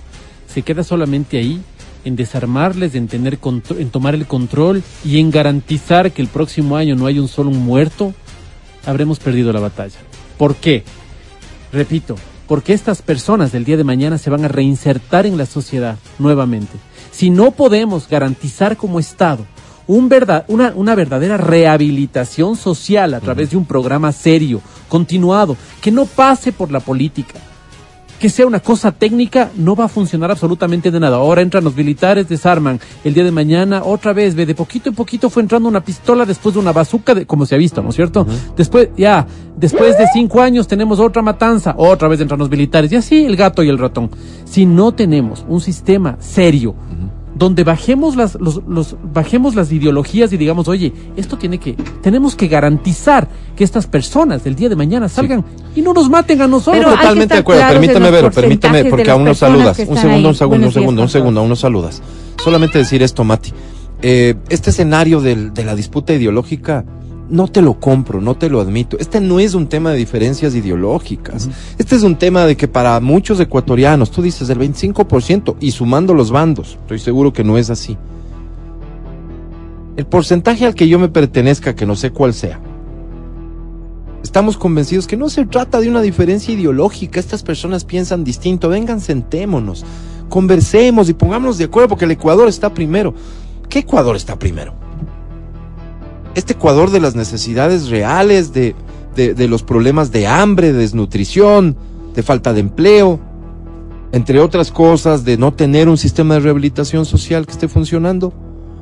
se 0.48 0.62
queda 0.62 0.82
solamente 0.82 1.38
ahí, 1.38 1.62
en 2.06 2.16
desarmarles, 2.16 2.96
en 2.96 3.10
tener 3.10 3.38
en 3.78 3.90
tomar 3.90 4.16
el 4.16 4.28
control 4.28 4.82
y 5.04 5.20
en 5.20 5.30
garantizar 5.30 6.14
que 6.14 6.22
el 6.22 6.30
próximo 6.30 6.78
año 6.78 6.96
no 6.96 7.06
haya 7.06 7.22
un 7.22 7.28
solo 7.28 7.52
muerto, 7.52 8.14
habremos 8.86 9.20
perdido 9.20 9.52
la 9.52 9.60
batalla. 9.60 10.00
¿Por 10.38 10.56
qué? 10.56 10.86
Repito, 11.72 12.16
porque 12.48 12.74
estas 12.74 13.02
personas 13.02 13.52
del 13.52 13.64
día 13.64 13.78
de 13.78 13.84
mañana 13.84 14.18
se 14.18 14.30
van 14.30 14.44
a 14.46 14.50
reinsertar 14.50 15.26
en 15.26 15.38
la 15.38 15.46
sociedad 15.46 15.98
nuevamente. 16.20 16.74
Si 17.12 17.30
no 17.30 17.52
podemos 17.52 18.08
garantizar 18.08 18.78
como 18.78 19.00
Estado 19.00 19.46
un 19.88 20.10
verdad, 20.10 20.46
una, 20.48 20.74
una 20.76 20.96
verdadera 20.96 21.38
rehabilitación 21.38 22.56
social 22.56 23.14
a 23.14 23.20
través 23.20 23.52
de 23.52 23.58
un 23.58 23.66
programa 23.66 24.12
serio, 24.12 24.62
continuado, 24.88 25.58
que 25.82 25.92
no 25.92 26.06
pase 26.06 26.52
por 26.52 26.72
la 26.72 26.80
política, 26.80 27.36
que 28.22 28.30
sea 28.30 28.46
una 28.46 28.60
cosa 28.60 28.92
técnica, 28.92 29.50
no 29.56 29.76
va 29.76 29.86
a 29.86 29.88
funcionar 29.88 30.30
absolutamente 30.30 30.92
de 30.92 31.00
nada. 31.00 31.18
Ahora 31.18 31.42
entran 31.42 31.64
los 31.64 31.76
militares, 31.76 32.30
desarman. 32.30 32.80
El 33.04 33.16
día 33.16 33.24
de 33.24 33.32
mañana, 33.32 33.82
otra 33.84 34.14
vez, 34.14 34.36
ve, 34.36 34.46
de 34.46 34.54
poquito 34.54 34.90
en 34.90 34.96
poquito 34.96 35.32
fue 35.32 35.42
entrando 35.42 35.68
una 35.68 35.84
pistola 35.84 36.24
después 36.24 36.54
de 36.54 36.62
una 36.62 36.72
bazuca, 36.72 37.16
de, 37.16 37.26
como 37.26 37.48
se 37.48 37.56
ha 37.56 37.58
visto, 37.58 37.82
¿no 37.82 37.90
es 37.90 37.96
cierto? 37.96 38.28
Después, 38.56 38.90
ya, 38.96 39.26
después 39.58 39.98
de 39.98 40.06
cinco 40.14 40.40
años 40.40 40.68
tenemos 40.68 41.00
otra 41.00 41.24
matanza, 41.24 41.74
otra 41.76 42.08
vez 42.08 42.22
entran 42.22 42.40
los 42.40 42.52
militares, 42.52 42.92
y 42.92 42.96
así 42.96 43.26
el 43.26 43.36
gato 43.36 43.64
y 43.64 43.70
el 43.70 43.80
ratón. 43.80 44.12
Si 44.46 44.68
no 44.68 44.92
tenemos 44.92 45.44
un 45.50 45.60
sistema 45.60 46.18
serio, 46.20 46.76
donde 47.36 47.64
bajemos 47.64 48.16
las, 48.16 48.36
los, 48.36 48.62
los- 48.68 48.96
bajemos 49.14 49.56
las 49.56 49.72
ideologías 49.72 50.32
y 50.34 50.38
digamos, 50.38 50.68
oye, 50.68 50.92
esto 51.16 51.38
tiene 51.38 51.60
que, 51.60 51.74
tenemos 52.02 52.36
que 52.36 52.48
garantizar 52.48 53.28
que 53.56 53.64
estas 53.64 53.88
personas 53.88 54.44
del 54.44 54.56
día 54.56 54.70
de 54.70 54.76
mañana 54.76 55.08
salgan 55.10 55.44
y 55.76 55.82
no 55.82 55.94
nos 55.94 56.10
maten 56.10 56.42
a 56.42 56.48
nosotros. 56.48 56.84
Pero 56.84 56.96
Totalmente 56.98 57.34
de 57.36 57.40
acuerdo. 57.40 57.62
Permíteme, 57.68 58.12
Vero, 58.12 58.32
permíteme, 58.32 58.86
porque 58.86 59.12
aún 59.12 59.24
nos 59.24 59.40
personas 59.40 59.76
saludas. 59.78 59.80
Un 59.80 59.98
segundo, 59.98 60.18
ahí. 60.18 60.26
un 60.26 60.36
segundo, 60.36 60.68
un 60.68 60.74
segundo, 60.74 61.02
un 61.04 61.10
segundo, 61.10 61.40
aún 61.40 61.50
nos 61.50 61.60
saludas. 61.60 62.02
Solamente 62.44 62.78
decir 62.80 63.02
esto, 63.04 63.24
Mati. 63.24 63.52
Eh, 64.02 64.36
este 64.50 64.72
escenario 64.72 65.22
del- 65.22 65.54
de 65.54 65.64
la 65.64 65.76
disputa 65.76 66.14
ideológica, 66.14 66.84
no 67.32 67.48
te 67.48 67.62
lo 67.62 67.80
compro, 67.80 68.22
no 68.22 68.36
te 68.36 68.50
lo 68.50 68.60
admito. 68.60 68.98
Este 69.00 69.20
no 69.20 69.40
es 69.40 69.54
un 69.54 69.68
tema 69.68 69.92
de 69.92 69.98
diferencias 69.98 70.54
ideológicas. 70.54 71.50
Este 71.78 71.96
es 71.96 72.04
un 72.04 72.18
tema 72.18 72.46
de 72.46 72.58
que 72.58 72.68
para 72.68 73.00
muchos 73.00 73.40
ecuatorianos, 73.40 74.12
tú 74.12 74.22
dices 74.22 74.50
el 74.50 74.60
25% 74.60 75.56
y 75.60 75.72
sumando 75.72 76.14
los 76.14 76.30
bandos, 76.30 76.78
estoy 76.82 77.00
seguro 77.00 77.34
que 77.34 77.44
no 77.44 77.58
es 77.58 77.70
así. 77.70 77.98
El 79.98 80.06
porcentaje 80.06 80.66
al 80.66 80.76
que 80.76 80.88
yo 80.88 81.00
me 81.00 81.10
pertenezca, 81.10 81.76
que 81.76 81.86
no 81.86 81.96
sé 81.96 82.12
cuál 82.12 82.34
sea, 82.34 82.60
Estamos 84.24 84.56
convencidos 84.56 85.08
que 85.08 85.18
no 85.18 85.30
se 85.30 85.46
trata 85.46 85.80
de 85.80 85.90
una 85.90 86.02
diferencia 86.02 86.54
ideológica. 86.54 87.20
Estas 87.20 87.44
personas 87.44 87.84
piensan 87.84 88.24
distinto. 88.24 88.70
Vengan, 88.70 89.02
sentémonos, 89.02 89.84
conversemos 90.30 91.10
y 91.10 91.14
pongámonos 91.14 91.58
de 91.58 91.66
acuerdo 91.66 91.90
porque 91.90 92.06
el 92.06 92.12
Ecuador 92.12 92.48
está 92.48 92.74
primero. 92.74 93.14
¿Qué 93.68 93.80
Ecuador 93.80 94.16
está 94.16 94.38
primero? 94.38 94.74
Este 96.34 96.54
Ecuador 96.54 96.92
de 96.92 97.00
las 97.00 97.16
necesidades 97.16 97.90
reales, 97.90 98.54
de, 98.54 98.76
de, 99.16 99.48
los 99.48 99.64
problemas 99.64 100.12
de 100.12 100.28
hambre, 100.28 100.72
de 100.72 100.80
desnutrición, 100.80 101.76
de 102.16 102.24
falta 102.24 102.54
de 102.54 102.62
empleo, 102.62 103.20
entre 104.14 104.40
otras 104.40 104.72
cosas, 104.72 105.26
de 105.26 105.38
no 105.38 105.54
tener 105.54 105.90
un 105.90 105.98
sistema 105.98 106.36
de 106.36 106.42
rehabilitación 106.42 107.06
social 107.06 107.46
que 107.46 107.52
esté 107.52 107.68
funcionando. 107.68 108.34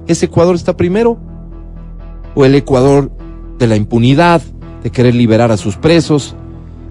¿Ese 0.07 0.27
Ecuador 0.27 0.55
está 0.55 0.77
primero? 0.77 1.17
¿O 2.35 2.45
el 2.45 2.55
Ecuador 2.55 3.11
de 3.57 3.67
la 3.67 3.75
impunidad, 3.75 4.41
de 4.83 4.91
querer 4.91 5.15
liberar 5.15 5.51
a 5.51 5.57
sus 5.57 5.75
presos, 5.75 6.35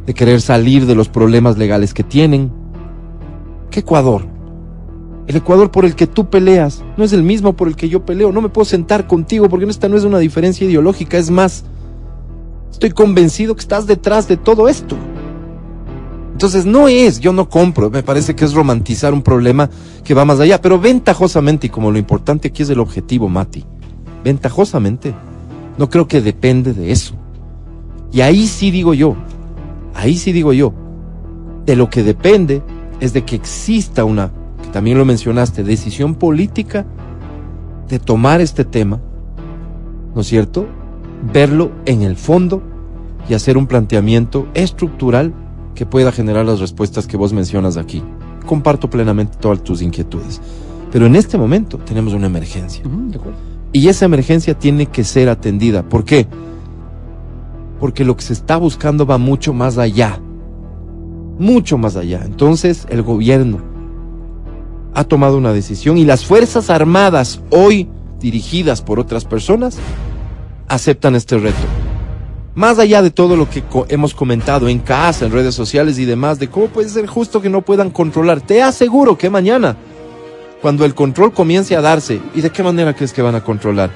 de 0.06 0.14
querer 0.14 0.40
salir 0.40 0.86
de 0.86 0.94
los 0.94 1.08
problemas 1.08 1.56
legales 1.56 1.94
que 1.94 2.02
tienen? 2.02 2.52
¿Qué 3.70 3.80
Ecuador? 3.80 4.37
El 5.28 5.36
Ecuador 5.36 5.70
por 5.70 5.84
el 5.84 5.94
que 5.94 6.06
tú 6.06 6.30
peleas 6.30 6.82
no 6.96 7.04
es 7.04 7.12
el 7.12 7.22
mismo 7.22 7.52
por 7.52 7.68
el 7.68 7.76
que 7.76 7.90
yo 7.90 8.04
peleo. 8.04 8.32
No 8.32 8.40
me 8.40 8.48
puedo 8.48 8.64
sentar 8.64 9.06
contigo 9.06 9.48
porque 9.50 9.66
esta 9.66 9.88
no 9.88 9.98
es 9.98 10.04
una 10.04 10.18
diferencia 10.18 10.66
ideológica. 10.66 11.18
Es 11.18 11.30
más, 11.30 11.64
estoy 12.72 12.90
convencido 12.90 13.54
que 13.54 13.60
estás 13.60 13.86
detrás 13.86 14.26
de 14.26 14.38
todo 14.38 14.68
esto. 14.68 14.96
Entonces 16.32 16.64
no 16.64 16.88
es, 16.88 17.20
yo 17.20 17.32
no 17.32 17.48
compro, 17.48 17.90
me 17.90 18.02
parece 18.02 18.34
que 18.34 18.44
es 18.44 18.54
romantizar 18.54 19.12
un 19.12 19.22
problema 19.22 19.68
que 20.02 20.14
va 20.14 20.24
más 20.24 20.38
allá, 20.38 20.62
pero 20.62 20.78
ventajosamente, 20.78 21.66
y 21.66 21.70
como 21.70 21.90
lo 21.90 21.98
importante 21.98 22.48
aquí 22.48 22.62
es 22.62 22.70
el 22.70 22.78
objetivo, 22.78 23.28
Mati, 23.28 23.64
ventajosamente, 24.22 25.14
no 25.76 25.90
creo 25.90 26.06
que 26.06 26.20
depende 26.20 26.72
de 26.72 26.92
eso. 26.92 27.16
Y 28.12 28.20
ahí 28.20 28.46
sí 28.46 28.70
digo 28.70 28.94
yo, 28.94 29.16
ahí 29.94 30.16
sí 30.16 30.30
digo 30.30 30.52
yo, 30.52 30.72
de 31.66 31.74
lo 31.74 31.90
que 31.90 32.04
depende 32.04 32.62
es 33.00 33.12
de 33.12 33.24
que 33.24 33.34
exista 33.34 34.04
una, 34.04 34.30
que 34.62 34.68
también 34.70 34.98
lo 34.98 35.04
mencionaste, 35.04 35.64
decisión 35.64 36.14
política 36.14 36.86
de 37.88 37.98
tomar 37.98 38.40
este 38.40 38.64
tema, 38.64 39.00
¿no 40.14 40.20
es 40.20 40.26
cierto? 40.26 40.66
Verlo 41.32 41.70
en 41.86 42.02
el 42.02 42.16
fondo 42.16 42.62
y 43.28 43.34
hacer 43.34 43.56
un 43.56 43.66
planteamiento 43.66 44.46
estructural 44.54 45.32
que 45.74 45.86
pueda 45.86 46.12
generar 46.12 46.44
las 46.46 46.60
respuestas 46.60 47.06
que 47.06 47.16
vos 47.16 47.32
mencionas 47.32 47.76
aquí. 47.76 48.02
Comparto 48.46 48.90
plenamente 48.90 49.36
todas 49.38 49.62
tus 49.62 49.82
inquietudes. 49.82 50.40
Pero 50.90 51.06
en 51.06 51.16
este 51.16 51.36
momento 51.36 51.78
tenemos 51.78 52.14
una 52.14 52.26
emergencia. 52.26 52.82
Y 53.72 53.88
esa 53.88 54.06
emergencia 54.06 54.58
tiene 54.58 54.86
que 54.86 55.04
ser 55.04 55.28
atendida. 55.28 55.82
¿Por 55.82 56.04
qué? 56.04 56.26
Porque 57.78 58.04
lo 58.04 58.16
que 58.16 58.22
se 58.22 58.32
está 58.32 58.56
buscando 58.56 59.06
va 59.06 59.18
mucho 59.18 59.52
más 59.52 59.78
allá 59.78 60.20
mucho 61.38 61.78
más 61.78 61.96
allá. 61.96 62.22
Entonces 62.24 62.86
el 62.90 63.02
gobierno 63.02 63.58
ha 64.98 65.04
tomado 65.04 65.38
una 65.38 65.52
decisión 65.52 65.96
y 65.96 66.04
las 66.04 66.24
Fuerzas 66.24 66.70
Armadas, 66.70 67.40
hoy 67.50 67.88
dirigidas 68.18 68.82
por 68.82 68.98
otras 68.98 69.24
personas, 69.24 69.76
aceptan 70.66 71.14
este 71.14 71.38
reto. 71.38 71.56
Más 72.56 72.80
allá 72.80 73.00
de 73.00 73.12
todo 73.12 73.36
lo 73.36 73.48
que 73.48 73.62
hemos 73.90 74.12
comentado 74.12 74.68
en 74.68 74.80
casa, 74.80 75.24
en 75.24 75.30
redes 75.30 75.54
sociales 75.54 76.00
y 76.00 76.04
demás, 76.04 76.40
de 76.40 76.48
cómo 76.48 76.66
puede 76.66 76.88
ser 76.88 77.06
justo 77.06 77.40
que 77.40 77.48
no 77.48 77.62
puedan 77.62 77.90
controlar, 77.90 78.40
te 78.40 78.60
aseguro 78.60 79.16
que 79.16 79.30
mañana, 79.30 79.76
cuando 80.60 80.84
el 80.84 80.96
control 80.96 81.32
comience 81.32 81.76
a 81.76 81.80
darse, 81.80 82.20
¿y 82.34 82.40
de 82.40 82.50
qué 82.50 82.64
manera 82.64 82.92
crees 82.92 83.12
que 83.12 83.22
van 83.22 83.36
a 83.36 83.44
controlar? 83.44 83.90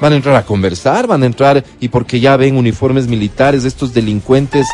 Van 0.00 0.12
a 0.12 0.16
entrar 0.16 0.34
a 0.34 0.44
conversar, 0.44 1.06
van 1.06 1.22
a 1.22 1.26
entrar 1.26 1.64
y 1.78 1.86
porque 1.86 2.18
ya 2.18 2.36
ven 2.36 2.56
uniformes 2.56 3.06
militares, 3.06 3.64
estos 3.64 3.94
delincuentes 3.94 4.66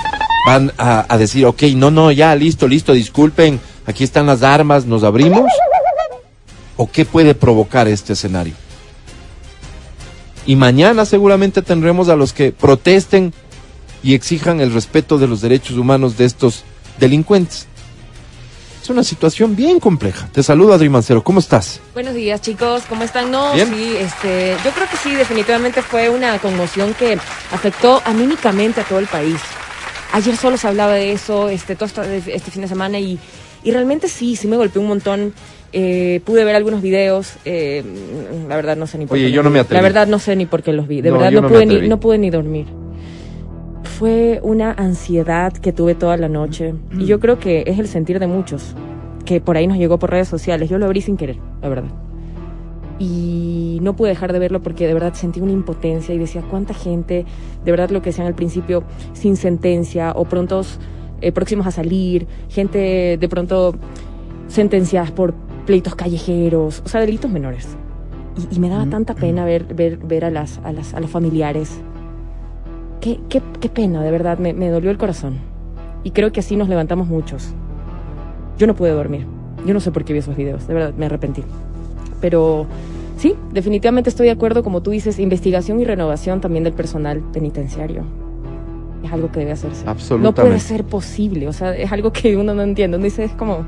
van 0.46 0.72
a, 0.78 1.18
decir, 1.18 1.44
ok, 1.44 1.62
no, 1.76 1.90
no, 1.90 2.10
ya, 2.10 2.34
listo, 2.34 2.66
listo, 2.66 2.94
disculpen, 2.94 3.60
aquí 3.86 4.04
están 4.04 4.26
las 4.26 4.42
armas, 4.42 4.86
nos 4.86 5.04
abrimos? 5.04 5.50
¿O 6.76 6.90
qué 6.90 7.04
puede 7.04 7.34
provocar 7.34 7.86
este 7.88 8.14
escenario? 8.14 8.54
Y 10.46 10.56
mañana 10.56 11.04
seguramente 11.04 11.62
tendremos 11.62 12.08
a 12.08 12.16
los 12.16 12.32
que 12.32 12.52
protesten 12.52 13.32
y 14.02 14.14
exijan 14.14 14.60
el 14.60 14.72
respeto 14.72 15.18
de 15.18 15.26
los 15.26 15.40
derechos 15.40 15.76
humanos 15.78 16.18
de 16.18 16.26
estos 16.26 16.64
delincuentes. 16.98 17.66
Es 18.82 18.90
una 18.90 19.02
situación 19.02 19.56
bien 19.56 19.80
compleja. 19.80 20.28
Te 20.30 20.42
saludo, 20.42 20.74
Adri 20.74 20.90
Mancero. 20.90 21.24
¿Cómo 21.24 21.38
estás? 21.38 21.80
Buenos 21.94 22.12
días, 22.12 22.42
chicos. 22.42 22.82
¿Cómo 22.86 23.02
están? 23.02 23.30
No, 23.30 23.54
sí, 23.54 23.96
este, 23.98 24.58
yo 24.62 24.72
creo 24.72 24.86
que 24.90 24.98
sí, 24.98 25.14
definitivamente 25.14 25.80
fue 25.80 26.10
una 26.10 26.38
conmoción 26.38 26.92
que 26.92 27.18
afectó 27.50 28.02
anímicamente 28.04 28.82
a 28.82 28.84
todo 28.84 28.98
el 28.98 29.06
país. 29.06 29.40
Ayer 30.12 30.36
solo 30.36 30.58
se 30.58 30.68
hablaba 30.68 30.92
de 30.92 31.12
eso, 31.12 31.48
este, 31.48 31.76
todo 31.76 31.88
este, 32.02 32.50
fin 32.50 32.60
de 32.60 32.68
semana 32.68 32.98
y, 32.98 33.18
y 33.64 33.72
realmente 33.72 34.08
sí, 34.08 34.36
sí 34.36 34.46
me 34.46 34.56
golpeó 34.56 34.80
un 34.80 34.88
montón. 34.88 35.32
Eh, 35.72 36.20
pude 36.24 36.44
ver 36.44 36.54
algunos 36.54 36.82
videos, 36.82 37.34
eh, 37.44 37.82
la 38.48 38.54
verdad 38.54 38.76
no 38.76 38.86
sé 38.86 38.96
ni 38.96 39.06
por 39.06 39.18
qué. 39.18 39.32
yo 39.32 39.42
no 39.42 39.50
me 39.50 39.58
atreví. 39.58 39.74
La 39.74 39.82
verdad 39.82 40.06
no 40.06 40.20
sé 40.20 40.36
ni 40.36 40.46
por 40.46 40.62
qué 40.62 40.72
los 40.72 40.86
vi, 40.86 41.00
de 41.00 41.10
verdad 41.10 41.32
no, 41.32 41.48
pude 41.48 41.66
ni, 41.66 41.88
no 41.88 41.98
pude 41.98 42.16
ni 42.18 42.30
dormir. 42.30 42.66
Fue 43.98 44.38
una 44.44 44.70
ansiedad 44.70 45.52
que 45.52 45.72
tuve 45.72 45.96
toda 45.96 46.16
la 46.16 46.28
noche 46.28 46.74
y 46.96 47.06
yo 47.06 47.18
creo 47.18 47.40
que 47.40 47.64
es 47.66 47.80
el 47.80 47.88
sentir 47.88 48.20
de 48.20 48.28
muchos, 48.28 48.76
que 49.24 49.40
por 49.40 49.56
ahí 49.56 49.66
nos 49.66 49.78
llegó 49.78 49.98
por 49.98 50.10
redes 50.10 50.28
sociales. 50.28 50.70
Yo 50.70 50.78
lo 50.78 50.86
abrí 50.86 51.00
sin 51.00 51.16
querer, 51.16 51.38
la 51.60 51.68
verdad 51.68 51.90
y 52.98 53.78
no 53.82 53.96
pude 53.96 54.10
dejar 54.10 54.32
de 54.32 54.38
verlo 54.38 54.62
porque 54.62 54.86
de 54.86 54.94
verdad 54.94 55.14
sentí 55.14 55.40
una 55.40 55.52
impotencia 55.52 56.14
y 56.14 56.18
decía 56.18 56.42
cuánta 56.48 56.74
gente, 56.74 57.24
de 57.64 57.70
verdad 57.70 57.90
lo 57.90 58.02
que 58.02 58.10
decían 58.10 58.26
al 58.26 58.34
principio, 58.34 58.84
sin 59.12 59.36
sentencia 59.36 60.12
o 60.14 60.24
prontos 60.24 60.78
eh, 61.24 61.32
próximos 61.32 61.66
a 61.66 61.70
salir, 61.70 62.26
gente 62.50 63.16
de 63.18 63.28
pronto 63.28 63.74
sentenciadas 64.48 65.10
por 65.10 65.32
pleitos 65.64 65.94
callejeros, 65.94 66.82
o 66.84 66.88
sea, 66.88 67.00
delitos 67.00 67.30
menores. 67.30 67.66
Y, 68.50 68.58
me 68.58 68.68
daba 68.68 68.84
tanta 68.86 69.14
pena 69.14 69.46
ver, 69.46 69.64
ver, 69.74 69.96
ver 69.96 70.26
a, 70.26 70.30
las, 70.30 70.58
a, 70.64 70.72
las, 70.72 70.92
a 70.92 71.00
los 71.00 71.08
familiares. 71.08 71.80
Qué, 73.00 73.20
qué, 73.30 73.40
qué 73.58 73.68
pena, 73.70 74.02
de 74.02 74.10
verdad, 74.10 74.38
me, 74.38 74.52
me 74.52 74.68
dolió 74.68 74.90
el 74.90 74.98
corazón. 74.98 75.38
Y 76.02 76.10
creo 76.10 76.30
que 76.30 76.40
así 76.40 76.56
nos 76.56 76.68
levantamos 76.68 77.08
muchos. 77.08 77.54
Yo 78.58 78.66
no 78.66 78.74
pude 78.74 78.90
dormir. 78.90 79.26
Yo 79.64 79.72
no 79.72 79.80
sé 79.80 79.92
por 79.92 80.04
qué 80.04 80.12
vi 80.12 80.18
esos 80.18 80.36
videos, 80.36 80.66
de 80.66 80.74
verdad, 80.74 80.92
me 80.94 81.06
arrepentí. 81.06 81.42
Pero 82.20 82.66
sí, 83.16 83.34
definitivamente 83.50 84.10
estoy 84.10 84.26
de 84.26 84.32
acuerdo, 84.32 84.62
como 84.62 84.82
tú 84.82 84.90
dices, 84.90 85.18
investigación 85.18 85.80
y 85.80 85.84
renovación 85.86 86.42
también 86.42 86.64
del 86.64 86.74
personal 86.74 87.22
penitenciario. 87.32 88.04
Es 89.04 89.12
algo 89.12 89.30
que 89.30 89.40
debe 89.40 89.52
hacerse. 89.52 89.84
Absolutamente. 89.86 90.40
No 90.40 90.48
puede 90.48 90.60
ser 90.60 90.84
posible, 90.84 91.46
o 91.46 91.52
sea, 91.52 91.76
es 91.76 91.92
algo 91.92 92.12
que 92.12 92.36
uno 92.36 92.54
no 92.54 92.62
entiende. 92.62 92.96
Uno 92.96 93.04
dice, 93.04 93.24
es 93.24 93.32
como, 93.32 93.64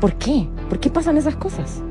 ¿por 0.00 0.14
qué? 0.14 0.48
¿Por 0.68 0.80
qué 0.80 0.90
pasan 0.90 1.18
esas 1.18 1.36
cosas? 1.36 1.82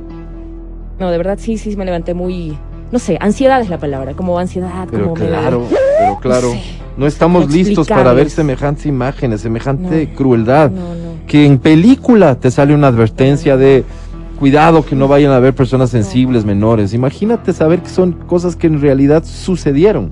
No, 1.00 1.10
de 1.12 1.18
verdad 1.18 1.38
sí, 1.40 1.58
sí, 1.58 1.76
me 1.76 1.86
levanté 1.86 2.14
muy, 2.14 2.58
no 2.92 3.00
sé, 3.00 3.18
ansiedad 3.20 3.62
es 3.62 3.70
la 3.70 3.80
palabra, 3.80 4.14
como 4.14 4.38
ansiedad, 4.38 4.88
pero 4.92 5.06
como 5.06 5.16
claro, 5.16 5.66
pero 6.00 6.20
claro, 6.20 6.54
no, 6.98 7.08
estamos 7.08 7.52
listos 7.52 7.88
para 7.88 8.14
ver 8.14 8.30
semejantes 8.30 8.86
imágenes, 8.86 9.42
semejante 9.42 10.14
crueldad, 10.14 10.70
que 11.26 11.46
en 11.46 11.58
película 11.58 12.36
te 12.36 12.52
sale 12.52 12.76
una 12.76 12.88
advertencia 12.88 13.58
de 13.58 13.84
cuidado 14.38 14.84
que 14.86 14.96
no 14.96 15.08
vayan 15.08 15.32
a 15.32 15.38
haber 15.38 15.56
personas 15.56 15.92
sensibles 15.92 16.46
menores. 16.46 16.94
Imagínate 16.94 17.54
saber 17.54 17.82
que 17.82 17.90
son 17.90 18.12
cosas 18.12 18.56
que 18.56 18.68
en 18.68 18.82
realidad 18.82 19.24
sucedieron. 19.24 20.12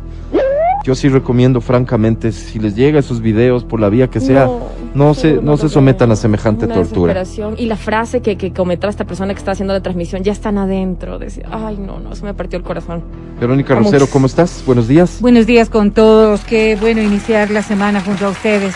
Yo 0.89 0.95
sí 0.95 1.07
recomiendo 1.07 1.61
francamente, 1.61 2.31
si 2.31 2.57
les 2.57 2.75
llega 2.75 2.97
esos 2.97 3.21
videos 3.21 3.63
por 3.63 3.79
la 3.79 3.89
vía 3.89 4.07
que 4.09 4.19
sea, 4.19 4.49
no, 4.95 5.13
se, 5.13 5.33
no, 5.33 5.55
se 5.55 5.69
sometan 5.69 6.11
a 6.11 6.15
semejante 6.15 6.65
tortura. 6.65 7.23
Y 7.57 7.67
la 7.67 7.75
frase 7.75 8.21
que, 8.21 8.37
que 8.37 8.51
comentaba 8.53 8.89
esta 8.89 9.05
persona 9.05 9.35
que 9.35 9.37
está 9.37 9.51
haciendo 9.51 9.71
la 9.71 9.83
transmisión, 9.83 10.23
ya 10.23 10.31
están 10.31 10.57
adentro. 10.57 11.19
Decía, 11.19 11.45
ay, 11.51 11.77
no, 11.77 11.99
no, 11.99 12.13
eso 12.13 12.25
me 12.25 12.33
partió 12.33 12.57
el 12.57 12.63
corazón. 12.63 13.03
Verónica 13.39 13.75
Rosero, 13.75 14.07
¿cómo 14.07 14.25
estás? 14.25 14.63
Buenos 14.65 14.87
días. 14.87 15.19
Buenos 15.21 15.45
días 15.45 15.69
con 15.69 15.91
todos. 15.91 16.41
Qué 16.41 16.75
bueno 16.81 17.03
iniciar 17.03 17.51
la 17.51 17.61
semana 17.61 18.01
junto 18.01 18.25
a 18.25 18.29
ustedes. 18.29 18.73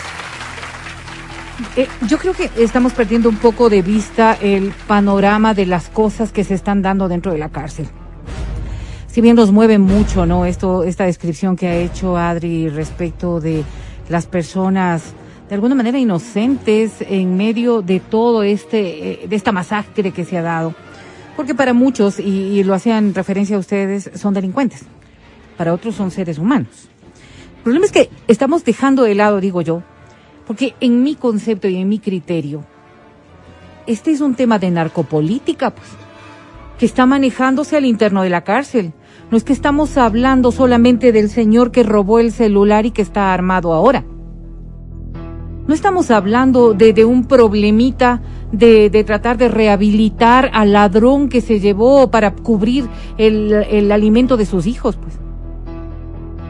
Eh, 1.74 1.88
yo 2.06 2.18
creo 2.18 2.32
que 2.32 2.48
estamos 2.58 2.92
perdiendo 2.92 3.28
un 3.28 3.38
poco 3.38 3.70
de 3.70 3.82
vista 3.82 4.38
el 4.40 4.72
panorama 4.86 5.52
de 5.52 5.66
las 5.66 5.88
cosas 5.88 6.30
que 6.30 6.44
se 6.44 6.54
están 6.54 6.80
dando 6.80 7.08
dentro 7.08 7.32
de 7.32 7.38
la 7.38 7.48
cárcel. 7.48 7.88
Si 9.14 9.20
bien 9.20 9.36
nos 9.36 9.52
mueve 9.52 9.78
mucho, 9.78 10.26
¿no? 10.26 10.44
Esto, 10.44 10.82
esta 10.82 11.04
descripción 11.04 11.54
que 11.54 11.68
ha 11.68 11.76
hecho 11.76 12.16
Adri 12.16 12.68
respecto 12.68 13.38
de 13.38 13.62
las 14.08 14.26
personas 14.26 15.14
de 15.48 15.54
alguna 15.54 15.76
manera 15.76 16.00
inocentes 16.00 16.94
en 16.98 17.36
medio 17.36 17.80
de 17.80 18.00
todo 18.00 18.42
este, 18.42 19.22
eh, 19.22 19.28
de 19.28 19.36
esta 19.36 19.52
masacre 19.52 20.10
que 20.10 20.24
se 20.24 20.36
ha 20.36 20.42
dado. 20.42 20.74
Porque 21.36 21.54
para 21.54 21.72
muchos, 21.72 22.18
y, 22.18 22.58
y 22.58 22.64
lo 22.64 22.74
hacían 22.74 23.14
referencia 23.14 23.54
a 23.54 23.60
ustedes, 23.60 24.10
son 24.16 24.34
delincuentes. 24.34 24.82
Para 25.56 25.72
otros 25.72 25.94
son 25.94 26.10
seres 26.10 26.36
humanos. 26.36 26.88
El 27.58 27.62
problema 27.62 27.86
es 27.86 27.92
que 27.92 28.10
estamos 28.26 28.64
dejando 28.64 29.04
de 29.04 29.14
lado, 29.14 29.38
digo 29.40 29.62
yo, 29.62 29.84
porque 30.44 30.74
en 30.80 31.04
mi 31.04 31.14
concepto 31.14 31.68
y 31.68 31.76
en 31.76 31.88
mi 31.88 32.00
criterio, 32.00 32.64
este 33.86 34.10
es 34.10 34.20
un 34.20 34.34
tema 34.34 34.58
de 34.58 34.72
narcopolítica, 34.72 35.70
pues, 35.70 35.86
que 36.78 36.86
está 36.86 37.06
manejándose 37.06 37.76
al 37.76 37.84
interno 37.84 38.22
de 38.22 38.30
la 38.30 38.44
cárcel. 38.44 38.92
No 39.30 39.36
es 39.36 39.44
que 39.44 39.52
estamos 39.52 39.96
hablando 39.96 40.52
solamente 40.52 41.12
del 41.12 41.30
señor 41.30 41.70
que 41.70 41.82
robó 41.82 42.18
el 42.18 42.32
celular 42.32 42.86
y 42.86 42.90
que 42.90 43.02
está 43.02 43.32
armado 43.32 43.72
ahora. 43.72 44.04
No 45.66 45.72
estamos 45.72 46.10
hablando 46.10 46.74
de, 46.74 47.04
un 47.06 47.24
problemita 47.24 48.20
de, 48.52 48.90
tratar 49.06 49.38
de 49.38 49.48
rehabilitar 49.48 50.50
al 50.52 50.74
ladrón 50.74 51.30
que 51.30 51.40
se 51.40 51.58
llevó 51.58 52.10
para 52.10 52.34
cubrir 52.34 52.86
el, 53.16 53.52
el 53.52 53.90
alimento 53.90 54.36
de 54.36 54.44
sus 54.44 54.66
hijos, 54.66 54.96
pues. 54.96 55.18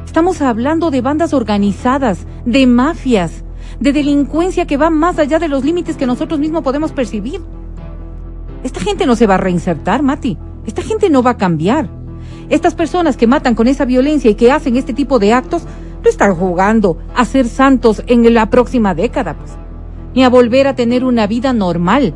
Estamos 0.04 0.42
hablando 0.42 0.90
de 0.90 1.00
bandas 1.00 1.32
organizadas, 1.32 2.26
de 2.44 2.66
mafias, 2.66 3.44
de 3.80 3.92
delincuencia 3.92 4.66
que 4.66 4.76
va 4.76 4.90
más 4.90 5.18
allá 5.18 5.38
de 5.38 5.48
los 5.48 5.64
límites 5.64 5.96
que 5.96 6.06
nosotros 6.06 6.40
mismos 6.40 6.62
podemos 6.62 6.92
percibir. 6.92 7.40
Esta 8.64 8.80
gente 8.80 9.06
no 9.06 9.14
se 9.14 9.26
va 9.26 9.34
a 9.34 9.38
reinsertar, 9.38 10.02
Mati. 10.02 10.38
Esta 10.66 10.82
gente 10.82 11.10
no 11.10 11.22
va 11.22 11.32
a 11.32 11.36
cambiar. 11.36 11.88
Estas 12.48 12.74
personas 12.74 13.16
que 13.16 13.26
matan 13.26 13.54
con 13.54 13.68
esa 13.68 13.84
violencia 13.84 14.30
y 14.30 14.34
que 14.34 14.50
hacen 14.50 14.76
este 14.76 14.94
tipo 14.94 15.18
de 15.18 15.34
actos 15.34 15.64
no 16.02 16.08
están 16.08 16.34
jugando 16.34 16.98
a 17.14 17.26
ser 17.26 17.46
santos 17.46 18.02
en 18.06 18.32
la 18.32 18.48
próxima 18.48 18.94
década, 18.94 19.34
pues, 19.34 19.52
ni 20.14 20.24
a 20.24 20.30
volver 20.30 20.66
a 20.66 20.74
tener 20.74 21.04
una 21.04 21.26
vida 21.26 21.52
normal. 21.52 22.14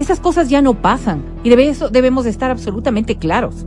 Esas 0.00 0.20
cosas 0.20 0.48
ya 0.48 0.62
no 0.62 0.80
pasan 0.80 1.22
y 1.44 1.50
de 1.50 1.68
eso 1.68 1.90
debemos 1.90 2.24
estar 2.24 2.50
absolutamente 2.50 3.16
claros. 3.16 3.66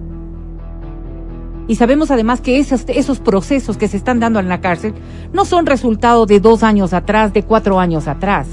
Y 1.68 1.76
sabemos 1.76 2.10
además 2.10 2.42
que 2.42 2.58
esos, 2.60 2.84
esos 2.88 3.20
procesos 3.20 3.78
que 3.78 3.88
se 3.88 3.98
están 3.98 4.20
dando 4.20 4.40
en 4.40 4.50
la 4.50 4.60
cárcel 4.60 4.94
no 5.34 5.46
son 5.46 5.68
resultado 5.68 6.26
de 6.26 6.40
dos 6.40 6.64
años 6.64 6.94
atrás, 6.94 7.32
de 7.32 7.44
cuatro 7.44 7.80
años 7.80 8.08
atrás. 8.08 8.48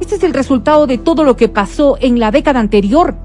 Este 0.00 0.16
es 0.16 0.22
el 0.24 0.34
resultado 0.34 0.86
de 0.86 0.98
todo 0.98 1.24
lo 1.24 1.36
que 1.36 1.48
pasó 1.48 1.96
en 2.00 2.18
la 2.18 2.30
década 2.30 2.60
anterior, 2.60 3.16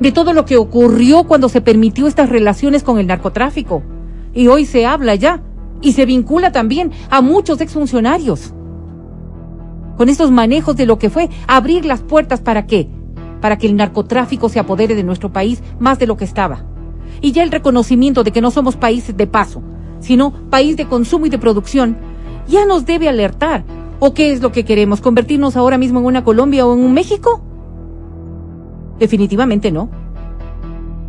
de 0.00 0.12
todo 0.12 0.32
lo 0.32 0.44
que 0.44 0.56
ocurrió 0.56 1.24
cuando 1.24 1.48
se 1.48 1.60
permitió 1.60 2.06
estas 2.06 2.30
relaciones 2.30 2.82
con 2.82 2.98
el 2.98 3.06
narcotráfico. 3.06 3.82
Y 4.32 4.48
hoy 4.48 4.64
se 4.64 4.86
habla 4.86 5.14
ya 5.14 5.42
y 5.80 5.92
se 5.92 6.06
vincula 6.06 6.52
también 6.52 6.92
a 7.10 7.20
muchos 7.20 7.60
exfuncionarios. 7.60 8.54
Con 9.96 10.08
estos 10.08 10.30
manejos 10.30 10.76
de 10.76 10.86
lo 10.86 10.98
que 10.98 11.10
fue 11.10 11.28
abrir 11.46 11.84
las 11.84 12.00
puertas 12.00 12.40
para 12.40 12.66
qué? 12.66 12.88
Para 13.40 13.58
que 13.58 13.66
el 13.66 13.76
narcotráfico 13.76 14.48
se 14.48 14.60
apodere 14.60 14.94
de 14.94 15.02
nuestro 15.02 15.32
país 15.32 15.62
más 15.78 15.98
de 15.98 16.06
lo 16.06 16.16
que 16.16 16.24
estaba. 16.24 16.64
Y 17.20 17.32
ya 17.32 17.42
el 17.42 17.50
reconocimiento 17.50 18.22
de 18.22 18.30
que 18.30 18.40
no 18.40 18.50
somos 18.50 18.76
países 18.76 19.16
de 19.16 19.26
paso, 19.26 19.62
sino 20.00 20.32
país 20.50 20.76
de 20.76 20.86
consumo 20.86 21.26
y 21.26 21.30
de 21.30 21.38
producción, 21.38 21.96
ya 22.46 22.64
nos 22.64 22.86
debe 22.86 23.08
alertar. 23.08 23.64
¿O 24.00 24.14
qué 24.14 24.32
es 24.32 24.40
lo 24.40 24.52
que 24.52 24.64
queremos? 24.64 25.00
¿Convertirnos 25.00 25.56
ahora 25.56 25.78
mismo 25.78 25.98
en 26.00 26.06
una 26.06 26.24
Colombia 26.24 26.66
o 26.66 26.74
en 26.74 26.80
un 26.80 26.94
México? 26.94 27.42
Definitivamente 28.98 29.72
no. 29.72 29.88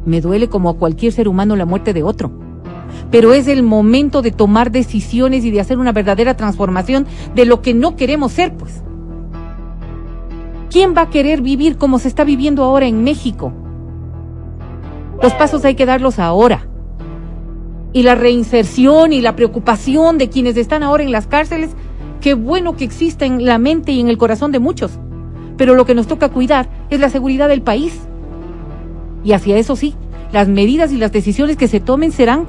Me 0.05 0.21
duele 0.21 0.49
como 0.49 0.69
a 0.69 0.77
cualquier 0.77 1.11
ser 1.11 1.27
humano 1.27 1.55
la 1.55 1.65
muerte 1.65 1.93
de 1.93 2.03
otro. 2.03 2.31
Pero 3.11 3.33
es 3.33 3.47
el 3.47 3.61
momento 3.61 4.21
de 4.21 4.31
tomar 4.31 4.71
decisiones 4.71 5.45
y 5.45 5.51
de 5.51 5.59
hacer 5.59 5.77
una 5.77 5.91
verdadera 5.91 6.35
transformación 6.35 7.05
de 7.35 7.45
lo 7.45 7.61
que 7.61 7.73
no 7.75 7.95
queremos 7.95 8.31
ser, 8.31 8.55
pues. 8.55 8.81
¿Quién 10.71 10.95
va 10.95 11.03
a 11.03 11.09
querer 11.09 11.41
vivir 11.41 11.77
como 11.77 11.99
se 11.99 12.07
está 12.07 12.23
viviendo 12.23 12.63
ahora 12.63 12.87
en 12.87 13.03
México? 13.03 13.53
Los 15.21 15.33
pasos 15.33 15.65
hay 15.65 15.75
que 15.75 15.85
darlos 15.85 16.17
ahora. 16.17 16.67
Y 17.91 18.03
la 18.03 18.15
reinserción 18.15 19.13
y 19.13 19.21
la 19.21 19.35
preocupación 19.35 20.17
de 20.17 20.29
quienes 20.29 20.57
están 20.57 20.83
ahora 20.83 21.03
en 21.03 21.11
las 21.11 21.27
cárceles, 21.27 21.71
qué 22.22 22.34
bueno 22.34 22.76
que 22.76 22.86
exista 22.86 23.26
en 23.26 23.45
la 23.45 23.57
mente 23.57 23.91
y 23.91 23.99
en 23.99 24.09
el 24.09 24.17
corazón 24.17 24.51
de 24.51 24.59
muchos 24.59 24.99
pero 25.59 25.76
lo 25.76 25.86
que 25.86 25.93
nos 25.93 26.07
toca 26.07 26.30
cuidar 26.30 26.70
es 26.89 27.01
la 27.01 27.09
seguridad 27.09 27.49
del 27.49 27.61
país. 27.61 27.99
Y 29.26 29.34
hacia 29.34 29.57
eso 29.57 29.76
sí, 29.76 29.93
las 30.32 30.47
medidas 30.47 30.93
y 30.93 30.97
las 30.97 31.11
decisiones 31.11 31.57
que 31.57 31.67
se 31.67 31.82
tomen 31.82 32.13
serán, 32.13 32.45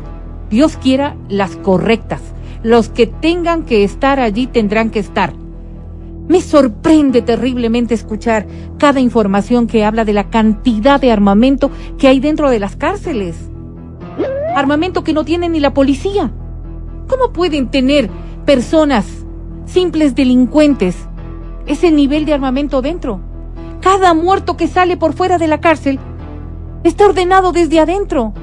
Dios 0.49 0.77
quiera, 0.77 1.17
las 1.29 1.57
correctas. 1.57 2.23
Los 2.63 2.89
que 2.89 3.09
tengan 3.09 3.65
que 3.65 3.83
estar 3.83 4.21
allí 4.21 4.47
tendrán 4.47 4.91
que 4.91 5.01
estar. 5.01 5.33
Me 6.29 6.41
sorprende 6.41 7.21
terriblemente 7.21 7.95
escuchar 7.95 8.47
cada 8.79 9.01
información 9.01 9.67
que 9.67 9.85
habla 9.85 10.05
de 10.05 10.13
la 10.13 10.31
cantidad 10.31 11.01
de 11.01 11.11
armamento 11.11 11.73
que 11.99 12.07
hay 12.07 12.21
dentro 12.21 12.49
de 12.49 12.61
las 12.61 12.77
cárceles. 12.77 13.51
Armamento 14.55 15.03
que 15.03 15.15
no 15.15 15.25
tiene 15.25 15.49
ni 15.49 15.59
la 15.59 15.75
policía. 15.75 16.31
¿Cómo 17.09 17.33
pueden 17.33 17.73
tener 17.73 18.09
personas, 18.47 19.20
simples 19.71 20.15
delincuentes, 20.15 20.97
ese 21.67 21.91
nivel 21.91 22.25
de 22.25 22.35
armamento 22.35 22.83
dentro. 22.83 23.21
Cada 23.81 24.13
muerto 24.15 24.57
que 24.57 24.67
sale 24.67 24.97
por 24.97 25.15
fuera 25.15 25.39
de 25.39 25.47
la 25.47 25.61
cárcel 25.61 25.99
está 26.85 27.07
ordenado 27.07 27.53
desde 27.53 27.81
adentro. 27.81 28.35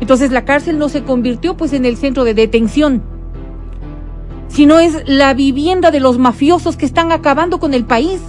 Entonces 0.00 0.32
la 0.32 0.44
cárcel 0.44 0.78
no 0.78 0.88
se 0.88 1.04
convirtió 1.04 1.56
pues 1.56 1.72
en 1.72 1.84
el 1.84 1.96
centro 1.96 2.24
de 2.24 2.34
detención, 2.34 3.02
sino 4.48 4.78
es 4.78 5.02
la 5.06 5.34
vivienda 5.34 5.90
de 5.90 6.00
los 6.00 6.18
mafiosos 6.18 6.76
que 6.76 6.86
están 6.86 7.12
acabando 7.12 7.60
con 7.60 7.74
el 7.74 7.84
país. 7.84 8.20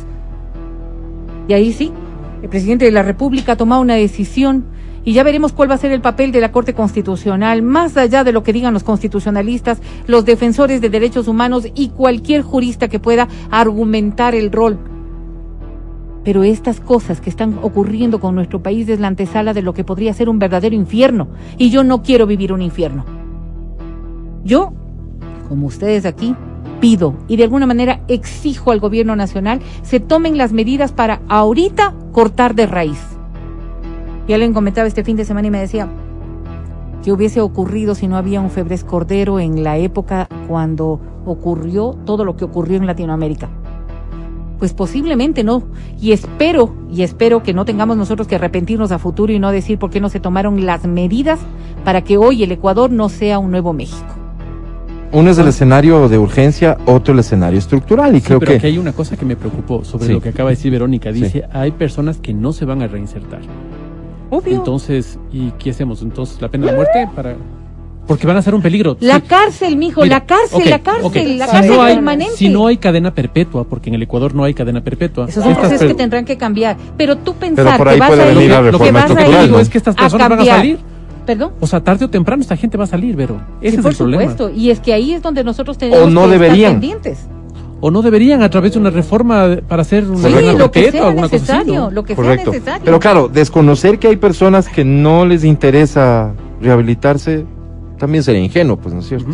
Y 1.47 1.53
ahí 1.53 1.71
sí, 1.71 1.91
el 2.41 2.49
presidente 2.49 2.85
de 2.85 2.91
la 2.91 3.03
República 3.03 3.53
ha 3.53 3.57
tomado 3.57 3.81
una 3.81 3.95
decisión 3.95 4.65
y 5.07 5.13
ya 5.13 5.23
veremos 5.23 5.53
cuál 5.53 5.71
va 5.71 5.75
a 5.75 5.77
ser 5.77 5.93
el 5.93 6.01
papel 6.01 6.33
de 6.33 6.41
la 6.41 6.51
Corte 6.51 6.73
Constitucional, 6.73 7.61
más 7.61 7.95
allá 7.95 8.25
de 8.25 8.33
lo 8.33 8.43
que 8.43 8.51
digan 8.51 8.73
los 8.73 8.83
constitucionalistas, 8.83 9.81
los 10.05 10.25
defensores 10.25 10.81
de 10.81 10.89
derechos 10.89 11.29
humanos 11.29 11.65
y 11.73 11.91
cualquier 11.91 12.41
jurista 12.41 12.89
que 12.89 12.99
pueda 12.99 13.29
argumentar 13.49 14.35
el 14.35 14.51
rol. 14.51 14.77
Pero 16.25 16.43
estas 16.43 16.81
cosas 16.81 17.21
que 17.21 17.29
están 17.29 17.57
ocurriendo 17.61 18.19
con 18.19 18.35
nuestro 18.35 18.61
país 18.61 18.89
es 18.89 18.99
la 18.99 19.07
antesala 19.07 19.53
de 19.53 19.61
lo 19.61 19.73
que 19.73 19.85
podría 19.85 20.13
ser 20.13 20.27
un 20.27 20.39
verdadero 20.39 20.75
infierno. 20.75 21.29
Y 21.57 21.69
yo 21.69 21.85
no 21.85 22.03
quiero 22.03 22.27
vivir 22.27 22.51
un 22.51 22.61
infierno. 22.61 23.05
Yo, 24.43 24.73
como 25.47 25.67
ustedes 25.67 26.05
aquí, 26.05 26.35
pido 26.81 27.15
y 27.29 27.37
de 27.37 27.45
alguna 27.45 27.65
manera 27.65 28.01
exijo 28.09 28.71
al 28.73 28.81
gobierno 28.81 29.15
nacional 29.15 29.61
se 29.83 30.01
tomen 30.01 30.37
las 30.37 30.51
medidas 30.51 30.91
para 30.91 31.21
ahorita 31.29 31.95
cortar 32.11 32.55
de 32.55 32.65
raíz 32.65 33.16
y 34.28 34.34
alguien 34.34 34.53
comentaba 34.53 34.88
este 34.88 35.03
fin 35.03 35.15
de 35.15 35.25
semana 35.25 35.47
y 35.47 35.51
me 35.51 35.59
decía, 35.59 35.88
¿qué 37.03 37.11
hubiese 37.11 37.39
ocurrido 37.41 37.95
si 37.95 38.07
no 38.07 38.17
había 38.17 38.41
un 38.41 38.49
Febres 38.49 38.84
Cordero 38.84 39.39
en 39.39 39.63
la 39.63 39.78
época 39.78 40.28
cuando 40.47 40.99
ocurrió 41.25 41.97
todo 42.05 42.25
lo 42.25 42.36
que 42.36 42.45
ocurrió 42.45 42.78
en 42.78 42.86
Latinoamérica? 42.86 43.49
Pues 44.59 44.73
posiblemente 44.73 45.43
no. 45.43 45.63
Y 46.01 46.11
espero, 46.11 46.73
y 46.91 47.03
espero 47.03 47.43
que 47.43 47.53
no 47.53 47.63
tengamos 47.63 47.95
nosotros 47.95 48.28
que 48.28 48.36
arrepentirnos 48.36 48.91
a 48.91 48.99
futuro 48.99 49.32
y 49.32 49.39
no 49.39 49.51
decir 49.51 49.78
por 49.78 49.91
qué 49.91 50.01
no 50.01 50.09
se 50.09 50.19
tomaron 50.19 50.65
las 50.65 50.86
medidas 50.86 51.39
para 51.86 52.03
que 52.03 52.17
hoy 52.17 52.43
el 52.43 52.51
Ecuador 52.51 52.91
no 52.91 53.07
sea 53.07 53.39
un 53.39 53.51
nuevo 53.51 53.71
México. 53.71 54.15
Uno 55.11 55.32
es 55.32 55.38
el 55.38 55.47
escenario 55.47 56.09
de 56.09 56.17
urgencia, 56.17 56.78
otro 56.86 57.13
el 57.13 57.21
escenario 57.21 57.59
estructural. 57.59 58.13
Y 58.15 58.21
creo 58.21 58.39
pero 58.39 58.59
que 58.59 58.67
hay 58.67 58.78
una 58.78 58.91
cosa 58.91 59.15
que 59.15 59.25
me 59.25 59.38
preocupó 59.38 59.86
sobre 59.86 60.09
lo 60.09 60.19
que 60.19 60.30
acaba 60.30 60.49
de 60.49 60.57
decir 60.57 60.71
Verónica. 60.71 61.11
Dice, 61.11 61.45
hay 61.53 61.71
personas 61.71 62.17
que 62.17 62.34
no 62.34 62.51
se 62.51 62.65
van 62.65 62.82
a 62.82 62.88
reinsertar. 62.88 63.39
Entonces, 64.45 65.19
¿y 65.32 65.51
qué 65.51 65.71
hacemos? 65.71 66.01
Entonces, 66.01 66.41
la 66.41 66.49
pena 66.49 66.67
de 66.67 66.73
muerte 66.73 67.09
para 67.15 67.36
porque 68.07 68.25
van 68.25 68.38
a 68.38 68.41
ser 68.41 68.55
un 68.55 68.61
peligro. 68.61 68.95
La 69.01 69.19
cárcel, 69.19 69.75
mijo, 69.75 70.05
la 70.05 70.25
cárcel, 70.25 70.69
la 70.69 70.80
cárcel, 70.80 71.38
la 71.38 71.45
si 71.45 71.51
cárcel 71.51 71.75
no 71.75 71.84
permanente. 71.84 72.38
Si 72.38 72.49
no 72.49 72.67
hay 72.67 72.78
cadena 72.78 73.13
perpetua, 73.13 73.65
porque 73.65 73.89
en 73.89 73.95
el 73.95 74.03
Ecuador 74.03 74.34
no 74.34 74.45
hay 74.45 74.53
cadena 74.53 74.82
perpetua. 74.82 75.28
Esos 75.28 75.43
son 75.43 75.53
cosas 75.55 75.82
que 75.82 75.93
tendrán 75.93 76.23
que 76.23 76.38
cambiar. 76.38 76.78
Pero 76.97 77.17
tú 77.17 77.34
pensar 77.34 77.78
que 77.78 77.99
vas 77.99 78.11
a 78.11 78.32
ir, 78.32 78.49
lo 78.71 78.80
que 78.80 78.91
vas 78.91 79.11
a 79.11 79.43
ir, 79.43 79.53
es 79.55 79.69
que 79.69 79.78
estas 79.78 79.95
personas 79.95 80.30
van 80.30 80.39
a 80.39 80.45
salir. 80.45 80.80
¿Perdón? 81.25 81.51
O 81.59 81.67
sea, 81.67 81.84
tarde 81.84 82.05
o 82.05 82.09
temprano 82.09 82.41
esta 82.41 82.55
gente 82.55 82.78
va 82.78 82.86
a 82.86 82.88
salir, 82.88 83.13
pero 83.17 83.41
ese 83.59 83.71
sí, 83.71 83.75
es 83.75 83.82
por 83.82 83.91
el 83.91 83.97
problema. 83.97 84.21
supuesto. 84.32 84.49
Y 84.49 84.69
es 84.69 84.80
que 84.80 84.93
ahí 84.93 85.11
es 85.11 85.21
donde 85.21 85.43
nosotros 85.43 85.78
tenemos 85.78 86.07
o 86.07 86.09
no 86.09 86.23
que 86.23 86.30
deberían. 86.30 86.75
estar 86.75 86.80
pendientes 86.80 87.28
o 87.80 87.91
no 87.91 88.01
deberían 88.01 88.41
a 88.41 88.49
través 88.49 88.73
de 88.73 88.80
una 88.80 88.89
reforma 88.89 89.59
para 89.67 89.84
hacer 89.84 90.09
una 90.09 90.28
sí, 90.28 90.57
lo 90.57 90.71
que 90.71 90.91
sea 90.91 91.11
necesario, 91.11 91.91
lo 91.91 92.03
que 92.03 92.15
Correcto. 92.15 92.51
sea 92.51 92.53
necesario. 92.53 92.86
Pero 92.86 92.99
claro, 92.99 93.28
desconocer 93.28 93.99
que 93.99 94.07
hay 94.07 94.17
personas 94.17 94.67
que 94.67 94.84
no 94.84 95.25
les 95.25 95.43
interesa 95.43 96.34
rehabilitarse 96.61 97.45
también 97.97 98.23
sería 98.23 98.41
ingenuo, 98.41 98.78
pues, 98.78 98.93
¿no 98.93 99.01
es 99.01 99.07
cierto? 99.07 99.32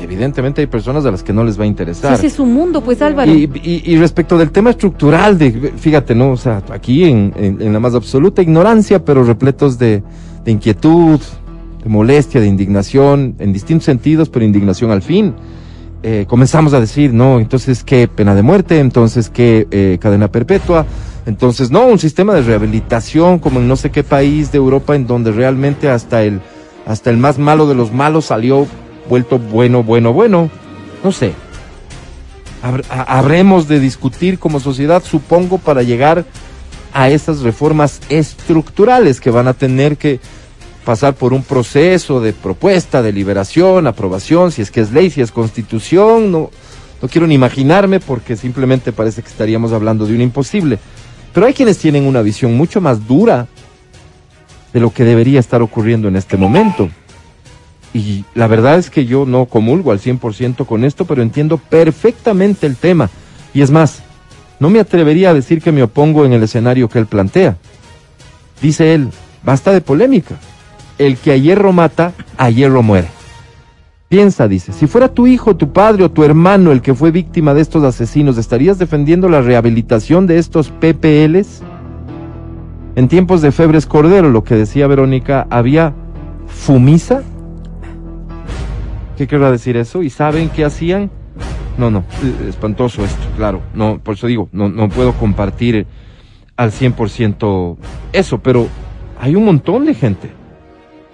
evidentemente 0.00 0.62
hay 0.62 0.66
personas 0.66 1.04
a 1.04 1.10
las 1.10 1.22
que 1.22 1.32
no 1.32 1.44
les 1.44 1.58
va 1.58 1.64
a 1.64 1.66
interesar. 1.66 2.14
Ese 2.14 2.28
es 2.28 2.32
su 2.32 2.46
mundo, 2.46 2.80
pues, 2.80 3.02
Álvaro. 3.02 3.30
Y, 3.30 3.48
y, 3.62 3.96
respecto 3.98 4.38
del 4.38 4.50
tema 4.50 4.70
estructural, 4.70 5.36
de, 5.38 5.72
fíjate, 5.76 6.14
¿no? 6.14 6.30
O 6.30 6.36
sea, 6.36 6.62
aquí 6.70 7.04
en, 7.04 7.32
en, 7.36 7.72
la 7.72 7.78
más 7.78 7.94
absoluta 7.94 8.42
ignorancia, 8.42 9.04
pero 9.04 9.22
repletos 9.22 9.78
de, 9.78 10.02
de 10.44 10.50
inquietud, 10.50 11.20
de 11.82 11.88
molestia, 11.88 12.40
de 12.40 12.46
indignación, 12.46 13.36
en 13.38 13.52
distintos 13.52 13.84
sentidos, 13.84 14.28
pero 14.30 14.44
indignación 14.44 14.90
al 14.90 15.02
fin. 15.02 15.34
Eh, 16.08 16.24
comenzamos 16.28 16.72
a 16.72 16.78
decir, 16.78 17.12
no, 17.12 17.40
entonces 17.40 17.82
qué 17.82 18.06
pena 18.06 18.36
de 18.36 18.42
muerte, 18.42 18.78
entonces 18.78 19.28
qué 19.28 19.66
eh, 19.72 19.98
cadena 20.00 20.30
perpetua, 20.30 20.86
entonces 21.26 21.72
no, 21.72 21.84
un 21.84 21.98
sistema 21.98 22.32
de 22.32 22.42
rehabilitación 22.42 23.40
como 23.40 23.58
en 23.58 23.66
no 23.66 23.74
sé 23.74 23.90
qué 23.90 24.04
país 24.04 24.52
de 24.52 24.58
Europa 24.58 24.94
en 24.94 25.08
donde 25.08 25.32
realmente 25.32 25.90
hasta 25.90 26.22
el, 26.22 26.40
hasta 26.86 27.10
el 27.10 27.16
más 27.16 27.40
malo 27.40 27.66
de 27.66 27.74
los 27.74 27.92
malos 27.92 28.26
salió 28.26 28.68
vuelto 29.08 29.40
bueno, 29.40 29.82
bueno, 29.82 30.12
bueno, 30.12 30.48
no 31.02 31.10
sé. 31.10 31.32
Habremos 32.88 33.66
de 33.66 33.80
discutir 33.80 34.38
como 34.38 34.60
sociedad, 34.60 35.02
supongo, 35.02 35.58
para 35.58 35.82
llegar 35.82 36.24
a 36.92 37.10
esas 37.10 37.40
reformas 37.40 38.00
estructurales 38.10 39.20
que 39.20 39.32
van 39.32 39.48
a 39.48 39.54
tener 39.54 39.96
que 39.96 40.20
pasar 40.86 41.16
por 41.16 41.32
un 41.32 41.42
proceso 41.42 42.20
de 42.20 42.32
propuesta, 42.32 43.02
de 43.02 43.12
liberación, 43.12 43.88
aprobación, 43.88 44.52
si 44.52 44.62
es 44.62 44.70
que 44.70 44.80
es 44.80 44.92
ley, 44.92 45.10
si 45.10 45.20
es 45.20 45.32
constitución, 45.32 46.30
no, 46.30 46.48
no 47.02 47.08
quiero 47.08 47.26
ni 47.26 47.34
imaginarme 47.34 47.98
porque 47.98 48.36
simplemente 48.36 48.92
parece 48.92 49.20
que 49.20 49.28
estaríamos 49.28 49.72
hablando 49.72 50.06
de 50.06 50.14
un 50.14 50.20
imposible. 50.20 50.78
Pero 51.34 51.44
hay 51.44 51.54
quienes 51.54 51.78
tienen 51.78 52.06
una 52.06 52.22
visión 52.22 52.56
mucho 52.56 52.80
más 52.80 53.04
dura 53.08 53.48
de 54.72 54.78
lo 54.78 54.92
que 54.92 55.02
debería 55.02 55.40
estar 55.40 55.60
ocurriendo 55.60 56.06
en 56.06 56.14
este 56.14 56.36
momento. 56.36 56.88
Y 57.92 58.24
la 58.34 58.46
verdad 58.46 58.78
es 58.78 58.88
que 58.88 59.06
yo 59.06 59.26
no 59.26 59.46
comulgo 59.46 59.90
al 59.90 59.98
100% 59.98 60.66
con 60.66 60.84
esto, 60.84 61.04
pero 61.04 61.20
entiendo 61.20 61.58
perfectamente 61.58 62.64
el 62.64 62.76
tema. 62.76 63.10
Y 63.52 63.62
es 63.62 63.72
más, 63.72 64.02
no 64.60 64.70
me 64.70 64.78
atrevería 64.78 65.30
a 65.30 65.34
decir 65.34 65.60
que 65.60 65.72
me 65.72 65.82
opongo 65.82 66.24
en 66.24 66.32
el 66.32 66.44
escenario 66.44 66.88
que 66.88 67.00
él 67.00 67.06
plantea. 67.06 67.56
Dice 68.62 68.94
él, 68.94 69.08
basta 69.42 69.72
de 69.72 69.80
polémica 69.80 70.36
el 70.98 71.16
que 71.16 71.32
a 71.32 71.36
hierro 71.36 71.72
mata, 71.72 72.12
a 72.36 72.50
hierro 72.50 72.82
muere. 72.82 73.08
Piensa, 74.08 74.46
dice, 74.46 74.72
si 74.72 74.86
fuera 74.86 75.08
tu 75.08 75.26
hijo, 75.26 75.56
tu 75.56 75.72
padre 75.72 76.04
o 76.04 76.10
tu 76.10 76.22
hermano 76.22 76.70
el 76.70 76.80
que 76.80 76.94
fue 76.94 77.10
víctima 77.10 77.54
de 77.54 77.60
estos 77.60 77.82
asesinos, 77.82 78.38
¿estarías 78.38 78.78
defendiendo 78.78 79.28
la 79.28 79.40
rehabilitación 79.40 80.28
de 80.28 80.38
estos 80.38 80.70
PPLs? 80.70 81.62
En 82.94 83.08
tiempos 83.08 83.42
de 83.42 83.50
Febres 83.50 83.84
Cordero, 83.84 84.30
lo 84.30 84.44
que 84.44 84.54
decía 84.54 84.86
Verónica, 84.86 85.46
había 85.50 85.92
fumisa. 86.46 87.22
¿Qué 89.16 89.26
querrá 89.26 89.50
decir 89.50 89.76
eso? 89.76 90.04
¿Y 90.04 90.10
saben 90.10 90.50
qué 90.50 90.64
hacían? 90.64 91.10
No, 91.76 91.90
no, 91.90 92.04
eh, 92.22 92.48
espantoso 92.48 93.04
esto, 93.04 93.26
claro. 93.36 93.60
No, 93.74 93.98
por 93.98 94.14
eso 94.14 94.28
digo, 94.28 94.48
no, 94.52 94.68
no 94.68 94.88
puedo 94.88 95.14
compartir 95.14 95.86
al 96.56 96.70
100% 96.70 97.76
eso, 98.12 98.38
pero 98.38 98.68
hay 99.20 99.34
un 99.34 99.44
montón 99.44 99.84
de 99.84 99.94
gente 99.94 100.35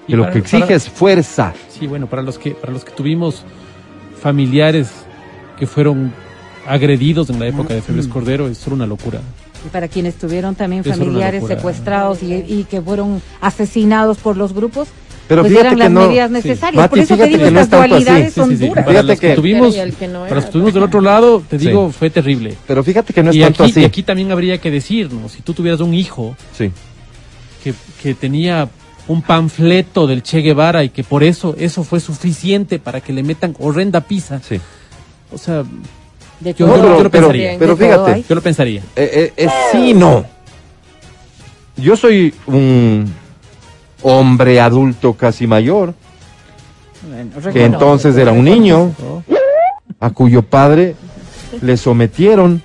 que 0.07 0.17
lo 0.17 0.31
que 0.31 0.39
exige 0.39 0.75
es 0.75 0.89
fuerza. 0.89 1.53
Sí, 1.69 1.87
bueno, 1.87 2.07
para 2.07 2.23
los 2.23 2.39
que 2.39 2.53
para 2.53 2.73
los 2.73 2.85
que 2.85 2.93
tuvimos 2.93 3.45
familiares 4.21 4.91
que 5.59 5.67
fueron 5.67 6.13
agredidos 6.67 7.31
en 7.31 7.41
la 7.41 7.47
época 7.47 7.75
de 7.75 7.83
Febres 7.83 8.09
Cordero, 8.09 8.49
es 8.49 8.59
solo 8.59 8.77
una 8.77 8.87
locura. 8.87 9.21
Y 9.65 9.69
para 9.69 9.89
quienes 9.89 10.17
tuvieron 10.17 10.55
también 10.55 10.85
familiares 10.85 11.45
secuestrados 11.47 12.23
y, 12.23 12.67
que 12.69 12.81
fueron 12.81 13.23
asesinados 13.41 14.19
por 14.19 14.37
los 14.37 14.53
grupos, 14.53 14.89
pero 15.29 15.43
pues 15.43 15.55
eran 15.55 15.79
las 15.79 15.91
medidas 15.91 16.31
necesarias. 16.31 16.89
por 16.89 16.99
eso 16.99 17.17
te 17.17 17.27
digo, 17.27 17.45
estas 17.45 17.71
dualidades 17.71 18.35
son 18.35 18.59
duras. 18.59 18.85
Para 18.85 19.03
los 19.03 19.21
que, 19.21 19.35
tuvimos, 19.35 19.75
para 19.75 20.35
los 20.35 20.45
que 20.47 20.51
tuvimos 20.51 20.75
del 20.75 20.83
otro 20.83 21.01
lado, 21.01 21.43
te 21.49 21.59
digo, 21.59 21.91
fue 21.91 22.11
terrible. 22.11 22.57
Pero 22.67 22.83
fíjate 22.83 23.13
que 23.13 23.23
no 23.23 23.31
es 23.31 23.37
y 23.37 23.41
tanto 23.41 23.63
aquí, 23.63 23.73
así. 23.73 23.81
Y 23.81 23.85
aquí 23.85 24.03
también 24.03 24.33
habría 24.33 24.59
que 24.59 24.71
decirnos, 24.71 25.33
si 25.33 25.43
tú 25.43 25.55
tuvieras 25.55 25.81
un 25.81 25.95
hijo 25.95 26.37
sí. 26.57 26.71
que, 27.63 27.73
que 28.03 28.15
tenía 28.15 28.69
un 29.09 29.23
panfleto 29.23 30.07
del 30.07 30.23
Che 30.23 30.41
Guevara 30.41 30.85
y 30.85 30.91
que 30.91 31.05
por 31.05 31.23
eso 31.23 31.55
eso 31.59 31.85
fue 31.85 32.01
suficiente 32.01 32.79
para 32.79 33.01
que 33.01 33.13
le 33.13 33.23
metan 33.23 33.55
horrenda 33.59 34.01
pizza. 34.01 34.41
Sí. 34.41 34.61
O 35.33 35.39
sea, 35.39 35.65
yo, 36.41 36.53
yo, 36.55 37.03
lo 37.03 37.11
pensaría. 37.11 37.57
Pero, 37.59 37.77
fíjate, 37.77 38.25
yo 38.29 38.35
lo 38.35 38.41
pensaría. 38.41 38.83
Eh, 38.97 39.33
eh, 39.37 39.49
sí, 39.71 39.95
no. 39.95 40.25
Yo 41.77 41.97
soy 41.97 42.35
un 42.47 43.13
hombre 44.03 44.61
adulto 44.61 45.15
casi 45.15 45.47
mayor, 45.47 45.95
que 47.53 47.65
entonces 47.65 48.17
era 48.17 48.33
un 48.33 48.45
niño, 48.45 48.93
a 50.01 50.11
cuyo 50.11 50.43
padre 50.43 50.97
le 51.61 51.77
sometieron, 51.77 52.63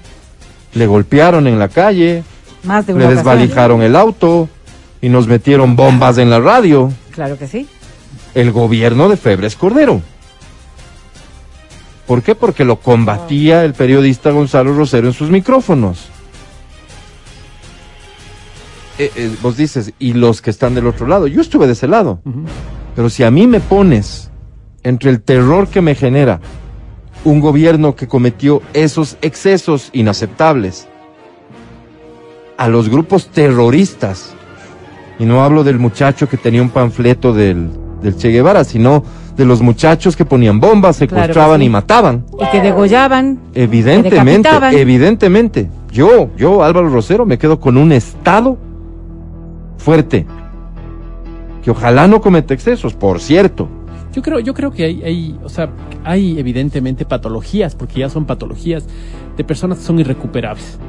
le 0.74 0.88
golpearon 0.88 1.48
en 1.48 1.58
la 1.58 1.70
calle, 1.70 2.24
le 2.88 3.08
desvalijaron 3.08 3.82
el 3.82 3.96
auto, 3.96 4.50
y 5.02 5.10
nos 5.10 5.28
metieron 5.28 5.76
bombas 5.76 6.18
en 6.18 6.30
la 6.30 6.40
radio. 6.40 6.92
Claro 7.12 7.38
que 7.38 7.48
sí. 7.48 7.68
El 8.34 8.52
gobierno 8.52 9.10
de 9.10 9.18
Febres 9.18 9.56
Cordero. 9.56 10.02
¿Por 12.06 12.24
qué? 12.24 12.36
Porque 12.36 12.64
lo 12.64 12.80
combatía 12.80 13.66
el 13.66 13.74
periodista 13.74 14.32
Gonzalo 14.32 14.74
Rosero 14.74 15.08
en 15.08 15.14
sus 15.14 15.30
micrófonos. 15.30 16.08
Eh, 18.98 19.12
eh, 19.16 19.36
vos 19.42 19.58
dices, 19.58 19.94
y 20.00 20.14
los 20.14 20.42
que 20.42 20.50
están 20.50 20.74
del 20.74 20.88
otro 20.88 21.06
lado, 21.06 21.28
yo 21.28 21.42
estuve 21.42 21.68
de 21.68 21.74
ese 21.74 21.88
lado. 21.88 22.22
Pero 22.96 23.10
si 23.10 23.24
a 23.24 23.30
mí 23.30 23.46
me 23.46 23.60
pones 23.60 24.32
entre 24.84 25.12
el 25.12 25.22
terror 25.22 25.68
que 25.68 25.82
me 25.82 25.96
genera 25.96 26.40
un 27.26 27.42
gobierno 27.42 27.96
que 27.96 28.08
cometió 28.08 28.62
esos 28.74 29.18
excesos 29.22 29.90
inaceptables 29.92 30.88
a 32.58 32.70
los 32.70 32.90
grupos 32.90 33.28
terroristas 33.28 34.34
y 35.20 35.26
no 35.26 35.44
hablo 35.44 35.64
del 35.64 35.80
muchacho 35.80 36.30
que 36.30 36.38
tenía 36.38 36.62
un 36.62 36.70
panfleto 36.70 37.34
del, 37.34 37.70
Che 38.18 38.30
Guevara, 38.30 38.64
sino 38.64 39.04
de 39.36 39.46
los 39.46 39.62
muchachos 39.62 40.16
que 40.16 40.26
ponían 40.26 40.60
bombas, 40.60 40.98
secuestraban 40.98 41.62
y 41.62 41.70
mataban. 41.70 42.26
Y 42.40 42.52
que 42.52 42.62
degollaban. 42.62 43.40
Evidentemente, 43.54 44.50
evidentemente. 44.72 45.70
Yo, 45.92 46.30
yo, 46.38 46.64
Álvaro 46.64 46.90
Rosero, 46.90 47.26
me 47.26 47.38
quedo 47.38 47.60
con 47.60 47.78
un 47.78 47.92
Estado 47.92 48.58
fuerte. 49.78 50.26
Que 51.64 51.72
ojalá 51.72 52.08
no 52.08 52.22
cometa 52.22 52.54
excesos, 52.54 52.94
por 52.94 53.20
cierto. 53.20 53.68
Yo 54.14 54.22
creo, 54.22 54.40
yo 54.40 54.54
creo 54.54 54.72
que 54.72 54.86
hay, 54.86 55.04
hay, 55.04 55.40
o 55.44 55.50
sea, 55.50 55.70
hay 56.04 56.40
evidentemente 56.40 57.06
patologías, 57.06 57.76
porque 57.76 58.00
ya 58.00 58.10
son 58.10 58.26
patologías 58.26 58.86
de 59.36 59.44
personas 59.44 59.80
que 59.80 59.84
son 59.84 60.00
irrecuperables 60.00 60.80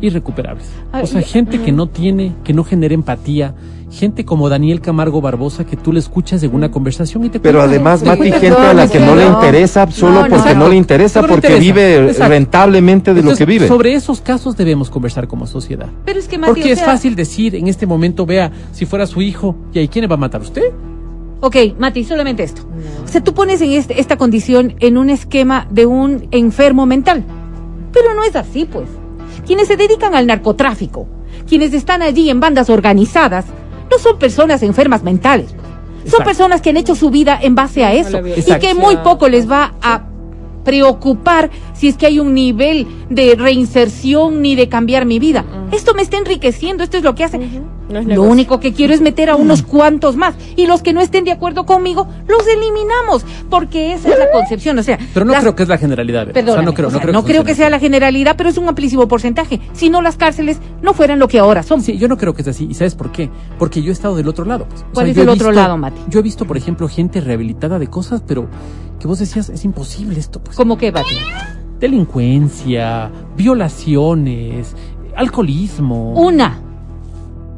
irrecuperables. 0.00 0.66
o 0.92 1.06
sea, 1.06 1.22
gente 1.22 1.60
que 1.60 1.72
no 1.72 1.88
tiene, 1.88 2.34
que 2.44 2.52
no 2.52 2.64
genera 2.64 2.94
empatía, 2.94 3.54
gente 3.90 4.24
como 4.24 4.48
Daniel 4.48 4.80
Camargo 4.80 5.20
Barbosa 5.20 5.64
que 5.64 5.76
tú 5.76 5.92
le 5.92 5.98
escuchas 5.98 6.42
en 6.42 6.54
una 6.54 6.70
conversación 6.70 7.24
y 7.24 7.30
te 7.30 7.40
Pero 7.40 7.62
además, 7.62 8.02
Mati, 8.02 8.30
gente 8.32 8.58
a 8.58 8.74
la 8.74 8.88
que 8.88 9.00
no, 9.00 9.16
le 9.16 9.26
interesa 9.26 9.90
solo 9.90 10.26
porque 10.28 10.54
no 10.54 10.68
le 10.68 10.76
interesa, 10.76 11.26
porque 11.26 11.58
vive 11.58 12.12
rentablemente 12.12 13.14
de 13.14 13.22
lo 13.22 13.34
que 13.34 13.44
vive. 13.44 13.68
Sobre 13.68 13.94
esos 13.94 14.20
casos 14.20 14.56
debemos 14.56 14.90
conversar 14.90 15.26
como 15.26 15.46
sociedad. 15.46 15.88
Pero 16.04 16.18
es 16.18 16.28
que 16.28 16.38
Porque 16.38 16.72
es 16.72 16.82
fácil 16.82 17.16
decir 17.16 17.54
en 17.54 17.68
este 17.68 17.86
momento, 17.86 18.26
vea, 18.26 18.50
si 18.72 18.86
fuera 18.86 19.06
su 19.06 19.22
hijo, 19.22 19.56
¿y 19.72 19.78
ahí 19.78 19.88
quién 19.88 20.02
le 20.02 20.08
va 20.08 20.14
a 20.14 20.18
matar 20.18 20.40
usted? 20.40 20.72
Ok, 21.40 21.56
Mati, 21.78 22.02
solamente 22.04 22.42
esto. 22.42 22.62
O 23.04 23.08
sea, 23.08 23.22
tú 23.22 23.32
pones 23.32 23.60
en 23.60 23.70
este, 23.72 24.00
esta 24.00 24.16
condición 24.16 24.74
en 24.80 24.98
un 24.98 25.08
esquema 25.08 25.68
de 25.70 25.86
un 25.86 26.26
enfermo 26.32 26.84
mental. 26.84 27.24
Pero 27.92 28.12
no 28.14 28.24
es 28.24 28.36
así, 28.36 28.64
pues 28.64 28.88
quienes 29.48 29.66
se 29.66 29.78
dedican 29.78 30.14
al 30.14 30.26
narcotráfico, 30.26 31.08
quienes 31.48 31.72
están 31.72 32.02
allí 32.02 32.28
en 32.28 32.38
bandas 32.38 32.68
organizadas, 32.68 33.46
no 33.90 33.98
son 33.98 34.18
personas 34.18 34.62
enfermas 34.62 35.02
mentales. 35.02 35.54
Son 36.04 36.22
personas 36.22 36.60
que 36.60 36.68
han 36.70 36.76
hecho 36.76 36.94
su 36.94 37.08
vida 37.10 37.38
en 37.40 37.54
base 37.54 37.82
a 37.82 37.94
eso 37.94 38.20
y 38.24 38.58
que 38.58 38.74
muy 38.74 38.98
poco 38.98 39.26
les 39.28 39.50
va 39.50 39.72
a 39.80 40.02
preocupar 40.64 41.50
si 41.78 41.88
es 41.88 41.96
que 41.96 42.06
hay 42.06 42.18
un 42.18 42.34
nivel 42.34 42.86
de 43.08 43.36
reinserción 43.36 44.42
ni 44.42 44.56
de 44.56 44.68
cambiar 44.68 45.06
mi 45.06 45.18
vida. 45.18 45.44
Esto 45.72 45.94
me 45.94 46.02
está 46.02 46.18
enriqueciendo, 46.18 46.82
esto 46.82 46.96
es 46.96 47.04
lo 47.04 47.14
que 47.14 47.24
hace. 47.24 47.38
lo 47.88 48.22
único 48.22 48.58
que 48.58 48.72
quiero 48.72 48.92
es 48.92 49.00
meter 49.00 49.30
a 49.30 49.36
unos 49.36 49.62
cuantos 49.62 50.16
más 50.16 50.34
y 50.56 50.66
los 50.66 50.82
que 50.82 50.92
no 50.92 51.00
estén 51.00 51.24
de 51.24 51.32
acuerdo 51.32 51.64
conmigo 51.64 52.08
los 52.26 52.46
eliminamos 52.46 53.24
porque 53.48 53.94
esa 53.94 54.10
es 54.10 54.18
la 54.18 54.30
concepción, 54.30 54.78
o 54.78 54.82
sea, 54.82 54.98
pero 55.14 55.24
no 55.24 55.34
creo 55.34 55.54
que 55.54 55.62
es 55.62 55.68
la 55.68 55.78
generalidad. 55.78 56.32
Perdón, 56.32 56.64
no 56.64 56.74
creo, 56.74 56.90
no 56.90 57.24
creo, 57.24 57.44
que, 57.44 57.54
sea 57.54 57.70
la 57.70 57.78
generalidad, 57.78 58.34
pero 58.36 58.50
es 58.50 58.58
un 58.58 58.68
amplísimo 58.68 59.06
porcentaje. 59.08 59.60
Si 59.72 59.88
no 59.88 60.02
las 60.02 60.16
cárceles 60.16 60.58
no 60.82 60.94
fueran 60.94 61.18
lo 61.18 61.28
que 61.28 61.38
ahora 61.38 61.62
son. 61.62 61.82
Sí, 61.82 61.96
yo 61.96 62.08
no 62.08 62.16
creo 62.16 62.34
que 62.34 62.42
es 62.42 62.48
así. 62.48 62.66
¿Y 62.68 62.74
sabes 62.74 62.94
por 62.94 63.12
qué? 63.12 63.30
Porque 63.58 63.82
yo 63.82 63.90
he 63.90 63.92
estado 63.92 64.16
del 64.16 64.28
otro 64.28 64.44
lado. 64.44 64.66
Pues. 64.68 64.84
¿Cuál 64.92 65.08
es 65.08 65.16
el 65.16 65.28
otro 65.28 65.52
lado, 65.52 65.76
Mati? 65.76 66.00
Yo 66.08 66.20
he 66.20 66.22
visto, 66.22 66.44
por 66.44 66.56
ejemplo, 66.56 66.88
gente 66.88 67.20
rehabilitada 67.20 67.78
de 67.78 67.86
cosas, 67.86 68.22
pero 68.26 68.48
que 68.98 69.06
vos 69.06 69.18
decías, 69.18 69.48
es 69.48 69.64
imposible 69.64 70.18
esto. 70.18 70.40
Pues. 70.40 70.56
¿Cómo 70.56 70.76
qué, 70.76 70.90
Bati? 70.90 71.16
Delincuencia, 71.78 73.10
violaciones, 73.36 74.74
alcoholismo. 75.14 76.14
Una. 76.14 76.60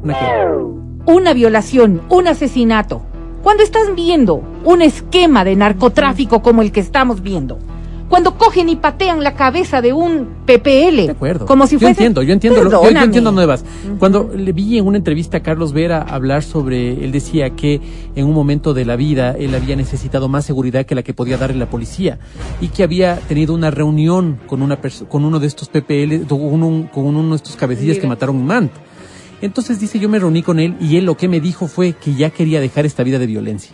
¿Una 0.03 0.13
qué? 0.13 1.11
Una 1.11 1.33
violación, 1.33 2.01
un 2.09 2.27
asesinato. 2.27 3.01
Cuando 3.41 3.63
estás 3.63 3.95
viendo 3.95 4.43
un 4.63 4.83
esquema 4.83 5.43
de 5.43 5.55
narcotráfico 5.55 6.43
como 6.43 6.61
el 6.61 6.71
que 6.71 6.79
estamos 6.79 7.21
viendo, 7.21 7.57
cuando 8.11 8.37
cogen 8.37 8.67
y 8.67 8.75
patean 8.75 9.23
la 9.23 9.35
cabeza 9.35 9.81
de 9.81 9.93
un 9.93 10.27
PPL. 10.45 10.97
De 10.97 11.11
acuerdo. 11.11 11.45
Como 11.45 11.65
si 11.65 11.77
fuese... 11.77 11.85
Yo 11.85 11.89
entiendo, 11.89 12.23
yo 12.23 12.33
entiendo, 12.33 12.69
yo, 12.69 12.89
entiendo 12.89 13.31
nuevas. 13.31 13.63
Cuando 13.99 14.29
le 14.35 14.51
vi 14.51 14.77
en 14.77 14.85
una 14.85 14.97
entrevista 14.97 15.37
a 15.37 15.39
Carlos 15.39 15.71
Vera 15.71 16.01
hablar 16.01 16.43
sobre, 16.43 17.05
él 17.05 17.13
decía 17.13 17.51
que 17.51 17.79
en 18.13 18.25
un 18.25 18.33
momento 18.33 18.73
de 18.73 18.83
la 18.83 18.97
vida 18.97 19.31
él 19.31 19.55
había 19.55 19.77
necesitado 19.77 20.27
más 20.27 20.43
seguridad 20.43 20.85
que 20.85 20.93
la 20.93 21.03
que 21.03 21.13
podía 21.13 21.37
darle 21.37 21.55
la 21.55 21.69
policía 21.69 22.19
y 22.59 22.67
que 22.67 22.83
había 22.83 23.15
tenido 23.15 23.53
una 23.53 23.71
reunión 23.71 24.39
con 24.45 24.61
una 24.61 24.77
con 25.07 25.23
uno 25.23 25.39
de 25.39 25.47
estos 25.47 25.69
PPL, 25.69 26.27
con, 26.27 27.05
uno 27.05 27.29
de 27.29 27.35
estos 27.37 27.55
cabecillas 27.55 27.97
que 27.97 28.07
mataron 28.07 28.35
un 28.35 28.45
Mant. 28.45 28.73
Entonces 29.41 29.79
dice, 29.79 29.99
yo 29.99 30.09
me 30.09 30.19
reuní 30.19 30.43
con 30.43 30.59
él 30.59 30.75
y 30.81 30.97
él 30.97 31.05
lo 31.05 31.15
que 31.15 31.29
me 31.29 31.39
dijo 31.39 31.67
fue 31.67 31.93
que 31.93 32.13
ya 32.13 32.29
quería 32.29 32.59
dejar 32.59 32.85
esta 32.85 33.03
vida 33.03 33.19
de 33.19 33.27
violencia 33.27 33.71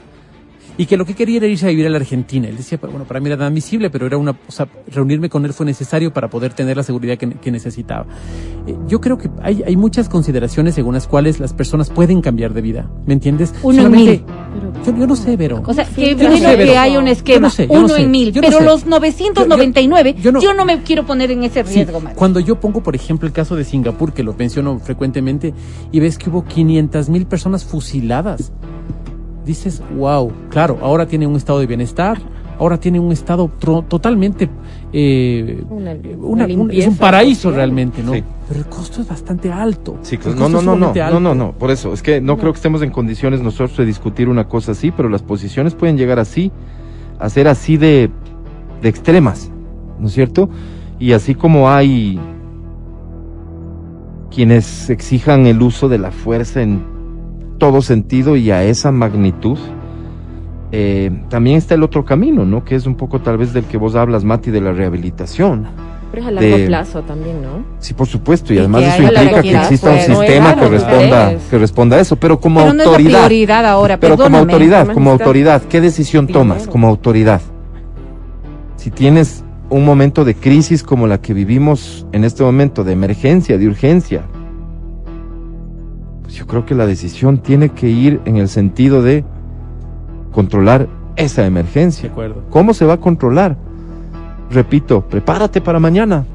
y 0.78 0.86
que 0.86 0.96
lo 0.96 1.06
que 1.06 1.16
quería 1.16 1.38
era 1.38 1.48
irse 1.48 1.66
a 1.66 1.70
vivir 1.70 1.88
a 1.88 1.90
la 1.90 1.98
Argentina. 1.98 2.48
Él 2.48 2.58
decía, 2.58 2.78
bueno, 2.80 3.06
para 3.06 3.20
mí 3.20 3.30
era 3.30 3.46
admisible, 3.46 3.90
pero 3.90 4.06
era 4.06 4.18
una, 4.18 4.32
o 4.32 4.52
sea, 4.52 4.68
reunirme 4.88 5.30
con 5.30 5.44
él 5.46 5.54
fue 5.54 5.66
necesario 5.66 6.14
para 6.14 6.30
poder 6.30 6.54
tener 6.54 6.78
la 6.78 6.84
seguridad 6.84 7.18
que, 7.18 7.52
necesitaba. 7.52 8.06
Eh, 8.68 8.76
yo 8.88 9.02
creo 9.02 9.18
que 9.18 9.30
hay, 9.42 9.64
hay 9.66 9.76
muchas 9.76 10.10
consideraciones 10.10 10.76
según 10.76 10.94
las 10.94 11.08
cuales 11.08 11.40
las 11.40 11.54
personas 11.54 11.90
pueden 11.90 12.22
cambiar 12.22 12.54
de 12.54 12.62
vida, 12.62 12.90
¿me 13.06 13.14
entiendes? 13.14 13.54
Uno 13.64 13.84
en 13.84 13.92
mil. 13.92 14.24
Yo, 14.86 14.96
yo, 14.96 15.08
no 15.08 15.16
sé, 15.16 15.36
Vero. 15.38 15.64
O 15.66 15.74
sea, 15.74 15.86
que 15.86 16.16
yo 16.16 16.30
no 16.30 16.38
sé, 16.38 16.58
que 16.58 16.78
hay 16.78 16.98
un 16.98 17.08
esquema, 17.08 17.50
uno 17.70 17.96
en 17.96 18.12
mil, 18.12 18.34
pero 18.34 18.62
los 18.62 18.86
999, 18.86 20.16
yo, 20.22 20.32
no, 20.32 20.42
yo 20.42 20.54
no 20.54 20.66
me 20.66 20.84
quiero 20.84 21.06
poner 21.06 21.32
en 21.32 21.44
ese 21.44 21.64
riesgo, 21.64 22.02
sí, 22.02 22.08
Cuando 22.16 22.40
yo 22.40 22.60
pongo, 22.60 22.84
por 22.84 22.96
ejemplo, 22.96 23.28
el 23.28 23.34
caso 23.34 23.56
de 23.56 23.64
Singapur, 23.64 24.14
que 24.14 24.24
lo 24.24 24.34
menciono 24.34 24.80
frecuentemente, 24.80 25.54
y 25.92 26.00
ves 26.00 26.18
que 26.18 26.30
hubo 26.30 26.44
500 26.44 27.10
mil 27.10 27.26
personas 27.26 27.66
fusiladas 27.66 28.52
dices, 29.48 29.82
wow, 29.96 30.32
claro, 30.50 30.78
ahora 30.82 31.08
tiene 31.08 31.26
un 31.26 31.36
estado 31.36 31.60
de 31.60 31.66
bienestar, 31.66 32.20
ahora 32.60 32.80
tiene 32.80 33.00
un 33.00 33.12
estado 33.12 33.50
totalmente 33.88 34.50
eh, 34.94 35.64
es 36.72 36.88
un 36.88 36.98
paraíso 36.98 37.52
realmente, 37.52 38.02
¿no? 38.02 38.14
Pero 38.48 38.60
el 38.60 38.66
costo 38.68 39.02
es 39.02 39.08
bastante 39.08 39.52
alto. 39.52 39.98
Sí, 40.02 40.18
no, 40.26 40.48
no, 40.48 40.62
no, 40.62 40.76
no, 40.76 40.94
no, 40.94 41.20
no, 41.20 41.36
no, 41.36 41.52
por 41.52 41.72
eso, 41.72 41.94
es 41.94 42.02
que 42.02 42.22
no, 42.22 42.38
creo 42.38 42.54
que 42.54 42.58
estemos 42.58 42.82
en 42.82 42.92
condiciones 42.92 43.42
nosotros 43.42 43.78
de 43.78 43.86
discutir 43.86 44.30
una 44.30 44.48
cosa 44.48 44.72
así, 44.72 44.92
pero 44.92 45.10
las 45.10 45.22
posiciones 45.22 45.76
pueden 45.76 45.98
llegar 45.98 46.20
así 46.20 46.52
a 47.20 47.30
ser 47.30 47.48
así 47.48 47.78
de, 47.78 48.10
de 48.82 48.90
extremas, 48.90 49.52
¿no 50.00 50.08
es 50.08 50.14
cierto? 50.14 50.50
Y 51.00 51.12
así 51.12 51.36
como 51.36 51.70
hay 51.70 52.20
quienes 54.34 54.90
exijan 54.90 55.48
el 55.48 55.62
uso 55.62 55.90
de 55.90 55.98
la 55.98 56.12
fuerza 56.12 56.62
en 56.62 56.97
todo 57.58 57.82
sentido 57.82 58.36
y 58.36 58.52
a 58.52 58.64
esa 58.64 58.92
magnitud, 58.92 59.58
eh, 60.72 61.12
también 61.30 61.58
está 61.58 61.76
el 61.76 61.84
otro 61.84 62.04
camino, 62.04 62.46
¿no? 62.46 62.66
Que 62.66 62.76
es 62.76 62.86
un 62.86 62.96
poco 62.96 63.22
tal 63.22 63.38
vez 63.38 63.54
del 63.54 63.66
que 63.66 63.78
vos 63.78 63.96
hablas, 63.96 64.24
Mati, 64.24 64.52
de 64.52 64.62
la 64.62 64.74
rehabilitación. 64.74 65.68
Pero 66.12 66.22
es 66.22 66.28
a 66.28 66.32
largo 66.32 66.66
plazo 66.68 67.02
también, 67.04 67.42
¿no? 67.42 67.66
Sí, 67.80 67.94
por 67.94 68.08
supuesto, 68.08 68.54
y, 68.54 68.60
además 68.60 68.84
eso 68.84 69.04
implica 69.04 69.42
que 69.42 69.56
exista 69.56 69.92
un 69.92 70.00
sistema 70.00 70.56
que 70.56 70.68
responda, 70.68 71.36
que 71.50 71.58
responda 71.58 71.98
a 71.98 72.00
eso, 72.00 72.16
pero 72.16 72.40
como 72.40 72.60
pero 72.62 72.72
autoridad. 72.72 72.98
No 72.98 72.98
es 72.98 73.12
la 73.12 73.26
prioridad 73.28 73.66
ahora, 73.66 74.00
pero 74.00 74.18
como 74.18 74.38
autoridad, 74.38 74.88
como 74.94 75.12
autoridad, 75.12 75.64
¿qué 75.64 75.82
decisión 75.82 76.28
tomas 76.28 76.68
como 76.68 76.88
autoridad? 76.88 77.42
Si 78.78 78.92
tienes 78.92 79.44
un 79.70 79.84
momento 79.84 80.24
de 80.24 80.36
crisis 80.36 80.82
como 80.84 81.08
la 81.08 81.20
que 81.20 81.34
vivimos 81.34 82.06
en 82.14 82.24
este 82.24 82.44
momento, 82.44 82.84
de 82.84 82.94
emergencia, 82.94 83.58
de 83.58 83.68
urgencia, 83.68 84.24
pues 86.28 86.36
yo 86.36 86.46
creo 86.46 86.66
que 86.66 86.76
la 86.76 86.86
decisión 86.86 87.38
tiene 87.38 87.70
que 87.70 87.88
ir 87.88 88.20
en 88.26 88.36
el 88.36 88.50
sentido 88.50 89.02
de 89.02 89.24
controlar 90.34 90.90
esa 91.16 91.46
emergencia. 91.46 92.10
De 92.10 92.10
acuerdo. 92.10 92.44
¿Cómo 92.50 92.74
se 92.74 92.84
va 92.84 92.96
a 92.96 92.98
controlar? 92.98 93.56
Repito, 94.52 95.08
prepárate 95.08 95.62
para 95.62 95.80
mañana. 95.80 96.26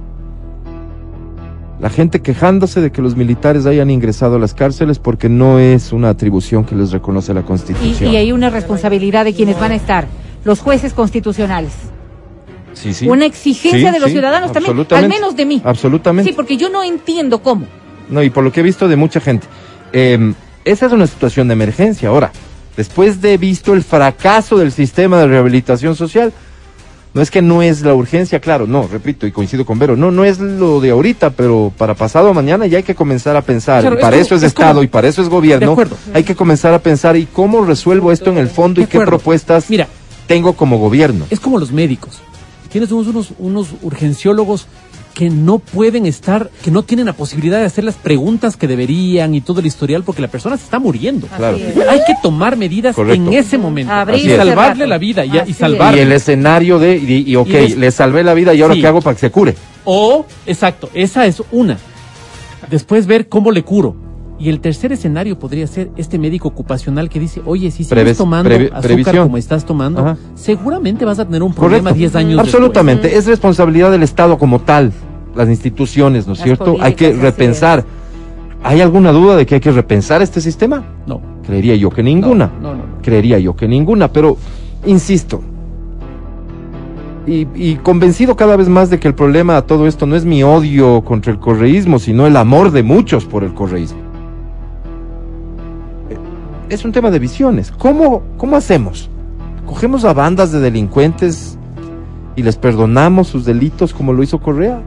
La 1.78 1.90
gente 1.90 2.22
quejándose 2.22 2.80
de 2.80 2.90
que 2.90 3.02
los 3.02 3.16
militares 3.16 3.66
hayan 3.66 3.90
ingresado 3.90 4.36
a 4.36 4.38
las 4.38 4.54
cárceles 4.54 4.98
porque 4.98 5.28
no 5.28 5.58
es 5.58 5.92
una 5.92 6.08
atribución 6.08 6.64
que 6.64 6.74
les 6.74 6.90
reconoce 6.90 7.34
la 7.34 7.42
Constitución. 7.42 8.10
Y, 8.10 8.16
hay 8.16 8.32
una 8.32 8.48
responsabilidad 8.48 9.26
de 9.26 9.34
quienes 9.34 9.60
van 9.60 9.72
a 9.72 9.74
estar, 9.74 10.06
los 10.46 10.60
jueces 10.60 10.94
constitucionales. 10.94 11.74
Sí, 12.72 12.94
sí. 12.94 13.06
Una 13.06 13.26
exigencia 13.26 13.92
de 13.92 14.00
los 14.00 14.10
ciudadanos 14.10 14.52
también, 14.52 14.86
al 14.90 15.08
menos 15.10 15.36
de 15.36 15.44
mí. 15.44 15.60
Absolutamente. 15.62 16.30
Sí, 16.30 16.34
porque 16.34 16.56
yo 16.56 16.70
no 16.70 16.82
entiendo 16.82 17.42
cómo. 17.42 17.66
No, 18.08 18.22
y 18.22 18.30
por 18.30 18.42
lo 18.42 18.50
que 18.50 18.60
he 18.60 18.62
visto 18.62 18.88
de 18.88 18.96
mucha 18.96 19.20
gente. 19.20 19.46
Eh, 19.92 20.34
esa 20.64 20.86
es 20.86 20.92
una 20.92 21.06
situación 21.06 21.48
de 21.48 21.54
emergencia. 21.54 22.08
Ahora, 22.08 22.32
después 22.76 23.20
de 23.20 23.36
visto 23.36 23.74
el 23.74 23.82
fracaso 23.82 24.58
del 24.58 24.72
sistema 24.72 25.18
de 25.20 25.26
rehabilitación 25.26 25.96
social, 25.96 26.32
no 27.14 27.20
es 27.20 27.30
que 27.30 27.42
no 27.42 27.62
es 27.62 27.82
la 27.82 27.94
urgencia, 27.94 28.40
claro, 28.40 28.66
no, 28.66 28.88
repito, 28.90 29.26
y 29.26 29.32
coincido 29.32 29.66
con 29.66 29.78
Vero, 29.78 29.96
no, 29.96 30.10
no 30.10 30.24
es 30.24 30.38
lo 30.38 30.80
de 30.80 30.90
ahorita, 30.90 31.30
pero 31.30 31.70
para 31.76 31.94
pasado 31.94 32.32
mañana 32.32 32.66
ya 32.66 32.78
hay 32.78 32.82
que 32.84 32.94
comenzar 32.94 33.36
a 33.36 33.42
pensar, 33.42 33.98
para 33.98 34.16
eso 34.16 34.34
es, 34.34 34.42
Estado 34.42 34.82
y 34.82 34.86
para 34.86 35.08
eso 35.08 35.20
es 35.20 35.28
gobierno, 35.28 35.76
hay 36.14 36.24
que 36.24 36.34
comenzar 36.34 36.72
a 36.72 36.78
pensar 36.78 37.16
y 37.16 37.26
cómo 37.26 37.64
resuelvo 37.64 38.12
esto 38.12 38.30
en 38.30 38.38
el 38.38 38.48
fondo 38.48 38.80
y 38.80 38.86
qué 38.86 38.98
propuestas 39.00 39.68
Mira, 39.68 39.88
tengo 40.26 40.54
como 40.54 40.78
gobierno. 40.78 41.26
Es 41.28 41.40
como 41.40 41.58
los 41.58 41.70
médicos. 41.70 42.22
Tienes 42.70 42.90
unos, 42.90 43.32
unos 43.38 43.68
urgenciólogos 43.82 44.66
que 45.14 45.30
no 45.30 45.58
pueden 45.58 46.06
estar, 46.06 46.50
que 46.62 46.70
no 46.70 46.82
tienen 46.82 47.06
la 47.06 47.12
posibilidad 47.12 47.58
de 47.58 47.66
hacer 47.66 47.84
las 47.84 47.96
preguntas 47.96 48.56
que 48.56 48.66
deberían 48.66 49.34
y 49.34 49.40
todo 49.40 49.60
el 49.60 49.66
historial 49.66 50.02
porque 50.02 50.22
la 50.22 50.28
persona 50.28 50.56
se 50.56 50.64
está 50.64 50.78
muriendo. 50.78 51.26
Claro. 51.26 51.58
Hay 51.88 52.00
que 52.06 52.14
tomar 52.22 52.56
medidas 52.56 52.96
en 52.98 53.32
ese 53.32 53.58
momento 53.58 53.92
y 54.14 54.28
salvarle 54.28 54.86
la 54.86 54.98
vida 54.98 55.24
y, 55.24 55.32
y 55.46 55.52
salvarle. 55.52 55.98
Y 55.98 56.02
el 56.02 56.12
escenario 56.12 56.78
de, 56.78 56.96
y, 56.96 57.36
ok, 57.36 57.48
le 57.76 57.90
salvé 57.90 58.22
la 58.24 58.34
vida 58.34 58.54
y 58.54 58.62
ahora 58.62 58.74
qué 58.74 58.86
hago 58.86 59.00
para 59.00 59.14
que 59.14 59.20
se 59.20 59.30
cure. 59.30 59.54
O, 59.84 60.26
exacto, 60.46 60.90
esa 60.94 61.26
es 61.26 61.42
una. 61.50 61.78
Después 62.70 63.06
ver 63.06 63.28
cómo 63.28 63.50
le 63.50 63.62
curo. 63.64 64.11
Y 64.42 64.48
el 64.48 64.58
tercer 64.58 64.90
escenario 64.90 65.38
podría 65.38 65.68
ser 65.68 65.92
este 65.96 66.18
médico 66.18 66.48
ocupacional 66.48 67.08
que 67.08 67.20
dice, 67.20 67.40
oye, 67.46 67.70
si 67.70 67.84
sigues 67.84 68.18
tomando 68.18 68.50
azúcar 68.72 69.18
como 69.18 69.36
estás 69.36 69.64
tomando, 69.64 70.16
seguramente 70.34 71.04
vas 71.04 71.20
a 71.20 71.24
tener 71.24 71.44
un 71.44 71.54
problema 71.54 71.92
10 71.92 72.16
años 72.16 72.40
Absolutamente, 72.40 73.16
es 73.16 73.26
responsabilidad 73.26 73.92
del 73.92 74.02
Estado 74.02 74.38
como 74.38 74.60
tal, 74.60 74.92
las 75.36 75.48
instituciones, 75.48 76.26
¿no 76.26 76.32
es 76.32 76.40
cierto? 76.40 76.76
Hay 76.80 76.94
que 76.94 77.12
repensar. 77.12 77.84
¿Hay 78.64 78.80
alguna 78.80 79.12
duda 79.12 79.36
de 79.36 79.46
que 79.46 79.54
hay 79.54 79.60
que 79.60 79.70
repensar 79.70 80.22
este 80.22 80.40
sistema? 80.40 80.82
No. 81.06 81.20
Creería 81.46 81.76
yo 81.76 81.90
que 81.90 82.02
ninguna. 82.02 82.50
No, 82.60 82.74
no, 82.74 82.82
Creería 83.00 83.38
yo 83.38 83.54
que 83.54 83.68
ninguna, 83.68 84.08
pero 84.08 84.36
insisto, 84.86 85.40
y, 87.28 87.46
y, 87.54 87.76
convencido 87.76 88.34
cada 88.34 88.56
vez 88.56 88.68
más 88.68 88.90
de 88.90 88.98
que 88.98 89.06
el 89.06 89.14
problema 89.14 89.56
a 89.56 89.62
todo 89.62 89.86
esto 89.86 90.04
no 90.06 90.16
es 90.16 90.24
mi 90.24 90.42
odio 90.42 91.04
contra 91.04 91.30
el 91.30 91.38
correísmo, 91.38 92.00
sino 92.00 92.26
el 92.26 92.36
amor 92.36 92.72
de 92.72 92.82
muchos 92.82 93.24
por 93.24 93.44
el 93.44 93.54
correísmo 93.54 94.01
es 96.68 96.84
un 96.84 96.92
tema 96.92 97.10
de 97.10 97.18
visiones. 97.18 97.70
¿Cómo, 97.70 98.22
cómo 98.36 98.56
hacemos? 98.56 99.10
¿Cogemos 99.66 100.04
a 100.04 100.12
bandas 100.12 100.52
de 100.52 100.60
delincuentes 100.60 101.58
y 102.36 102.42
les 102.42 102.56
perdonamos 102.56 103.28
sus 103.28 103.44
delitos 103.44 103.94
como 103.94 104.12
lo 104.12 104.22
hizo 104.22 104.40
Correa? 104.40 104.82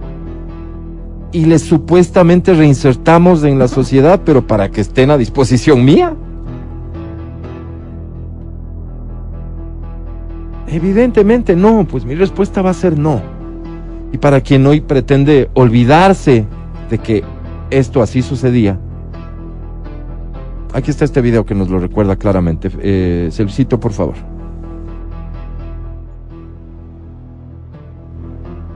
Y 1.31 1.45
les 1.45 1.63
supuestamente 1.63 2.53
reinsertamos 2.53 3.43
en 3.43 3.59
la 3.59 3.67
sociedad, 3.67 4.21
pero 4.25 4.45
para 4.47 4.69
que 4.69 4.81
estén 4.81 5.11
a 5.11 5.17
disposición 5.17 5.83
mía. 5.83 6.15
Evidentemente 10.67 11.55
no, 11.55 11.85
pues 11.89 12.05
mi 12.05 12.15
respuesta 12.15 12.61
va 12.61 12.71
a 12.71 12.73
ser 12.73 12.97
no. 12.97 13.21
Y 14.11 14.17
para 14.17 14.41
quien 14.41 14.65
hoy 14.65 14.81
pretende 14.81 15.49
olvidarse 15.53 16.45
de 16.89 16.97
que 16.97 17.23
esto 17.69 18.01
así 18.01 18.21
sucedía, 18.21 18.79
Aquí 20.75 20.91
está 20.91 21.05
este 21.05 21.21
video 21.21 21.45
que 21.45 21.55
nos 21.55 21.69
lo 21.69 21.79
recuerda 21.79 22.17
claramente. 22.17 22.69
Eh, 22.81 23.29
por 23.79 23.93
favor. 23.93 24.15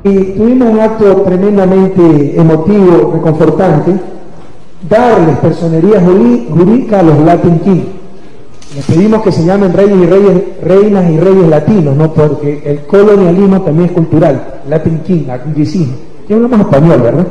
Y 0.06 0.16
tuvimos 0.16 0.70
un 0.70 0.80
acto 0.80 1.24
tremendamente 1.24 2.40
emotivo, 2.40 3.12
reconfortante, 3.16 3.96
darles 4.90 5.40
personería 5.40 6.00
jurídica 6.00 7.02
a 7.02 7.04
los 7.04 7.20
Latin 7.20 7.60
King. 7.60 7.82
Les 8.78 8.86
pedimos 8.86 9.22
que 9.22 9.34
se 9.34 9.44
llamen 9.44 9.74
reyes 9.74 9.98
y 10.02 10.06
reyes, 10.06 10.44
reinas 10.64 11.12
y 11.12 11.20
reyes 11.20 11.48
latinos, 11.50 11.98
¿no? 11.98 12.14
Porque 12.14 12.62
el 12.64 12.86
colonialismo 12.86 13.62
también 13.62 13.90
es 13.90 13.92
cultural, 13.92 14.62
Latin 14.70 15.00
King, 15.00 15.30
anglicismo. 15.30 15.96
Ya 16.30 16.38
hablamos 16.38 16.62
español, 16.62 17.02
¿verdad? 17.02 17.28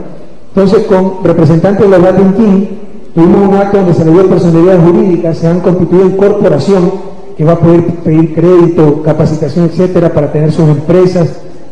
Entonces, 0.54 0.84
con 0.84 1.24
representantes 1.24 1.88
de 1.88 1.88
los 1.88 2.02
Latin 2.02 2.32
King, 2.34 2.66
Tuvimos 3.18 3.48
un 3.48 3.54
acto 3.56 3.78
donde 3.78 3.94
se 3.94 4.04
le 4.04 4.12
dio 4.12 4.28
personalidad 4.28 4.78
jurídica, 4.80 5.34
se 5.34 5.48
han 5.48 5.58
constituido 5.58 6.04
en 6.04 6.16
corporación 6.16 6.92
que 7.36 7.42
va 7.42 7.54
a 7.54 7.58
poder 7.58 7.84
pedir 8.04 8.32
crédito, 8.32 9.02
capacitación, 9.02 9.64
etcétera, 9.64 10.12
para 10.12 10.30
tener 10.30 10.52
sus 10.52 10.68
empresas. 10.68 11.28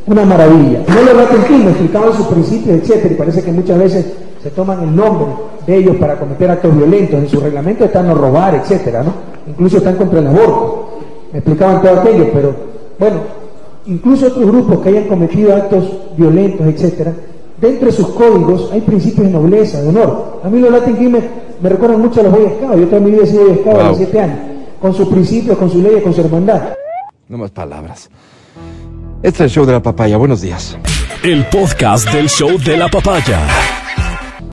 Una 0.09 0.25
maravilla. 0.25 0.81
No 0.89 1.03
lo 1.03 1.17
va 1.17 1.29
me 1.49 1.71
explicaban 1.71 2.13
sus 2.15 2.27
principios, 2.27 2.81
etcétera, 2.81 3.15
y 3.15 3.17
parece 3.17 3.45
que 3.45 3.53
muchas 3.53 3.79
veces 3.79 4.07
se 4.43 4.51
toman 4.51 4.83
el 4.83 4.97
nombre 4.97 5.27
de 5.65 5.77
ellos 5.77 5.95
para 5.99 6.19
cometer 6.19 6.51
actos 6.51 6.77
violentos. 6.77 7.21
En 7.21 7.29
su 7.29 7.39
reglamento 7.39 7.85
están 7.85 8.09
no 8.09 8.17
robar, 8.17 8.57
etcétera, 8.57 9.05
¿no? 9.05 9.13
Incluso 9.47 9.77
están 9.77 9.95
contra 9.95 10.19
el 10.19 10.27
aborto. 10.27 10.89
Me 11.33 11.39
explicaban 11.39 11.81
todo 11.81 12.01
aquello, 12.01 12.27
pero 12.33 12.57
bueno, 12.99 13.19
incluso 13.87 14.27
otros 14.27 14.47
grupos 14.47 14.81
que 14.81 14.89
hayan 14.89 15.05
cometido 15.05 15.55
actos 15.55 15.85
violentos, 16.17 16.67
etcétera, 16.67 17.13
dentro 17.61 17.87
de 17.87 17.93
sus 17.93 18.09
códigos 18.09 18.71
hay 18.73 18.81
principios 18.81 19.27
de 19.27 19.33
nobleza, 19.33 19.81
de 19.81 19.89
honor. 19.89 20.41
A 20.45 20.49
mí 20.49 20.61
los 20.61 20.71
Latin 20.71 20.97
Kings 20.97 21.11
me, 21.61 21.69
recuerdan 21.69 22.01
mucho 22.01 22.21
a 22.21 22.25
los 22.25 22.33
Boy 22.33 22.53
Scouts. 22.57 22.81
Yo 22.81 22.89
también 22.89 23.21
he 23.23 23.27
sido 23.27 23.47
Boy 23.47 23.59
Scout 23.59 23.79
a 23.79 23.89
los 23.89 23.97
siete 23.97 24.21
años, 24.21 24.39
con 24.81 24.95
sus 24.95 25.09
principios, 25.09 25.59
con 25.59 25.71
sus 25.71 25.83
leyes, 25.83 26.03
con 26.03 26.15
su 26.15 26.21
hermandad. 26.21 26.75
No 27.29 27.39
más 27.39 27.51
palabras. 27.51 28.11
Este 29.23 29.45
es 29.45 29.51
el 29.51 29.51
show 29.51 29.67
de 29.67 29.73
la 29.73 29.83
papaya. 29.83 30.17
Buenos 30.17 30.41
días. 30.41 30.77
El 31.23 31.47
podcast 31.47 32.13
del 32.13 32.29
show 32.29 32.59
de 32.59 32.77
la 32.77 32.89
papaya. 32.89 33.41